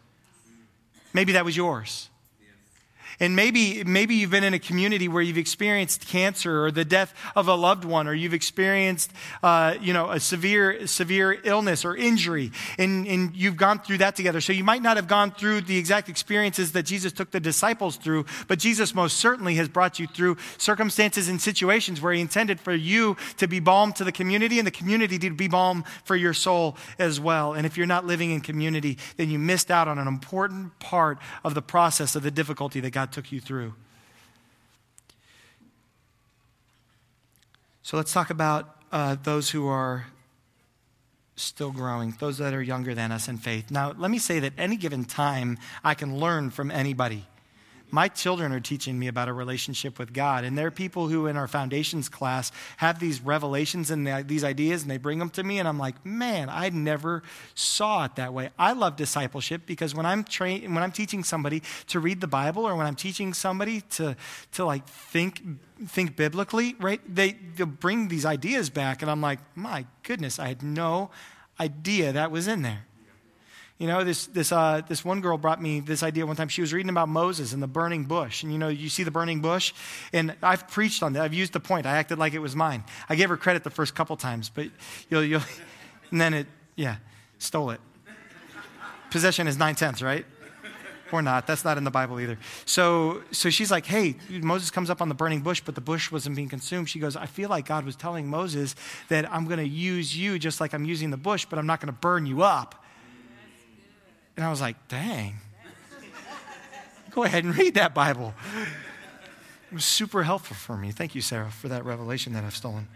Maybe 1.13 1.33
that 1.33 1.45
was 1.45 1.57
yours. 1.57 2.09
And 3.21 3.35
maybe, 3.35 3.83
maybe 3.83 4.15
you've 4.15 4.31
been 4.31 4.43
in 4.43 4.55
a 4.55 4.59
community 4.59 5.07
where 5.07 5.21
you've 5.21 5.37
experienced 5.37 6.07
cancer 6.07 6.65
or 6.65 6.71
the 6.71 6.83
death 6.83 7.13
of 7.35 7.47
a 7.47 7.53
loved 7.53 7.85
one, 7.85 8.07
or 8.07 8.13
you've 8.13 8.33
experienced, 8.33 9.13
uh, 9.43 9.75
you 9.79 9.93
know, 9.93 10.09
a 10.09 10.19
severe, 10.19 10.87
severe 10.87 11.39
illness 11.43 11.85
or 11.85 11.95
injury, 11.95 12.51
and, 12.79 13.05
and 13.05 13.35
you've 13.35 13.57
gone 13.57 13.77
through 13.79 13.99
that 13.99 14.15
together. 14.15 14.41
So 14.41 14.53
you 14.53 14.63
might 14.63 14.81
not 14.81 14.97
have 14.97 15.07
gone 15.07 15.31
through 15.31 15.61
the 15.61 15.77
exact 15.77 16.09
experiences 16.09 16.71
that 16.71 16.83
Jesus 16.83 17.13
took 17.13 17.29
the 17.29 17.39
disciples 17.39 17.95
through, 17.95 18.25
but 18.47 18.57
Jesus 18.57 18.95
most 18.95 19.17
certainly 19.17 19.53
has 19.55 19.69
brought 19.69 19.99
you 19.99 20.07
through 20.07 20.37
circumstances 20.57 21.29
and 21.29 21.39
situations 21.39 22.01
where 22.01 22.13
he 22.13 22.21
intended 22.21 22.59
for 22.59 22.73
you 22.73 23.15
to 23.37 23.47
be 23.47 23.59
balm 23.59 23.93
to 23.93 24.03
the 24.03 24.11
community 24.11 24.57
and 24.57 24.65
the 24.65 24.71
community 24.71 25.19
to 25.19 25.29
be 25.29 25.47
balm 25.47 25.83
for 26.05 26.15
your 26.15 26.33
soul 26.33 26.75
as 26.97 27.19
well. 27.19 27.53
And 27.53 27.67
if 27.67 27.77
you're 27.77 27.85
not 27.85 28.05
living 28.05 28.31
in 28.31 28.41
community, 28.41 28.97
then 29.17 29.29
you 29.29 29.37
missed 29.37 29.69
out 29.69 29.87
on 29.87 29.99
an 29.99 30.07
important 30.07 30.79
part 30.79 31.19
of 31.43 31.53
the 31.53 31.61
process 31.61 32.15
of 32.15 32.23
the 32.23 32.31
difficulty 32.31 32.79
that 32.79 32.89
God 32.89 33.10
took 33.11 33.31
you 33.31 33.39
through. 33.39 33.73
So 37.83 37.97
let's 37.97 38.13
talk 38.13 38.29
about 38.29 38.77
uh, 38.91 39.17
those 39.23 39.49
who 39.49 39.67
are 39.67 40.07
still 41.35 41.71
growing, 41.71 42.15
those 42.19 42.37
that 42.37 42.53
are 42.53 42.61
younger 42.61 42.93
than 42.93 43.11
us 43.11 43.27
in 43.27 43.37
faith. 43.37 43.71
Now, 43.71 43.93
let 43.97 44.11
me 44.11 44.19
say 44.19 44.39
that 44.39 44.53
any 44.57 44.77
given 44.77 45.05
time, 45.05 45.57
I 45.83 45.93
can 45.93 46.17
learn 46.17 46.51
from 46.51 46.71
anybody 46.71 47.25
my 47.91 48.07
children 48.07 48.51
are 48.51 48.59
teaching 48.59 48.97
me 48.97 49.07
about 49.07 49.27
a 49.27 49.33
relationship 49.33 49.99
with 49.99 50.13
God. 50.13 50.43
And 50.43 50.57
there 50.57 50.67
are 50.67 50.71
people 50.71 51.07
who 51.07 51.27
in 51.27 51.37
our 51.37 51.47
foundations 51.47 52.09
class 52.09 52.51
have 52.77 52.99
these 52.99 53.21
revelations 53.21 53.91
and 53.91 54.27
these 54.27 54.43
ideas, 54.43 54.81
and 54.81 54.89
they 54.89 54.97
bring 54.97 55.19
them 55.19 55.29
to 55.31 55.43
me, 55.43 55.59
and 55.59 55.67
I'm 55.67 55.77
like, 55.77 56.05
man, 56.05 56.49
I 56.49 56.69
never 56.69 57.23
saw 57.55 58.05
it 58.05 58.15
that 58.15 58.33
way. 58.33 58.49
I 58.57 58.73
love 58.73 58.95
discipleship 58.95 59.63
because 59.65 59.93
when 59.93 60.05
I'm 60.05 60.23
train- 60.23 60.73
when 60.73 60.83
I'm 60.83 60.91
teaching 60.91 61.23
somebody 61.23 61.61
to 61.87 61.99
read 61.99 62.21
the 62.21 62.27
Bible, 62.27 62.67
or 62.67 62.75
when 62.75 62.87
I'm 62.87 62.95
teaching 62.95 63.33
somebody 63.33 63.81
to 63.81 64.15
to 64.53 64.65
like 64.65 64.87
think 64.87 65.41
think 65.87 66.15
biblically, 66.15 66.75
right? 66.79 67.01
They 67.07 67.33
they'll 67.55 67.65
bring 67.65 68.07
these 68.07 68.25
ideas 68.25 68.69
back, 68.69 69.01
and 69.01 69.11
I'm 69.11 69.21
like, 69.21 69.39
my 69.55 69.85
goodness, 70.03 70.39
I 70.39 70.47
had 70.47 70.63
no 70.63 71.11
idea 71.59 72.11
that 72.13 72.31
was 72.31 72.47
in 72.47 72.61
there. 72.61 72.85
You 73.81 73.87
know, 73.87 74.03
this, 74.03 74.27
this, 74.27 74.51
uh, 74.51 74.83
this 74.87 75.03
one 75.03 75.21
girl 75.21 75.39
brought 75.39 75.59
me 75.59 75.79
this 75.79 76.03
idea 76.03 76.23
one 76.23 76.35
time. 76.35 76.49
She 76.49 76.61
was 76.61 76.71
reading 76.71 76.91
about 76.91 77.09
Moses 77.09 77.51
and 77.51 77.63
the 77.63 77.67
burning 77.67 78.03
bush. 78.03 78.43
And 78.43 78.51
you 78.51 78.59
know, 78.59 78.67
you 78.67 78.89
see 78.89 79.01
the 79.01 79.09
burning 79.09 79.41
bush? 79.41 79.73
And 80.13 80.35
I've 80.43 80.67
preached 80.67 81.01
on 81.01 81.13
that. 81.13 81.23
I've 81.23 81.33
used 81.33 81.51
the 81.51 81.59
point. 81.59 81.87
I 81.87 81.97
acted 81.97 82.19
like 82.19 82.35
it 82.35 82.39
was 82.39 82.55
mine. 82.55 82.83
I 83.09 83.15
gave 83.15 83.29
her 83.29 83.37
credit 83.37 83.63
the 83.63 83.71
first 83.71 83.95
couple 83.95 84.15
times, 84.17 84.51
but 84.53 84.67
you'll, 85.09 85.23
you'll, 85.23 85.41
and 86.11 86.21
then 86.21 86.35
it, 86.35 86.47
yeah, 86.75 86.97
stole 87.39 87.71
it. 87.71 87.81
Possession 89.09 89.47
is 89.47 89.57
nine 89.57 89.73
tenths, 89.73 90.03
right? 90.03 90.27
Or 91.11 91.23
not. 91.23 91.47
That's 91.47 91.65
not 91.65 91.79
in 91.79 91.83
the 91.83 91.89
Bible 91.89 92.19
either. 92.19 92.37
So, 92.65 93.23
so 93.31 93.49
she's 93.49 93.71
like, 93.71 93.87
hey, 93.87 94.15
Moses 94.29 94.69
comes 94.69 94.91
up 94.91 95.01
on 95.01 95.09
the 95.09 95.15
burning 95.15 95.41
bush, 95.41 95.59
but 95.65 95.73
the 95.73 95.81
bush 95.81 96.11
wasn't 96.11 96.35
being 96.35 96.49
consumed. 96.49 96.87
She 96.87 96.99
goes, 96.99 97.15
I 97.15 97.25
feel 97.25 97.49
like 97.49 97.65
God 97.65 97.85
was 97.85 97.95
telling 97.95 98.27
Moses 98.27 98.75
that 99.09 99.27
I'm 99.33 99.45
going 99.45 99.57
to 99.57 99.67
use 99.67 100.15
you 100.15 100.37
just 100.37 100.61
like 100.61 100.75
I'm 100.75 100.85
using 100.85 101.09
the 101.09 101.17
bush, 101.17 101.47
but 101.49 101.57
I'm 101.57 101.65
not 101.65 101.79
going 101.79 101.91
to 101.91 101.99
burn 101.99 102.27
you 102.27 102.43
up. 102.43 102.75
And 104.41 104.47
I 104.47 104.49
was 104.49 104.59
like, 104.59 104.87
dang. 104.87 105.35
Go 107.11 107.21
ahead 107.21 107.43
and 107.43 107.55
read 107.55 107.75
that 107.75 107.93
Bible. 107.93 108.33
It 109.69 109.75
was 109.75 109.85
super 109.85 110.23
helpful 110.23 110.55
for 110.55 110.75
me. 110.75 110.89
Thank 110.89 111.13
you, 111.13 111.21
Sarah, 111.21 111.51
for 111.51 111.67
that 111.67 111.85
revelation 111.85 112.33
that 112.33 112.43
I've 112.43 112.55
stolen. 112.55 112.87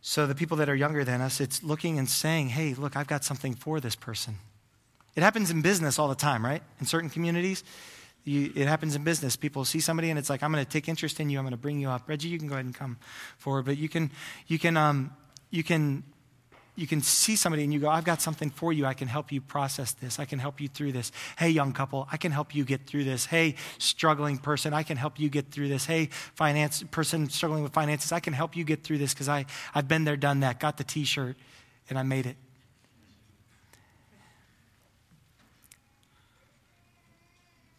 So, 0.00 0.26
the 0.26 0.34
people 0.34 0.56
that 0.56 0.68
are 0.68 0.74
younger 0.74 1.04
than 1.04 1.20
us, 1.20 1.40
it's 1.40 1.62
looking 1.62 2.00
and 2.00 2.08
saying, 2.08 2.48
hey, 2.48 2.74
look, 2.74 2.96
I've 2.96 3.06
got 3.06 3.22
something 3.22 3.54
for 3.54 3.78
this 3.78 3.94
person. 3.94 4.38
It 5.14 5.22
happens 5.22 5.52
in 5.52 5.62
business 5.62 6.00
all 6.00 6.08
the 6.08 6.16
time, 6.16 6.44
right? 6.44 6.64
In 6.80 6.86
certain 6.86 7.10
communities, 7.10 7.62
you, 8.24 8.50
it 8.56 8.66
happens 8.66 8.96
in 8.96 9.04
business. 9.04 9.36
People 9.36 9.64
see 9.64 9.78
somebody 9.78 10.10
and 10.10 10.18
it's 10.18 10.28
like, 10.28 10.42
I'm 10.42 10.50
going 10.50 10.64
to 10.64 10.68
take 10.68 10.88
interest 10.88 11.20
in 11.20 11.30
you. 11.30 11.38
I'm 11.38 11.44
going 11.44 11.52
to 11.52 11.56
bring 11.56 11.78
you 11.78 11.90
up. 11.90 12.08
Reggie, 12.08 12.28
you 12.28 12.40
can 12.40 12.48
go 12.48 12.54
ahead 12.54 12.64
and 12.64 12.74
come 12.74 12.98
forward. 13.38 13.66
But 13.66 13.78
you 13.78 13.88
can, 13.88 14.10
you 14.48 14.58
can, 14.58 14.76
um, 14.76 15.12
you 15.50 15.62
can 15.62 16.02
you 16.80 16.86
can 16.86 17.02
see 17.02 17.36
somebody 17.36 17.62
and 17.62 17.74
you 17.74 17.78
go, 17.78 17.90
I've 17.90 18.04
got 18.04 18.22
something 18.22 18.48
for 18.48 18.72
you. 18.72 18.86
I 18.86 18.94
can 18.94 19.06
help 19.06 19.30
you 19.30 19.42
process 19.42 19.92
this. 19.92 20.18
I 20.18 20.24
can 20.24 20.38
help 20.38 20.62
you 20.62 20.68
through 20.68 20.92
this. 20.92 21.12
Hey, 21.38 21.50
young 21.50 21.74
couple, 21.74 22.08
I 22.10 22.16
can 22.16 22.32
help 22.32 22.54
you 22.54 22.64
get 22.64 22.86
through 22.86 23.04
this. 23.04 23.26
Hey, 23.26 23.56
struggling 23.76 24.38
person, 24.38 24.72
I 24.72 24.82
can 24.82 24.96
help 24.96 25.20
you 25.20 25.28
get 25.28 25.50
through 25.50 25.68
this. 25.68 25.84
Hey, 25.84 26.06
finance 26.06 26.82
person 26.90 27.28
struggling 27.28 27.62
with 27.62 27.74
finances, 27.74 28.12
I 28.12 28.20
can 28.20 28.32
help 28.32 28.56
you 28.56 28.64
get 28.64 28.82
through 28.82 28.96
this 28.96 29.12
because 29.12 29.28
I've 29.28 29.88
been 29.88 30.04
there, 30.04 30.16
done 30.16 30.40
that, 30.40 30.58
got 30.58 30.78
the 30.78 30.84
t 30.84 31.04
shirt, 31.04 31.36
and 31.90 31.98
I 31.98 32.02
made 32.02 32.24
it. 32.24 32.36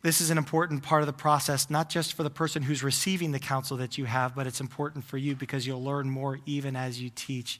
This 0.03 0.21
is 0.21 0.29
an 0.29 0.37
important 0.37 0.83
part 0.83 1.01
of 1.01 1.07
the 1.07 1.13
process, 1.13 1.71
not 1.71 1.89
just 1.89 2.13
for 2.13 2.21
the 2.21 2.29
person 2.29 2.61
who's 2.61 2.83
receiving 2.83 3.31
the 3.31 3.39
counsel 3.39 3.77
that 3.77 3.97
you 3.97 4.05
have, 4.05 4.35
but 4.35 4.45
it's 4.45 4.59
important 4.59 5.05
for 5.05 5.17
you 5.17 5.35
because 5.35 5.65
you'll 5.65 5.83
learn 5.83 6.09
more 6.09 6.39
even 6.45 6.75
as 6.75 7.01
you 7.01 7.11
teach 7.13 7.59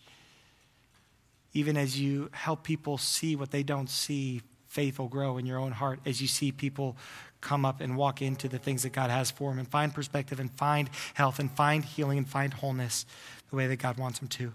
even 1.53 1.77
as 1.77 1.99
you 1.99 2.29
help 2.31 2.63
people 2.63 2.97
see 2.97 3.35
what 3.35 3.51
they 3.51 3.63
don't 3.63 3.89
see, 3.89 4.41
faith 4.67 4.99
will 4.99 5.07
grow 5.07 5.37
in 5.37 5.45
your 5.45 5.59
own 5.59 5.71
heart 5.71 5.99
as 6.05 6.21
you 6.21 6.27
see 6.27 6.51
people 6.51 6.95
come 7.41 7.65
up 7.65 7.81
and 7.81 7.97
walk 7.97 8.21
into 8.21 8.47
the 8.47 8.59
things 8.59 8.83
that 8.83 8.93
God 8.93 9.09
has 9.09 9.31
for 9.31 9.49
them 9.49 9.59
and 9.59 9.67
find 9.67 9.93
perspective 9.93 10.39
and 10.39 10.51
find 10.51 10.89
health 11.13 11.39
and 11.39 11.51
find 11.51 11.83
healing 11.83 12.17
and 12.17 12.27
find 12.27 12.53
wholeness 12.53 13.05
the 13.49 13.55
way 13.55 13.67
that 13.67 13.77
God 13.77 13.97
wants 13.97 14.19
them 14.19 14.27
to. 14.29 14.53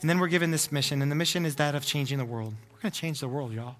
And 0.00 0.10
then 0.10 0.18
we're 0.18 0.28
given 0.28 0.50
this 0.50 0.72
mission, 0.72 1.00
and 1.00 1.10
the 1.10 1.16
mission 1.16 1.46
is 1.46 1.56
that 1.56 1.76
of 1.76 1.86
changing 1.86 2.18
the 2.18 2.24
world. 2.24 2.54
We're 2.72 2.80
going 2.80 2.92
to 2.92 2.98
change 2.98 3.20
the 3.20 3.28
world, 3.28 3.52
y'all. 3.52 3.76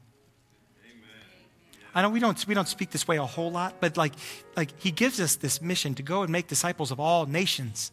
I 1.94 2.00
know 2.00 2.08
we 2.08 2.20
don't, 2.20 2.46
we 2.46 2.54
don't 2.54 2.68
speak 2.68 2.90
this 2.90 3.06
way 3.06 3.18
a 3.18 3.26
whole 3.26 3.50
lot, 3.50 3.74
but 3.80 3.96
like, 3.96 4.14
like 4.56 4.70
he 4.80 4.90
gives 4.90 5.20
us 5.20 5.36
this 5.36 5.60
mission 5.60 5.94
to 5.96 6.02
go 6.02 6.22
and 6.22 6.32
make 6.32 6.46
disciples 6.46 6.90
of 6.90 6.98
all 7.00 7.26
nations. 7.26 7.92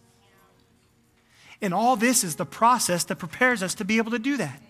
And 1.62 1.74
all 1.74 1.95
this 1.95 2.24
is 2.24 2.36
the 2.36 2.45
process 2.45 3.03
that 3.05 3.18
prepares 3.18 3.62
us 3.62 3.76
to 3.76 3.86
be 3.86 3.97
able 3.97 4.12
to 4.12 4.20
do 4.20 4.38
that. 4.38 4.62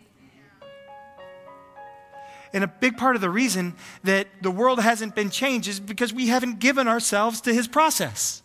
And 2.52 2.64
a 2.64 2.68
big 2.68 2.98
part 2.98 3.16
of 3.16 3.22
the 3.22 3.30
reason 3.30 3.76
that 4.04 4.28
the 4.42 4.50
world 4.50 4.80
hasn't 4.80 5.14
been 5.14 5.30
changed 5.30 5.68
is 5.68 5.80
because 5.80 6.14
we 6.14 6.28
haven't 6.28 6.60
given 6.60 6.88
ourselves 6.88 7.42
to 7.42 7.54
his 7.54 7.68
process. 7.68 8.42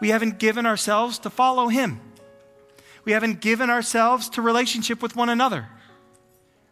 We 0.00 0.08
haven't 0.08 0.38
given 0.38 0.64
ourselves 0.64 1.18
to 1.20 1.30
follow 1.30 1.68
him. 1.68 2.00
We 3.04 3.12
haven't 3.12 3.40
given 3.40 3.68
ourselves 3.68 4.30
to 4.30 4.42
relationship 4.42 5.02
with 5.02 5.14
one 5.14 5.28
another. 5.28 5.68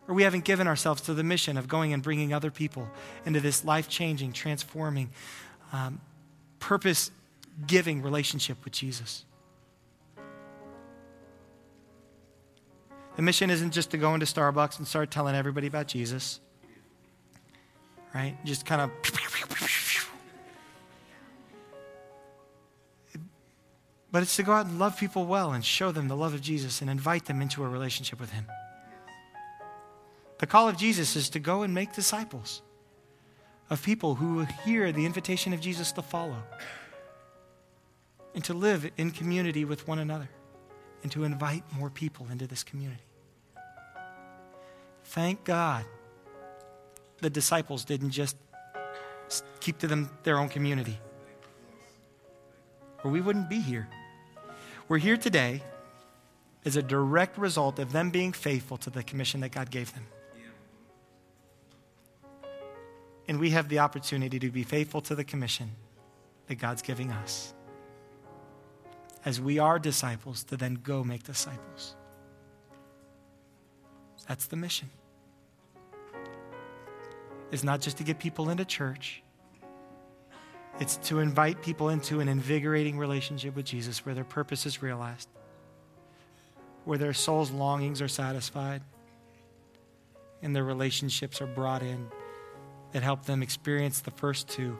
Or 0.09 0.14
we 0.14 0.22
haven't 0.22 0.44
given 0.44 0.66
ourselves 0.66 1.03
to 1.03 1.14
the 1.14 1.22
mission 1.22 1.57
of 1.57 1.68
going 1.68 1.92
and 1.92 2.03
bringing 2.03 2.32
other 2.32 2.51
people 2.51 2.88
into 3.26 3.40
this 3.40 3.64
life 3.64 3.88
changing, 3.88 4.32
transforming, 4.32 5.11
um, 5.72 6.01
purpose 6.59 7.11
giving 7.66 8.03
relationship 8.03 8.64
with 8.64 8.72
Jesus. 8.72 9.24
The 13.21 13.25
mission 13.25 13.51
isn't 13.51 13.73
just 13.73 13.91
to 13.91 13.99
go 13.99 14.14
into 14.14 14.25
Starbucks 14.25 14.79
and 14.79 14.89
start 14.89 15.11
telling 15.11 15.35
everybody 15.35 15.66
about 15.66 15.87
Jesus, 15.87 16.41
right? 18.14 18.35
Just 18.47 18.64
kind 18.64 18.81
of. 18.81 18.91
But 24.11 24.23
it's 24.23 24.35
to 24.37 24.43
go 24.43 24.53
out 24.53 24.64
and 24.64 24.79
love 24.79 24.99
people 24.99 25.27
well 25.27 25.53
and 25.53 25.62
show 25.62 25.93
them 25.93 26.09
the 26.09 26.16
love 26.16 26.33
of 26.33 26.41
Jesus 26.41 26.81
and 26.81 26.89
invite 26.89 27.27
them 27.27 27.43
into 27.43 27.62
a 27.62 27.68
relationship 27.68 28.18
with 28.18 28.31
Him. 28.33 28.47
The 30.39 30.47
call 30.47 30.66
of 30.66 30.79
Jesus 30.79 31.14
is 31.14 31.29
to 31.29 31.39
go 31.39 31.61
and 31.61 31.75
make 31.75 31.93
disciples 31.93 32.62
of 33.68 33.83
people 33.83 34.14
who 34.14 34.47
hear 34.64 34.93
the 34.93 35.05
invitation 35.05 35.53
of 35.53 35.61
Jesus 35.61 35.93
to 35.93 36.01
follow 36.01 36.43
and 38.35 38.43
to 38.45 38.55
live 38.55 38.91
in 38.97 39.11
community 39.11 39.66
with 39.66 39.87
one 39.87 39.99
another 39.99 40.31
and 41.03 41.12
to 41.12 41.25
invite 41.25 41.64
more 41.77 41.91
people 41.91 42.27
into 42.31 42.47
this 42.47 42.62
community. 42.62 43.03
Thank 45.11 45.42
God 45.42 45.84
the 47.20 47.30
disciples 47.30 47.84
didn't 47.84 48.11
just 48.11 48.36
keep 49.58 49.78
to 49.78 49.88
them 49.88 50.08
their 50.22 50.38
own 50.38 50.48
community. 50.48 51.00
Or 53.02 53.11
we 53.11 53.20
wouldn't 53.20 53.50
be 53.50 53.58
here. 53.58 53.88
We're 54.86 54.98
here 54.98 55.16
today 55.16 55.62
as 56.64 56.76
a 56.76 56.82
direct 56.82 57.38
result 57.38 57.80
of 57.80 57.90
them 57.90 58.11
being 58.11 58.32
faithful 58.32 58.76
to 58.76 58.90
the 58.90 59.02
commission 59.02 59.40
that 59.40 59.50
God 59.50 59.72
gave 59.72 59.92
them. 59.94 60.06
And 63.26 63.40
we 63.40 63.50
have 63.50 63.68
the 63.68 63.80
opportunity 63.80 64.38
to 64.38 64.50
be 64.50 64.62
faithful 64.62 65.00
to 65.02 65.16
the 65.16 65.24
commission 65.24 65.72
that 66.46 66.56
God's 66.61 66.82
giving 66.82 67.11
us. 67.11 67.52
As 69.24 69.40
we 69.40 69.58
are 69.58 69.80
disciples, 69.80 70.44
to 70.44 70.56
then 70.56 70.74
go 70.74 71.02
make 71.02 71.24
disciples. 71.24 71.96
That's 74.28 74.46
the 74.46 74.54
mission 74.54 74.88
is 77.51 77.64
not 77.64 77.80
just 77.80 77.98
to 77.98 78.05
get 78.05 78.18
people 78.18 78.51
into 78.51 78.64
church, 78.64 79.22
it's 80.78 80.96
to 80.96 81.18
invite 81.18 81.62
people 81.62 81.90
into 81.90 82.20
an 82.20 82.28
invigorating 82.28 82.96
relationship 82.96 83.55
with 83.55 83.66
Jesus 83.66 84.07
where 84.07 84.14
their 84.14 84.24
purpose 84.24 84.64
is 84.64 84.82
realized, 84.82 85.28
where 86.84 86.98
their 86.98 87.12
soul's 87.12 87.51
longings 87.51 88.01
are 88.01 88.09
satisfied, 88.09 88.82
and 90.42 90.57
their 90.57 90.64
relationships 90.64 91.42
are 91.42 91.46
brought 91.46 91.82
in 91.82 92.09
that 92.92 93.03
help 93.03 93.26
them 93.26 93.42
experience 93.42 94.01
the 94.01 94.11
first 94.11 94.48
two 94.48 94.78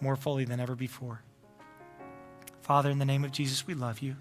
more 0.00 0.16
fully 0.16 0.44
than 0.44 0.60
ever 0.60 0.74
before. 0.74 1.20
Father, 2.62 2.90
in 2.90 2.98
the 2.98 3.04
name 3.04 3.24
of 3.24 3.32
Jesus, 3.32 3.66
we 3.66 3.74
love 3.74 4.00
you. 4.00 4.14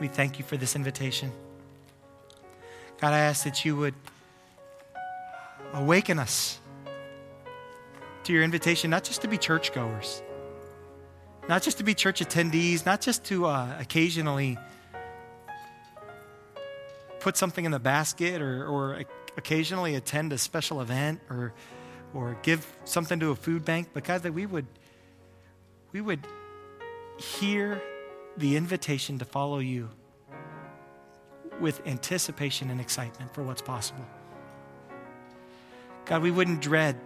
We 0.00 0.08
thank 0.08 0.38
you 0.38 0.44
for 0.44 0.56
this 0.56 0.76
invitation. 0.76 1.32
God, 3.00 3.12
I 3.12 3.18
ask 3.18 3.44
that 3.44 3.64
you 3.64 3.76
would 3.76 3.94
awaken 5.72 6.18
us 6.18 6.58
to 8.24 8.32
your 8.32 8.42
invitation, 8.42 8.90
not 8.90 9.04
just 9.04 9.22
to 9.22 9.28
be 9.28 9.38
churchgoers, 9.38 10.22
not 11.48 11.62
just 11.62 11.78
to 11.78 11.84
be 11.84 11.94
church 11.94 12.20
attendees, 12.20 12.86
not 12.86 13.00
just 13.00 13.24
to 13.24 13.46
uh, 13.46 13.76
occasionally 13.80 14.58
put 17.20 17.36
something 17.36 17.64
in 17.64 17.72
the 17.72 17.80
basket 17.80 18.40
or, 18.40 18.66
or 18.66 19.04
occasionally 19.36 19.94
attend 19.94 20.32
a 20.32 20.38
special 20.38 20.80
event 20.80 21.20
or, 21.30 21.52
or 22.14 22.36
give 22.42 22.66
something 22.84 23.18
to 23.20 23.30
a 23.30 23.36
food 23.36 23.64
bank, 23.64 23.88
but 23.92 24.04
God, 24.04 24.22
that 24.22 24.34
we 24.34 24.46
would, 24.46 24.66
we 25.92 26.00
would 26.00 26.26
hear 27.16 27.80
the 28.36 28.56
invitation 28.56 29.18
to 29.18 29.24
follow 29.24 29.58
you 29.58 29.88
with 31.60 31.86
anticipation 31.86 32.70
and 32.70 32.80
excitement 32.80 33.32
for 33.34 33.42
what's 33.42 33.62
possible. 33.62 34.04
God, 36.04 36.22
we 36.22 36.30
wouldn't 36.30 36.60
dread 36.60 36.98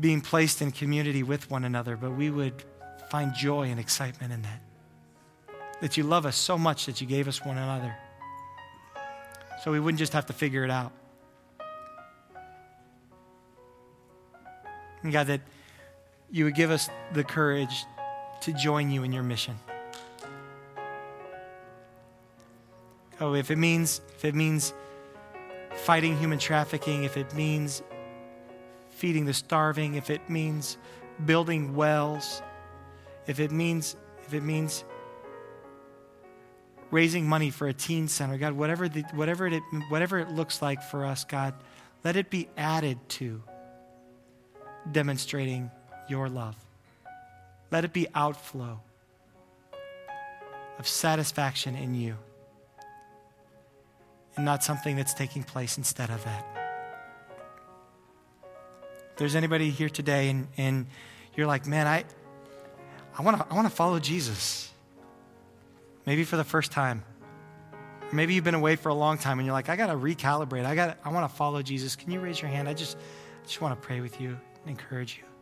being 0.00 0.20
placed 0.20 0.62
in 0.62 0.72
community 0.72 1.22
with 1.22 1.50
one 1.50 1.64
another, 1.64 1.96
but 1.96 2.12
we 2.12 2.30
would 2.30 2.64
find 3.10 3.34
joy 3.34 3.68
and 3.68 3.78
excitement 3.78 4.32
in 4.32 4.42
that. 4.42 4.60
That 5.80 5.96
you 5.96 6.04
love 6.04 6.26
us 6.26 6.36
so 6.36 6.56
much 6.56 6.86
that 6.86 7.00
you 7.00 7.06
gave 7.06 7.28
us 7.28 7.44
one 7.44 7.58
another. 7.58 7.94
So 9.62 9.70
we 9.70 9.80
wouldn't 9.80 9.98
just 9.98 10.12
have 10.12 10.26
to 10.26 10.32
figure 10.32 10.64
it 10.64 10.70
out. 10.70 10.92
And 15.02 15.12
God, 15.12 15.26
that 15.26 15.42
you 16.30 16.44
would 16.44 16.54
give 16.54 16.70
us 16.70 16.88
the 17.12 17.22
courage 17.22 17.84
to 18.40 18.52
join 18.52 18.90
you 18.90 19.04
in 19.04 19.12
your 19.12 19.22
mission. 19.22 19.58
Oh, 23.20 23.34
if 23.34 23.50
it 23.50 23.56
means 23.56 24.00
if 24.16 24.24
it 24.24 24.34
means 24.34 24.74
fighting 25.84 26.16
human 26.16 26.38
trafficking, 26.38 27.04
if 27.04 27.18
it 27.18 27.34
means 27.34 27.82
feeding 28.88 29.26
the 29.26 29.34
starving, 29.34 29.96
if 29.96 30.08
it 30.08 30.30
means 30.30 30.78
building 31.26 31.76
wells, 31.76 32.42
if 33.26 33.38
it 33.38 33.52
means 33.52 33.96
if 34.24 34.32
it 34.32 34.42
means 34.42 34.82
raising 36.90 37.28
money 37.28 37.50
for 37.50 37.68
a 37.68 37.74
teen 37.74 38.08
center, 38.08 38.38
God, 38.38 38.54
whatever 38.54 38.88
the, 38.88 39.02
whatever 39.12 39.46
it 39.46 39.62
whatever 39.90 40.18
it 40.18 40.30
looks 40.30 40.62
like 40.62 40.82
for 40.82 41.04
us, 41.04 41.24
God, 41.24 41.52
let 42.02 42.16
it 42.16 42.30
be 42.30 42.48
added 42.56 42.98
to 43.20 43.42
demonstrating 44.90 45.70
your 46.08 46.30
love. 46.30 46.56
Let 47.70 47.84
it 47.84 47.92
be 47.92 48.06
outflow 48.14 48.80
of 50.78 50.88
satisfaction 50.88 51.76
in 51.76 51.94
you 51.94 52.16
and 54.36 54.44
not 54.44 54.64
something 54.64 54.96
that's 54.96 55.14
taking 55.14 55.42
place 55.42 55.78
instead 55.78 56.10
of 56.10 56.22
that. 56.24 56.46
If 59.12 59.16
there's 59.16 59.36
anybody 59.36 59.70
here 59.70 59.88
today 59.88 60.28
and, 60.28 60.48
and 60.56 60.86
you're 61.34 61.46
like, 61.46 61.66
man, 61.66 61.86
I, 61.86 62.04
I 63.16 63.22
want 63.22 63.38
to 63.38 63.46
I 63.48 63.54
wanna 63.54 63.70
follow 63.70 63.98
Jesus. 63.98 64.72
Maybe 66.06 66.24
for 66.24 66.36
the 66.36 66.44
first 66.44 66.72
time. 66.72 67.04
Maybe 68.12 68.34
you've 68.34 68.44
been 68.44 68.54
away 68.54 68.76
for 68.76 68.90
a 68.90 68.94
long 68.94 69.18
time 69.18 69.38
and 69.38 69.46
you're 69.46 69.54
like, 69.54 69.68
I 69.68 69.76
got 69.76 69.86
to 69.86 69.94
recalibrate. 69.94 70.64
I, 70.64 70.74
gotta, 70.74 70.96
I 71.04 71.08
want 71.10 71.28
to 71.28 71.34
follow 71.34 71.62
Jesus. 71.62 71.96
Can 71.96 72.10
you 72.10 72.20
raise 72.20 72.40
your 72.40 72.50
hand? 72.50 72.68
I 72.68 72.74
just, 72.74 72.96
I 72.96 73.46
just 73.46 73.60
want 73.60 73.80
to 73.80 73.86
pray 73.86 74.00
with 74.00 74.20
you 74.20 74.28
and 74.28 74.70
encourage 74.70 75.16
you. 75.16 75.33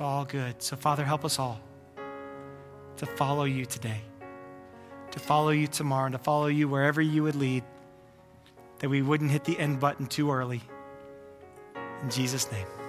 It's 0.00 0.06
all 0.06 0.24
good. 0.24 0.62
So, 0.62 0.76
Father, 0.76 1.04
help 1.04 1.26
us 1.26 1.38
all 1.38 1.60
to 2.96 3.04
follow 3.04 3.44
you 3.44 3.66
today, 3.66 4.00
to 5.10 5.18
follow 5.18 5.50
you 5.50 5.66
tomorrow, 5.66 6.06
and 6.06 6.14
to 6.14 6.18
follow 6.18 6.46
you 6.46 6.68
wherever 6.68 7.02
you 7.02 7.24
would 7.24 7.34
lead, 7.34 7.64
that 8.78 8.88
we 8.88 9.02
wouldn't 9.02 9.30
hit 9.30 9.44
the 9.44 9.58
end 9.58 9.78
button 9.78 10.06
too 10.06 10.32
early. 10.32 10.62
In 12.02 12.08
Jesus' 12.08 12.50
name. 12.50 12.79